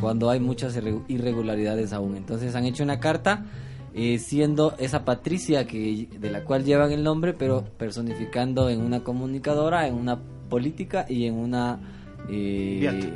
cuando 0.00 0.28
hay 0.28 0.40
muchas 0.40 0.76
irre- 0.76 1.04
irregularidades 1.06 1.92
aún. 1.92 2.16
Entonces 2.16 2.56
han 2.56 2.64
hecho 2.64 2.82
una 2.82 2.98
carta 2.98 3.46
eh, 3.94 4.18
siendo 4.18 4.74
esa 4.78 5.04
Patricia 5.04 5.66
que 5.66 6.08
de 6.18 6.30
la 6.30 6.44
cual 6.44 6.64
llevan 6.64 6.90
el 6.90 7.04
nombre, 7.04 7.32
pero 7.32 7.64
personificando 7.78 8.70
en 8.70 8.80
una 8.80 9.04
comunicadora, 9.04 9.86
en 9.86 9.94
una 9.94 10.18
política 10.48 11.06
y 11.08 11.26
en 11.26 11.34
una 11.34 11.78
eh, 12.28 12.78
Beata. 12.80 13.06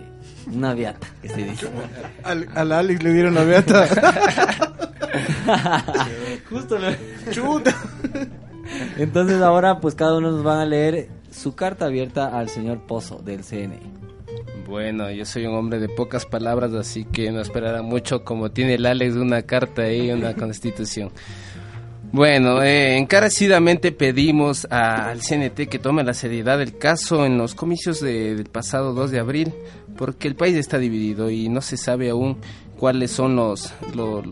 una 0.52 0.74
viata, 0.74 1.06
que 1.22 1.28
se 1.28 1.44
dice. 1.44 1.68
Al, 2.22 2.48
al 2.54 2.72
Alex 2.72 3.02
le 3.02 3.12
dieron 3.12 3.34
la 3.34 3.44
beata. 3.44 3.86
Justo 6.50 6.78
lo... 6.78 6.88
Entonces 8.96 9.42
ahora 9.42 9.80
pues 9.80 9.94
cada 9.94 10.16
uno 10.16 10.30
nos 10.30 10.42
van 10.42 10.58
a 10.58 10.66
leer 10.66 11.08
su 11.30 11.54
carta 11.54 11.86
abierta 11.86 12.38
al 12.38 12.48
señor 12.48 12.86
Pozo 12.86 13.18
del 13.18 13.44
CNE. 13.44 13.80
Bueno, 14.66 15.10
yo 15.10 15.24
soy 15.24 15.46
un 15.46 15.54
hombre 15.54 15.78
de 15.78 15.88
pocas 15.88 16.26
palabras, 16.26 16.72
así 16.74 17.04
que 17.04 17.30
no 17.30 17.40
esperará 17.40 17.82
mucho 17.82 18.24
como 18.24 18.50
tiene 18.50 18.74
el 18.74 18.86
Alex 18.86 19.14
una 19.14 19.42
carta 19.42 19.82
ahí, 19.82 20.10
una 20.10 20.34
constitución. 20.34 21.10
Bueno, 22.12 22.62
eh, 22.62 22.96
encarecidamente 22.96 23.92
pedimos 23.92 24.66
a- 24.70 25.10
al 25.10 25.20
CNT 25.22 25.66
que 25.68 25.78
tome 25.78 26.02
la 26.04 26.14
seriedad 26.14 26.58
del 26.58 26.78
caso 26.78 27.26
en 27.26 27.36
los 27.36 27.54
comicios 27.54 28.00
de- 28.00 28.34
del 28.36 28.46
pasado 28.46 28.94
2 28.94 29.10
de 29.10 29.18
abril, 29.18 29.52
porque 29.96 30.28
el 30.28 30.34
país 30.36 30.56
está 30.56 30.78
dividido 30.78 31.30
y 31.30 31.48
no 31.48 31.60
se 31.60 31.76
sabe 31.76 32.08
aún 32.10 32.38
cuáles 32.78 33.10
son 33.10 33.36
los, 33.36 33.74
lo- 33.94 34.22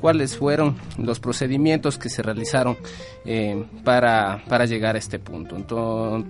cuáles 0.00 0.36
fueron 0.36 0.76
los 0.96 1.20
procedimientos 1.20 1.98
que 1.98 2.08
se 2.08 2.22
realizaron 2.22 2.76
eh, 3.26 3.64
para, 3.84 4.42
para 4.48 4.64
llegar 4.64 4.96
a 4.96 4.98
este 4.98 5.18
punto. 5.18 5.54
En, 5.56 5.66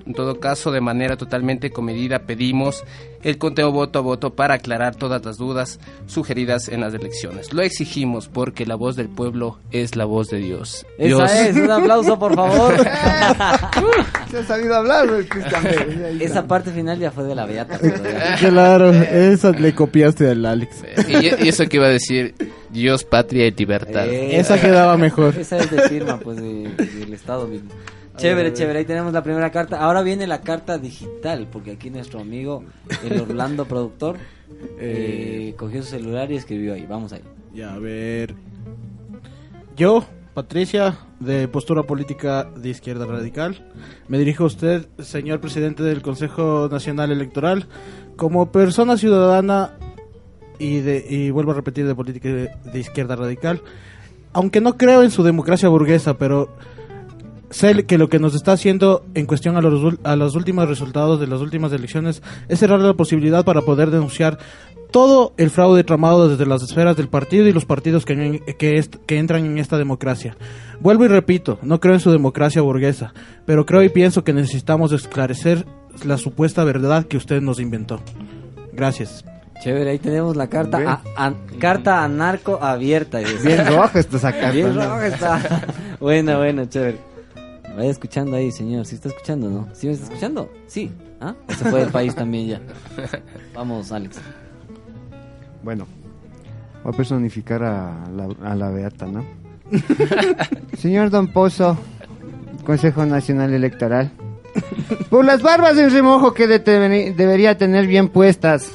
en 0.06 0.12
todo 0.14 0.40
caso, 0.40 0.72
de 0.72 0.80
manera 0.80 1.16
totalmente 1.16 1.70
comedida, 1.70 2.18
pedimos 2.26 2.82
el 3.22 3.38
conteo 3.38 3.70
voto 3.72 3.98
a 3.98 4.02
voto 4.02 4.34
para 4.34 4.54
aclarar 4.54 4.94
todas 4.96 5.24
las 5.24 5.36
dudas 5.36 5.78
sugeridas 6.06 6.68
en 6.68 6.80
las 6.80 6.94
elecciones. 6.94 7.52
Lo 7.52 7.62
exigimos 7.62 8.28
porque 8.28 8.66
la 8.66 8.74
voz 8.74 8.96
del 8.96 9.08
pueblo 9.08 9.58
es 9.70 9.96
la 9.96 10.04
voz 10.04 10.28
de 10.28 10.38
Dios. 10.38 10.86
Dios. 10.98 11.20
Esa 11.30 11.48
es, 11.48 11.56
un 11.56 11.70
aplauso 11.70 12.18
por 12.18 12.34
favor. 12.34 12.74
Se 14.30 14.38
ha 14.38 14.44
sabido 14.46 14.74
hablar, 14.76 15.08
está. 15.20 15.60
Esa 16.20 16.46
parte 16.46 16.70
final 16.70 16.98
ya 16.98 17.10
fue 17.10 17.24
de 17.24 17.34
la 17.34 17.46
beata. 17.46 17.78
claro, 18.38 18.90
esa 18.92 19.50
le 19.50 19.74
copiaste 19.74 20.30
al 20.30 20.46
Alex. 20.46 20.76
Y, 21.08 21.44
y 21.44 21.48
eso 21.48 21.66
que 21.68 21.76
iba 21.76 21.86
a 21.86 21.90
decir, 21.90 22.34
Dios, 22.70 23.04
patria 23.04 23.46
y 23.46 23.50
libertad. 23.50 24.06
Eh, 24.08 24.38
Esa 24.38 24.60
quedaba 24.60 24.96
mejor. 24.96 25.34
Esa 25.38 25.58
es 25.58 25.70
de 25.70 25.88
firma, 25.88 26.18
pues, 26.18 26.36
de- 26.38 26.68
del 26.76 27.12
Estado 27.12 27.46
mismo. 27.46 27.70
Chévere, 28.16 28.52
chévere. 28.52 28.80
Ahí 28.80 28.84
tenemos 28.84 29.12
la 29.12 29.22
primera 29.22 29.50
carta. 29.50 29.80
Ahora 29.80 30.02
viene 30.02 30.26
la 30.26 30.40
carta 30.40 30.78
digital, 30.78 31.48
porque 31.50 31.72
aquí 31.72 31.90
nuestro 31.90 32.20
amigo, 32.20 32.64
el 33.04 33.20
Orlando 33.20 33.64
productor, 33.64 34.16
eh, 34.78 35.54
cogió 35.56 35.82
su 35.82 35.90
celular 35.90 36.30
y 36.30 36.36
escribió 36.36 36.74
ahí. 36.74 36.86
Vamos 36.86 37.12
ahí. 37.12 37.22
Ya, 37.54 37.74
a 37.74 37.78
ver. 37.78 38.34
Yo, 39.76 40.04
Patricia, 40.34 40.98
de 41.20 41.48
postura 41.48 41.82
política 41.84 42.44
de 42.44 42.68
izquierda 42.68 43.06
radical, 43.06 43.66
me 44.08 44.18
dirijo 44.18 44.44
a 44.44 44.48
usted, 44.48 44.88
señor 44.98 45.40
presidente 45.40 45.82
del 45.82 46.02
Consejo 46.02 46.68
Nacional 46.70 47.10
Electoral, 47.10 47.66
como 48.16 48.52
persona 48.52 48.96
ciudadana 48.96 49.72
y, 50.58 50.80
de, 50.80 51.04
y 51.08 51.30
vuelvo 51.30 51.52
a 51.52 51.54
repetir 51.54 51.86
de 51.86 51.94
política 51.94 52.28
de, 52.28 52.50
de 52.70 52.78
izquierda 52.78 53.16
radical, 53.16 53.62
aunque 54.32 54.60
no 54.60 54.76
creo 54.76 55.02
en 55.02 55.10
su 55.10 55.22
democracia 55.22 55.68
burguesa, 55.68 56.18
pero 56.18 56.54
sé 57.50 57.84
que 57.84 57.98
lo 57.98 58.08
que 58.08 58.18
nos 58.18 58.34
está 58.34 58.52
haciendo 58.52 59.04
en 59.14 59.26
cuestión 59.26 59.56
a 59.56 59.60
los, 59.60 59.94
a 60.04 60.16
los 60.16 60.34
últimos 60.36 60.68
resultados 60.68 61.20
de 61.20 61.26
las 61.26 61.40
últimas 61.40 61.72
elecciones 61.72 62.22
es 62.48 62.58
cerrar 62.58 62.80
la 62.80 62.94
posibilidad 62.94 63.44
para 63.44 63.62
poder 63.62 63.90
denunciar 63.90 64.38
todo 64.90 65.34
el 65.36 65.50
fraude 65.50 65.84
tramado 65.84 66.28
desde 66.28 66.46
las 66.46 66.62
esferas 66.62 66.96
del 66.96 67.08
partido 67.08 67.46
y 67.46 67.52
los 67.52 67.64
partidos 67.64 68.04
que, 68.04 68.42
que, 68.58 68.76
est- 68.78 68.96
que 69.06 69.18
entran 69.18 69.44
en 69.46 69.58
esta 69.58 69.78
democracia. 69.78 70.36
Vuelvo 70.80 71.04
y 71.04 71.08
repito, 71.08 71.58
no 71.62 71.78
creo 71.78 71.94
en 71.94 72.00
su 72.00 72.10
democracia 72.10 72.60
burguesa, 72.62 73.12
pero 73.46 73.66
creo 73.66 73.82
y 73.84 73.88
pienso 73.88 74.24
que 74.24 74.32
necesitamos 74.32 74.90
esclarecer 74.92 75.64
la 76.04 76.16
supuesta 76.18 76.64
verdad 76.64 77.04
que 77.06 77.16
usted 77.16 77.40
nos 77.40 77.60
inventó. 77.60 78.00
Gracias. 78.72 79.24
Chévere, 79.62 79.90
ahí 79.90 79.98
tenemos 79.98 80.36
la 80.36 80.48
carta, 80.48 80.78
Bien. 80.78 80.88
a- 80.90 81.02
a- 81.16 81.34
carta 81.60 82.02
anarco 82.02 82.58
abierta. 82.62 83.18
Bien 83.44 83.66
roja 83.66 83.98
está 83.98 84.16
esa 84.16 84.32
carta. 84.40 84.50
Bien 84.52 84.74
¿no? 84.74 84.82
roja 84.82 85.06
está. 85.06 85.62
bueno, 86.00 86.38
bueno, 86.38 86.64
chévere. 86.64 86.98
Vaya 87.80 87.92
escuchando 87.92 88.36
ahí, 88.36 88.52
señor. 88.52 88.84
¿Sí 88.84 88.96
está 88.96 89.08
escuchando, 89.08 89.48
no? 89.48 89.66
¿Sí 89.72 89.86
me 89.86 89.94
está 89.94 90.04
escuchando? 90.04 90.52
Sí. 90.66 90.92
¿Ah? 91.18 91.34
Se 91.48 91.64
fue 91.64 91.80
del 91.80 91.88
país 91.88 92.14
también 92.14 92.46
ya. 92.46 92.60
Vamos, 93.54 93.90
Alex. 93.90 94.18
Bueno, 95.62 95.86
voy 96.84 96.92
a 96.92 96.96
personificar 96.98 97.62
a 97.62 98.04
la, 98.14 98.28
a 98.44 98.54
la 98.54 98.68
Beata, 98.68 99.06
¿no? 99.06 99.24
Señor 100.76 101.08
Don 101.08 101.28
Pozo, 101.28 101.78
Consejo 102.66 103.06
Nacional 103.06 103.54
Electoral. 103.54 104.10
Por 105.08 105.24
las 105.24 105.40
barbas 105.40 105.78
en 105.78 105.90
remojo 105.90 106.34
que 106.34 106.48
debería 106.48 107.56
tener 107.56 107.86
bien 107.86 108.10
puestas. 108.10 108.70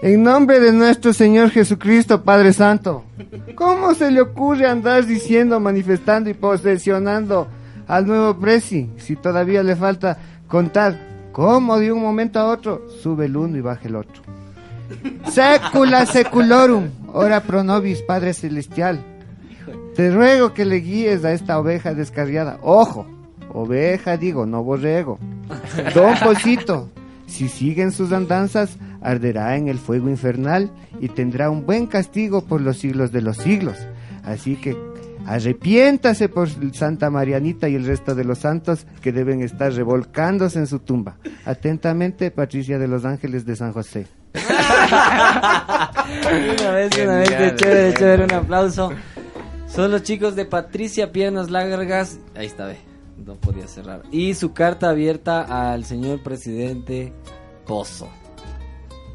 En 0.00 0.22
nombre 0.22 0.58
de 0.58 0.72
nuestro 0.72 1.12
Señor 1.12 1.50
Jesucristo, 1.50 2.22
Padre 2.22 2.54
Santo. 2.54 3.04
¿Cómo 3.56 3.92
se 3.92 4.10
le 4.10 4.22
ocurre 4.22 4.66
andar 4.66 5.04
diciendo, 5.04 5.60
manifestando 5.60 6.30
y 6.30 6.34
posesionando 6.34 7.46
al 7.92 8.06
nuevo 8.06 8.38
presi 8.38 8.88
si 8.96 9.16
todavía 9.16 9.62
le 9.62 9.76
falta 9.76 10.16
contar 10.48 10.98
cómo 11.30 11.78
de 11.78 11.92
un 11.92 12.00
momento 12.00 12.38
a 12.38 12.46
otro 12.46 12.88
sube 13.02 13.26
el 13.26 13.36
uno 13.36 13.58
y 13.58 13.60
baja 13.60 13.86
el 13.86 13.96
otro? 13.96 14.22
Secula 15.30 16.06
seculorum, 16.06 16.88
ora 17.12 17.40
pro 17.40 17.62
nobis, 17.62 18.00
Padre 18.00 18.32
Celestial. 18.32 19.04
Te 19.94 20.10
ruego 20.10 20.54
que 20.54 20.64
le 20.64 20.76
guíes 20.76 21.22
a 21.26 21.32
esta 21.32 21.58
oveja 21.58 21.92
descarriada. 21.92 22.58
Ojo, 22.62 23.06
oveja 23.52 24.16
digo, 24.16 24.46
no 24.46 24.62
borrego. 24.62 25.18
Don 25.94 26.14
Posito, 26.18 26.88
si 27.26 27.48
siguen 27.48 27.92
sus 27.92 28.10
andanzas, 28.12 28.78
arderá 29.02 29.56
en 29.58 29.68
el 29.68 29.78
fuego 29.78 30.08
infernal 30.08 30.70
y 30.98 31.08
tendrá 31.08 31.50
un 31.50 31.66
buen 31.66 31.86
castigo 31.86 32.40
por 32.40 32.62
los 32.62 32.78
siglos 32.78 33.12
de 33.12 33.20
los 33.20 33.36
siglos. 33.36 33.76
Así 34.24 34.56
que 34.56 34.91
arrepiéntase 35.26 36.28
por 36.28 36.48
Santa 36.74 37.10
Marianita 37.10 37.68
y 37.68 37.74
el 37.74 37.84
resto 37.84 38.14
de 38.14 38.24
los 38.24 38.38
santos 38.38 38.86
que 39.00 39.12
deben 39.12 39.42
estar 39.42 39.72
revolcándose 39.72 40.58
en 40.58 40.66
su 40.66 40.78
tumba. 40.80 41.16
Atentamente, 41.44 42.30
Patricia 42.30 42.78
de 42.78 42.88
los 42.88 43.04
Ángeles 43.04 43.44
de 43.46 43.56
San 43.56 43.72
José. 43.72 44.06
Una 44.34 44.42
vez, 46.72 46.90
una 47.00 47.16
vez, 47.16 47.28
Genial, 47.28 47.56
chévere, 47.56 47.94
chévere, 47.94 48.24
un 48.24 48.32
aplauso. 48.32 48.90
Son 49.66 49.90
los 49.90 50.02
chicos 50.02 50.36
de 50.36 50.44
Patricia 50.44 51.12
Piernas 51.12 51.50
Largas. 51.50 52.18
Ahí 52.34 52.46
está, 52.46 52.66
ve. 52.66 52.76
No 53.24 53.36
podía 53.36 53.66
cerrar. 53.66 54.02
Y 54.10 54.34
su 54.34 54.52
carta 54.52 54.90
abierta 54.90 55.72
al 55.72 55.84
señor 55.84 56.22
presidente 56.22 57.12
Pozo. 57.66 58.08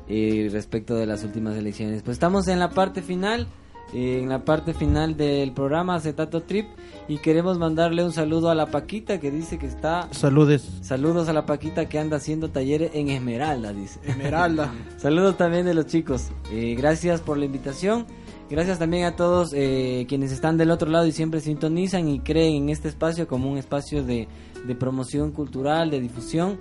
Y 0.07 0.47
respecto 0.49 0.95
de 0.95 1.05
las 1.05 1.23
últimas 1.23 1.55
elecciones. 1.57 2.01
Pues 2.01 2.15
estamos 2.15 2.47
en 2.47 2.59
la 2.59 2.69
parte 2.69 3.01
final. 3.01 3.47
Eh, 3.93 4.19
En 4.21 4.29
la 4.29 4.43
parte 4.45 4.73
final 4.73 5.17
del 5.17 5.51
programa 5.53 5.95
Acetato 5.95 6.43
Trip. 6.43 6.67
Y 7.07 7.19
queremos 7.19 7.57
mandarle 7.57 8.03
un 8.03 8.11
saludo 8.11 8.49
a 8.49 8.55
la 8.55 8.65
Paquita 8.65 9.19
que 9.19 9.31
dice 9.31 9.57
que 9.57 9.67
está. 9.67 10.09
Saludes. 10.11 10.69
Saludos 10.81 11.29
a 11.29 11.33
la 11.33 11.45
Paquita 11.45 11.87
que 11.87 11.99
anda 11.99 12.17
haciendo 12.17 12.49
talleres 12.49 12.91
en 12.93 13.09
Esmeralda, 13.09 13.71
dice. 13.71 13.99
Esmeralda. 14.05 14.73
Saludos 14.97 15.37
también 15.37 15.65
de 15.65 15.73
los 15.73 15.85
chicos. 15.85 16.29
Eh, 16.51 16.75
gracias 16.77 17.21
por 17.21 17.37
la 17.37 17.45
invitación. 17.45 18.05
Gracias 18.49 18.79
también 18.79 19.03
a 19.03 19.15
todos 19.17 19.51
eh, 19.53 20.05
quienes 20.07 20.31
están 20.31 20.57
del 20.57 20.71
otro 20.71 20.89
lado 20.89 21.05
y 21.05 21.11
siempre 21.11 21.41
sintonizan 21.41 22.07
y 22.07 22.21
creen 22.21 22.63
en 22.63 22.69
este 22.69 22.87
espacio 22.87 23.27
como 23.27 23.51
un 23.51 23.57
espacio 23.57 24.05
de, 24.05 24.29
de 24.65 24.75
promoción 24.75 25.31
cultural, 25.31 25.91
de 25.91 25.99
difusión, 25.99 26.57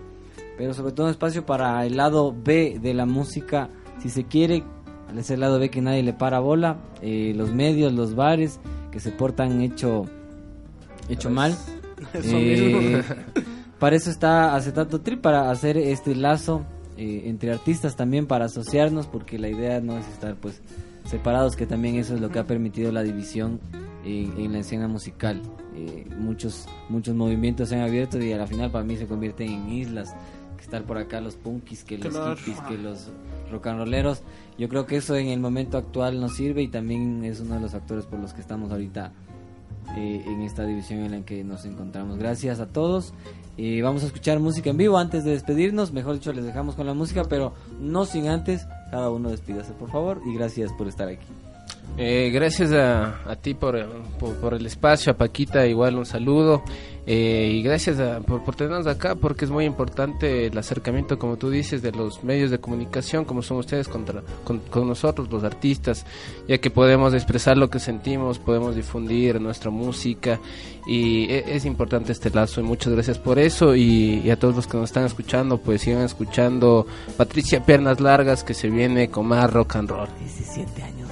pero 0.58 0.74
sobre 0.74 0.92
todo 0.92 1.06
un 1.06 1.12
espacio 1.12 1.46
para 1.46 1.86
el 1.86 1.96
lado 1.96 2.34
B 2.36 2.80
de 2.82 2.92
la 2.92 3.06
música, 3.06 3.70
si 4.00 4.08
se 4.08 4.24
quiere, 4.24 4.64
ese 5.14 5.36
lado 5.36 5.58
B 5.58 5.70
que 5.70 5.80
nadie 5.82 6.02
le 6.02 6.12
para 6.12 6.40
bola, 6.40 6.76
eh, 7.02 7.32
los 7.36 7.52
medios, 7.52 7.92
los 7.92 8.14
bares 8.14 8.58
que 8.90 9.00
se 9.00 9.10
portan 9.12 9.60
hecho, 9.60 10.06
hecho 11.08 11.30
mal. 11.30 11.52
Eso 12.12 12.36
Eh, 12.36 13.02
para 13.78 13.96
eso 13.96 14.10
está 14.10 14.54
Acetato 14.54 15.00
Trip, 15.00 15.20
para 15.20 15.50
hacer 15.50 15.76
este 15.76 16.14
lazo 16.14 16.64
eh, 16.96 17.22
entre 17.26 17.52
artistas 17.52 17.94
también, 17.96 18.26
para 18.26 18.46
asociarnos, 18.46 19.06
porque 19.06 19.38
la 19.38 19.48
idea 19.48 19.80
no 19.80 19.98
es 19.98 20.06
estar 20.08 20.34
pues 20.36 20.60
separados, 21.04 21.56
que 21.56 21.66
también 21.66 21.96
eso 21.96 22.14
es 22.14 22.20
lo 22.20 22.30
que 22.30 22.38
ha 22.38 22.44
permitido 22.44 22.90
la 22.92 23.02
división 23.02 23.60
en, 24.04 24.32
en 24.38 24.52
la 24.52 24.58
escena 24.60 24.88
musical. 24.88 25.40
Eh, 25.74 26.06
muchos 26.18 26.66
muchos 26.88 27.14
movimientos 27.14 27.68
se 27.68 27.76
han 27.76 27.82
abierto 27.82 28.18
y 28.18 28.32
a 28.32 28.38
la 28.38 28.46
final 28.46 28.70
para 28.70 28.84
mí 28.84 28.96
se 28.96 29.06
convierten 29.06 29.50
en 29.50 29.68
islas, 29.70 30.14
que 30.56 30.62
estar 30.62 30.82
por 30.84 30.96
acá 30.96 31.20
los 31.20 31.34
punkis, 31.36 31.84
que 31.84 31.98
los 31.98 32.08
Claro. 32.14 32.36
hippies, 32.36 32.60
que 32.62 32.78
los 32.78 33.08
rock 33.52 33.66
and 33.66 33.78
rolleros. 33.80 34.22
Yo 34.58 34.68
creo 34.68 34.86
que 34.86 34.96
eso 34.96 35.16
en 35.16 35.28
el 35.28 35.40
momento 35.40 35.76
actual 35.76 36.20
nos 36.20 36.36
sirve 36.36 36.62
y 36.62 36.68
también 36.68 37.24
es 37.24 37.40
uno 37.40 37.54
de 37.54 37.60
los 37.60 37.72
factores 37.72 38.06
por 38.06 38.18
los 38.18 38.32
que 38.32 38.40
estamos 38.40 38.72
ahorita 38.72 39.12
eh, 39.96 40.22
en 40.26 40.42
esta 40.42 40.64
división 40.64 41.00
en 41.00 41.12
la 41.12 41.20
que 41.22 41.44
nos 41.44 41.64
encontramos. 41.64 42.18
Gracias 42.18 42.60
a 42.60 42.66
todos. 42.66 43.12
Y 43.58 43.80
vamos 43.80 44.02
a 44.02 44.06
escuchar 44.06 44.38
música 44.38 44.70
en 44.70 44.76
vivo 44.76 44.98
antes 44.98 45.24
de 45.24 45.30
despedirnos. 45.30 45.92
Mejor 45.92 46.14
dicho, 46.14 46.32
les 46.32 46.44
dejamos 46.44 46.74
con 46.74 46.86
la 46.86 46.94
música, 46.94 47.24
pero 47.24 47.54
no 47.80 48.04
sin 48.04 48.28
antes. 48.28 48.66
Cada 48.90 49.10
uno 49.10 49.30
despídase, 49.30 49.72
por 49.72 49.90
favor. 49.90 50.20
Y 50.26 50.34
gracias 50.34 50.72
por 50.72 50.88
estar 50.88 51.08
aquí. 51.08 51.26
Eh, 51.98 52.30
gracias 52.30 52.72
a, 52.72 53.22
a 53.30 53.36
ti 53.36 53.54
por, 53.54 53.82
por, 54.18 54.52
el 54.52 54.66
espacio, 54.66 55.12
a 55.12 55.16
Paquita 55.16 55.66
igual 55.66 55.96
un 55.96 56.04
saludo 56.04 56.62
eh, 57.06 57.50
y 57.54 57.62
gracias 57.62 57.98
a- 58.00 58.20
por, 58.20 58.44
por 58.44 58.54
tenernos 58.54 58.86
acá 58.86 59.14
porque 59.14 59.46
es 59.46 59.50
muy 59.50 59.64
importante 59.64 60.48
el 60.48 60.58
acercamiento, 60.58 61.18
como 61.18 61.38
tú 61.38 61.48
dices, 61.48 61.80
de 61.80 61.92
los 61.92 62.22
medios 62.22 62.50
de 62.50 62.58
comunicación 62.58 63.24
como 63.24 63.40
son 63.40 63.56
ustedes 63.56 63.88
contra, 63.88 64.22
con, 64.44 64.60
nosotros, 64.86 65.30
los 65.32 65.42
artistas, 65.42 66.04
ya 66.46 66.58
que 66.58 66.68
podemos 66.70 67.14
expresar 67.14 67.56
lo 67.56 67.70
que 67.70 67.78
sentimos, 67.78 68.38
podemos 68.38 68.76
difundir 68.76 69.40
nuestra 69.40 69.70
música 69.70 70.38
y 70.86 71.24
e- 71.32 71.44
es, 71.56 71.64
importante 71.64 72.12
este 72.12 72.28
lazo 72.28 72.60
y 72.60 72.64
muchas 72.64 72.92
gracias 72.92 73.18
por 73.18 73.38
eso 73.38 73.74
y, 73.74 74.20
y 74.22 74.28
a 74.28 74.38
todos 74.38 74.54
los 74.54 74.66
que 74.66 74.76
nos 74.76 74.90
están 74.90 75.06
escuchando, 75.06 75.56
pues 75.56 75.80
sigan 75.80 76.02
escuchando 76.02 76.86
Patricia 77.16 77.64
Piernas 77.64 78.00
Largas 78.00 78.44
que 78.44 78.52
se 78.52 78.68
viene 78.68 79.08
con 79.08 79.24
más 79.28 79.50
rock 79.50 79.76
and 79.76 79.88
roll. 79.88 80.08
17 80.18 80.82
años. 80.82 81.05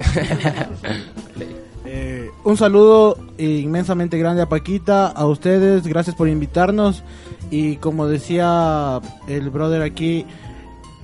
Eh, 1.92 2.30
un 2.44 2.56
saludo 2.56 3.16
inmensamente 3.36 4.16
grande 4.16 4.42
a 4.42 4.48
Paquita, 4.48 5.08
a 5.08 5.26
ustedes, 5.26 5.84
gracias 5.88 6.14
por 6.14 6.28
invitarnos 6.28 7.02
y 7.50 7.76
como 7.76 8.06
decía 8.06 9.00
el 9.26 9.50
brother 9.50 9.82
aquí, 9.82 10.24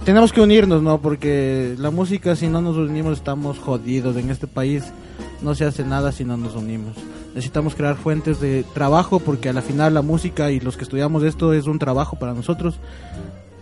tenemos 0.04 0.32
que 0.32 0.40
unirnos, 0.40 0.82
¿no? 0.82 1.00
Porque 1.00 1.74
la 1.78 1.90
música 1.90 2.36
si 2.36 2.46
no 2.46 2.60
nos 2.60 2.76
unimos 2.76 3.18
estamos 3.18 3.58
jodidos 3.58 4.16
en 4.16 4.30
este 4.30 4.46
país, 4.46 4.84
no 5.42 5.56
se 5.56 5.64
hace 5.64 5.82
nada 5.82 6.12
si 6.12 6.24
no 6.24 6.36
nos 6.36 6.54
unimos. 6.54 6.94
Necesitamos 7.34 7.74
crear 7.74 7.96
fuentes 7.96 8.40
de 8.40 8.64
trabajo 8.72 9.18
porque 9.18 9.48
a 9.48 9.52
la 9.52 9.62
final 9.62 9.92
la 9.92 10.02
música 10.02 10.52
y 10.52 10.60
los 10.60 10.76
que 10.76 10.84
estudiamos 10.84 11.24
esto 11.24 11.52
es 11.52 11.66
un 11.66 11.80
trabajo 11.80 12.16
para 12.16 12.32
nosotros. 12.32 12.78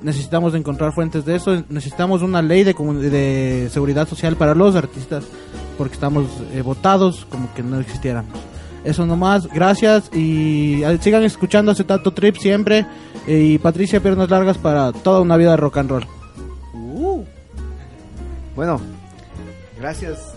Necesitamos 0.04 0.54
encontrar 0.54 0.92
fuentes 0.92 1.24
de 1.24 1.34
eso, 1.34 1.64
necesitamos 1.70 2.20
una 2.20 2.42
ley 2.42 2.62
de, 2.62 2.74
de 2.74 3.70
seguridad 3.70 4.06
social 4.06 4.36
para 4.36 4.54
los 4.54 4.76
artistas 4.76 5.24
porque 5.78 5.94
estamos 5.94 6.26
eh, 6.52 6.60
votados 6.60 7.26
como 7.30 7.52
que 7.54 7.62
no 7.62 7.80
existiéramos. 7.80 8.38
Eso 8.84 9.06
nomás, 9.06 9.46
gracias 9.46 10.10
y 10.12 10.82
eh, 10.82 10.98
sigan 11.00 11.22
escuchando 11.24 11.72
Acetato 11.72 12.12
Trip 12.12 12.36
siempre 12.36 12.86
eh, 13.26 13.38
y 13.38 13.58
Patricia 13.58 13.98
Piernas 14.02 14.28
Largas 14.28 14.58
para 14.58 14.92
toda 14.92 15.22
una 15.22 15.38
vida 15.38 15.52
de 15.52 15.56
rock 15.56 15.78
and 15.78 15.90
roll. 15.90 16.06
Bueno, 18.54 18.82
gracias 19.78 20.34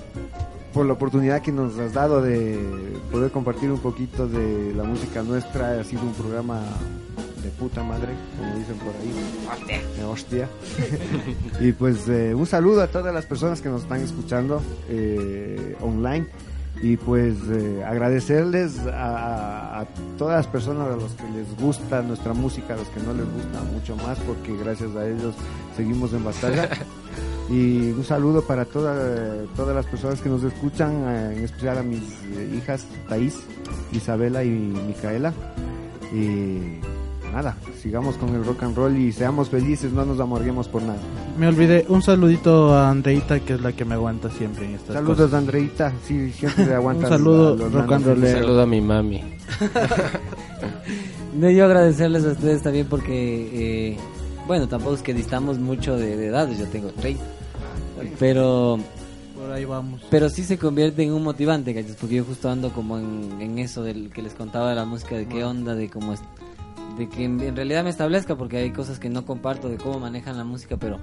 por 0.73 0.85
la 0.85 0.93
oportunidad 0.93 1.41
que 1.41 1.51
nos 1.51 1.77
has 1.77 1.91
dado 1.91 2.21
de 2.21 2.57
poder 3.11 3.31
compartir 3.31 3.69
un 3.69 3.79
poquito 3.79 4.29
de 4.29 4.73
la 4.73 4.83
música 4.83 5.23
nuestra. 5.23 5.81
Ha 5.81 5.83
sido 5.83 6.03
un 6.03 6.13
programa 6.13 6.61
de 7.47 7.53
puta 7.53 7.81
madre, 7.81 8.09
como 8.37 8.55
dicen 8.57 8.75
por 8.77 8.93
ahí. 8.95 9.73
De 9.97 10.03
hostia. 10.03 10.49
y 11.61 11.71
pues 11.71 12.07
eh, 12.09 12.35
un 12.35 12.45
saludo 12.45 12.81
a 12.81 12.87
todas 12.87 13.13
las 13.13 13.25
personas 13.25 13.61
que 13.61 13.69
nos 13.69 13.83
están 13.83 14.01
escuchando 14.01 14.61
eh, 14.89 15.75
online. 15.81 16.27
Y 16.79 16.95
pues 16.95 17.35
eh, 17.49 17.83
agradecerles 17.83 18.77
a, 18.93 19.85
todas 20.17 20.35
las 20.37 20.45
personas 20.47 20.89
a 20.89 20.95
los 20.95 21.11
que 21.13 21.23
les 21.35 21.57
gusta 21.59 22.03
nuestra 22.03 22.33
música, 22.33 22.75
a 22.75 22.77
los 22.77 22.87
que 22.89 22.99
no 22.99 23.13
les 23.13 23.25
gusta 23.25 23.63
mucho 23.73 23.95
más, 23.95 24.19
porque 24.19 24.55
gracias 24.55 24.95
a 24.95 25.07
ellos 25.07 25.33
seguimos 25.75 26.13
en 26.13 26.23
batalla. 26.23 26.69
Y 27.49 27.91
un 27.91 28.03
saludo 28.03 28.41
para 28.41 28.65
toda- 28.65 29.45
todas 29.55 29.73
las 29.73 29.85
personas 29.85 30.19
que 30.19 30.27
nos 30.27 30.43
escuchan, 30.43 30.91
en 31.07 31.45
especial 31.45 31.77
a 31.77 31.81
mis 31.81 32.01
hijas 32.53 32.85
Thais, 33.07 33.35
Isabela 33.93 34.43
y 34.43 34.49
Micaela. 34.49 35.31
Y 36.13 36.81
nada, 37.31 37.55
sigamos 37.81 38.15
con 38.17 38.33
el 38.35 38.43
rock 38.45 38.63
and 38.63 38.75
roll 38.75 38.97
y 38.97 39.11
seamos 39.11 39.49
felices, 39.49 39.91
no 39.91 40.05
nos 40.05 40.19
amorguemos 40.19 40.67
por 40.67 40.81
nada. 40.81 40.99
Me 41.37 41.47
olvidé, 41.47 41.85
un 41.89 42.01
saludito 42.01 42.73
a 42.73 42.89
Andreita 42.89 43.39
que 43.39 43.53
es 43.53 43.61
la 43.61 43.71
que 43.73 43.85
me 43.85 43.93
aguanta 43.95 44.29
siempre 44.31 44.65
en 44.65 44.75
estas 44.75 44.95
Saludos 44.95 45.17
cosas. 45.17 45.33
Andreita, 45.33 45.93
sí, 46.05 46.31
siempre 46.31 46.65
le 46.65 46.73
aguantan. 46.75 47.05
Un 47.11 47.17
saludo, 47.17 47.53
a 47.53 47.55
los 47.57 47.71
rock 47.73 47.91
and 47.91 48.05
nanos. 48.05 48.19
rollero. 48.21 48.39
Saludo 48.39 48.61
a 48.61 48.65
mi 48.65 48.81
mami. 48.81 49.23
No, 51.35 51.49
yo 51.51 51.65
agradecerles 51.65 52.25
a 52.25 52.29
ustedes 52.31 52.63
también 52.63 52.87
porque, 52.87 53.91
eh, 53.91 53.97
bueno, 54.47 54.67
tampoco 54.67 54.95
es 54.95 55.03
que 55.03 55.13
distamos 55.13 55.59
mucho 55.59 55.95
de, 55.95 56.17
de 56.17 56.27
edades, 56.27 56.57
yo 56.57 56.65
tengo 56.65 56.89
30. 56.89 57.23
Pero, 58.17 58.79
Por 59.35 59.51
ahí 59.51 59.63
vamos. 59.65 60.01
pero 60.09 60.29
sí 60.29 60.43
se 60.43 60.57
convierte 60.57 61.03
en 61.03 61.13
un 61.13 61.23
motivante, 61.23 61.75
¿cachas? 61.75 61.95
Porque 61.99 62.15
yo 62.15 62.23
justo 62.23 62.49
ando 62.49 62.71
como 62.71 62.97
en, 62.97 63.39
en 63.39 63.59
eso 63.59 63.83
del 63.83 64.09
que 64.09 64.23
les 64.23 64.33
contaba 64.33 64.69
de 64.71 64.75
la 64.77 64.85
música, 64.85 65.15
de 65.15 65.27
qué 65.27 65.43
onda, 65.43 65.75
de 65.75 65.89
cómo 65.91 66.13
es, 66.13 66.21
de 66.97 67.07
que 67.09 67.23
en, 67.23 67.39
en 67.41 67.55
realidad 67.55 67.83
me 67.83 67.89
establezca, 67.89 68.35
porque 68.35 68.57
hay 68.57 68.71
cosas 68.71 68.99
que 68.99 69.09
no 69.09 69.25
comparto 69.25 69.69
de 69.69 69.77
cómo 69.77 69.99
manejan 69.99 70.37
la 70.37 70.43
música, 70.43 70.77
pero 70.77 70.99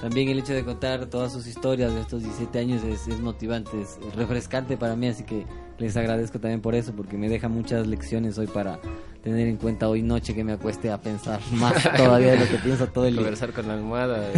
también 0.00 0.28
el 0.28 0.38
hecho 0.38 0.52
de 0.52 0.64
contar 0.64 1.06
todas 1.06 1.32
sus 1.32 1.46
historias 1.46 1.94
de 1.94 2.00
estos 2.00 2.22
17 2.22 2.58
años 2.58 2.82
es, 2.84 3.08
es 3.08 3.20
motivante, 3.20 3.80
es, 3.80 3.98
es 4.06 4.14
refrescante 4.16 4.76
para 4.76 4.96
mí, 4.96 5.08
así 5.08 5.24
que 5.24 5.46
les 5.78 5.96
agradezco 5.96 6.38
también 6.38 6.60
por 6.60 6.74
eso, 6.74 6.92
porque 6.94 7.16
me 7.16 7.28
deja 7.28 7.48
muchas 7.48 7.86
lecciones 7.86 8.38
hoy 8.38 8.46
para 8.46 8.78
tener 9.22 9.48
en 9.48 9.56
cuenta 9.56 9.88
hoy 9.88 10.02
noche 10.02 10.34
que 10.34 10.44
me 10.44 10.52
acueste 10.52 10.90
a 10.90 11.00
pensar 11.00 11.40
más 11.52 11.74
todavía 11.96 12.32
de 12.32 12.40
lo 12.40 12.48
que 12.48 12.58
pienso 12.58 12.86
todo 12.86 13.06
el 13.06 13.14
día. 13.14 13.22
Conversar 13.22 13.52
con 13.52 13.68
la 13.68 13.74
almohada. 13.74 14.30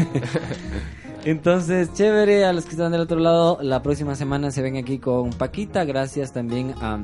Entonces, 1.24 1.92
chévere, 1.92 2.44
a 2.44 2.52
los 2.52 2.64
que 2.64 2.70
están 2.70 2.92
del 2.92 3.00
otro 3.00 3.18
lado, 3.18 3.58
la 3.60 3.82
próxima 3.82 4.14
semana 4.14 4.52
se 4.52 4.62
ven 4.62 4.76
aquí 4.76 4.98
con 4.98 5.30
Paquita, 5.30 5.84
gracias 5.84 6.32
también 6.32 6.72
a, 6.80 7.00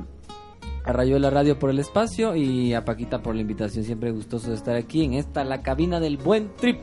a 0.84 0.92
Rayuela 0.92 1.30
Radio 1.30 1.58
por 1.58 1.70
el 1.70 1.78
espacio 1.78 2.34
y 2.34 2.74
a 2.74 2.84
Paquita 2.84 3.22
por 3.22 3.34
la 3.34 3.40
invitación, 3.40 3.84
siempre 3.84 4.10
gustoso 4.10 4.50
de 4.50 4.56
estar 4.56 4.76
aquí 4.76 5.04
en 5.04 5.14
esta, 5.14 5.44
la 5.44 5.62
cabina 5.62 6.00
del 6.00 6.16
buen 6.16 6.50
trip. 6.56 6.80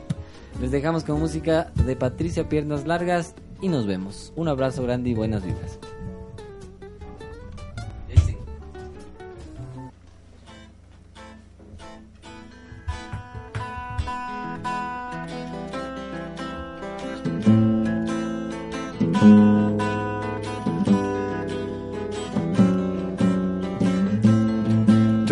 Les 0.60 0.70
dejamos 0.70 1.04
con 1.04 1.20
música 1.20 1.72
de 1.86 1.96
Patricia 1.96 2.48
Piernas 2.48 2.86
Largas 2.86 3.34
y 3.60 3.68
nos 3.68 3.86
vemos. 3.86 4.32
Un 4.36 4.48
abrazo 4.48 4.82
grande 4.82 5.10
y 5.10 5.14
buenas 5.14 5.44
vibras. 5.44 5.78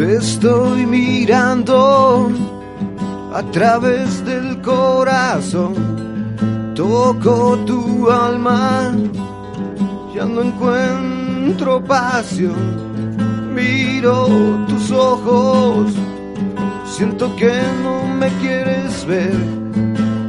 Te 0.08 0.16
estoy 0.16 0.86
mirando 0.86 2.32
a 3.34 3.42
través 3.52 4.24
del 4.24 4.58
corazón. 4.62 5.74
Toco 6.74 7.58
tu 7.66 8.10
alma, 8.10 8.96
ya 10.14 10.24
no 10.24 10.40
encuentro 10.40 11.84
pasión. 11.84 13.52
Miro 13.54 14.64
tus 14.66 14.90
ojos, 14.92 15.92
siento 16.86 17.36
que 17.36 17.52
no 17.82 18.06
me 18.06 18.28
quieres 18.40 19.04
ver. 19.04 19.36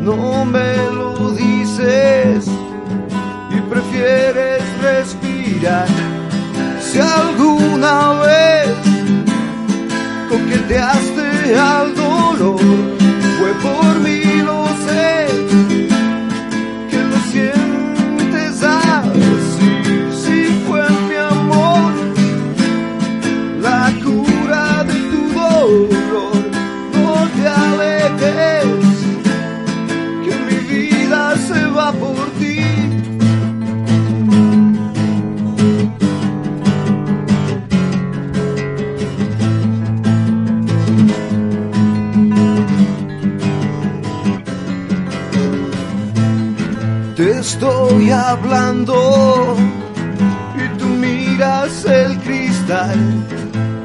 No 0.01 0.43
me 0.43 0.75
lo 0.93 1.32
dices 1.32 2.51
y 3.49 3.61
prefieres 3.61 4.61
respirar. 4.82 5.88
Si 6.82 6.99
alguna 6.99 8.19
vez 8.19 8.89
coqueteaste 10.30 11.57
al 11.57 11.95
dolor, 11.95 12.59
fue 13.39 13.51
por 13.63 13.99
mí, 13.99 14.18
Estoy 47.90 48.12
hablando 48.12 49.58
y 50.56 50.78
tú 50.78 50.86
miras 50.86 51.86
el 51.86 52.20
cristal. 52.20 53.00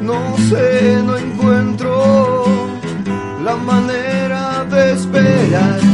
No 0.03 0.37
sé, 0.51 1.03
no 1.03 1.17
encuentro 1.17 2.45
la 3.43 3.57
manera 3.57 4.67
de 4.67 4.93
esperar. 4.93 5.93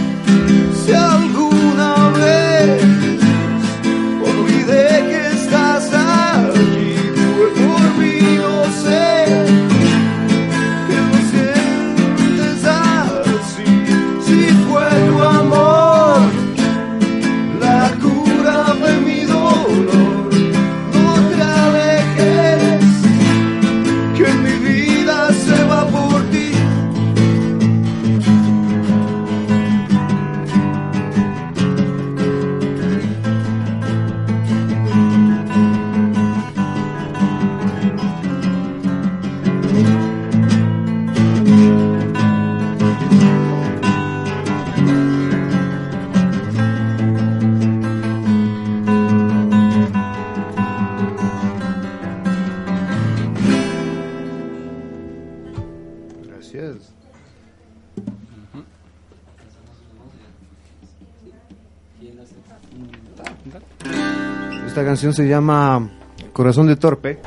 Se 65.00 65.26
llama 65.26 65.88
Corazón 66.34 66.66
de 66.66 66.76
Torpe. 66.76 67.18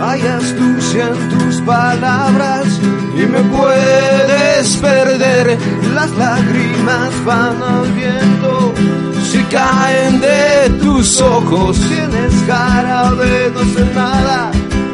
Hay 0.00 0.22
astucia 0.22 1.08
en 1.08 1.28
tus 1.28 1.60
palabras 1.60 2.66
y 3.14 3.26
me 3.26 3.42
puedes 3.54 4.76
perder. 4.78 5.58
Las 5.94 6.10
lágrimas 6.12 7.24
van 7.26 7.62
al 7.62 7.92
viento 7.92 8.63
si 9.34 9.42
caen 9.44 10.20
de 10.20 10.70
tus 10.82 11.20
ojos. 11.20 11.76
Tienes 11.88 12.34
cara 12.46 13.10
de 13.22 13.50
no 13.54 13.62
ser 13.74 13.88
nada 13.94 14.50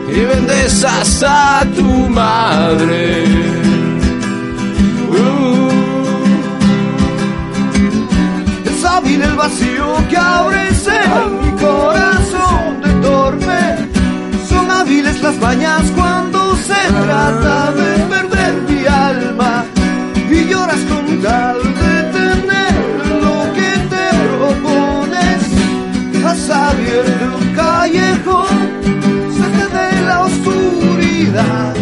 y 0.09 0.21
vendes 0.31 0.85
hasta 0.85 1.67
tu 1.77 1.91
madre. 2.21 3.05
Uh. 5.11 5.69
Es 8.71 8.85
hábil 8.85 9.21
el 9.23 9.35
vacío 9.35 9.87
que 10.09 10.17
abres 10.17 10.89
en 11.03 11.29
mi 11.43 11.53
corazón 11.67 12.63
de 12.83 12.91
torpe. 13.07 13.63
Son 14.49 14.71
hábiles 14.71 15.21
las 15.23 15.37
mañas 15.37 15.83
cuando 15.95 16.57
se 16.69 16.83
trata 17.05 17.73
de 17.81 17.91
perder 18.15 18.55
mi 18.69 18.87
alma 18.87 19.65
y 20.31 20.39
lloras 20.51 20.83
con 20.91 21.05
tal 21.23 21.70
Has 26.61 26.75
abierto 26.75 27.39
un 27.39 27.55
callejón, 27.55 28.57
saca 29.39 29.67
de 29.79 30.03
la 30.03 30.21
oscuridad. 30.25 31.75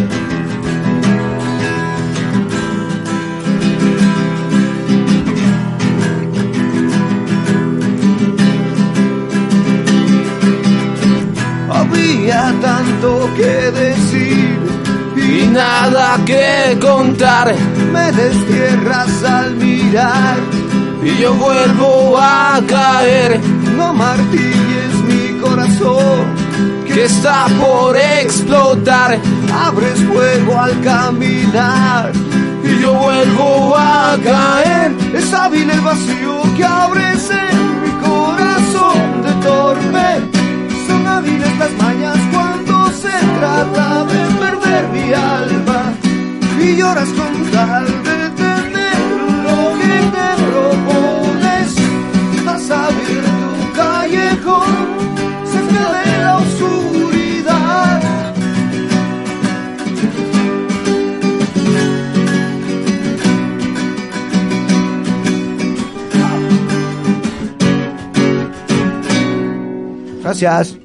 Había 11.70 12.54
tanto 12.60 13.30
que 13.36 13.52
decir 13.82 14.58
y 15.16 15.46
nada 15.48 16.18
que 16.24 16.78
contar. 16.80 17.52
Me 17.92 18.12
destierras 18.12 19.24
al 19.24 19.56
mirar 19.56 20.36
y 21.02 21.20
yo 21.20 21.34
vuelvo 21.34 22.16
a 22.16 22.60
caer. 22.66 23.40
No 23.76 23.92
martilles 23.92 24.67
que 26.86 27.04
está 27.04 27.46
por 27.60 27.96
explotar. 27.96 29.18
Abres 29.52 30.00
fuego 30.04 30.58
al 30.58 30.80
caminar 30.80 32.12
y 32.64 32.82
yo 32.82 32.94
vuelvo 32.94 33.76
a 33.76 34.16
caer. 34.24 34.92
Es 35.14 35.32
hábil 35.32 35.70
el 35.70 35.80
vacío 35.80 36.42
que 36.56 36.64
abres 36.64 37.30
en 37.30 37.82
mi 37.82 37.90
corazón 38.06 39.22
de 39.24 39.32
torpe. 39.46 40.08
Son 40.88 41.06
hábiles 41.06 41.58
las 41.58 41.72
mañas 41.82 42.18
cuando 42.32 42.90
se 42.90 43.16
trata 43.38 44.04
de 44.04 44.20
perder 44.40 44.88
mi 44.88 45.12
alma 45.12 45.92
y 46.60 46.76
lloras 46.76 47.08
con 47.10 47.50
tal 47.52 47.86
de 47.86 48.30
tener 48.42 49.00
lo 49.44 49.78
que 49.78 49.94
te 50.14 50.28
propones. 50.50 51.68
Has 52.48 52.70
abierto 52.70 53.30
un 53.60 53.72
callejón 53.76 54.77
Gracias. 70.28 70.77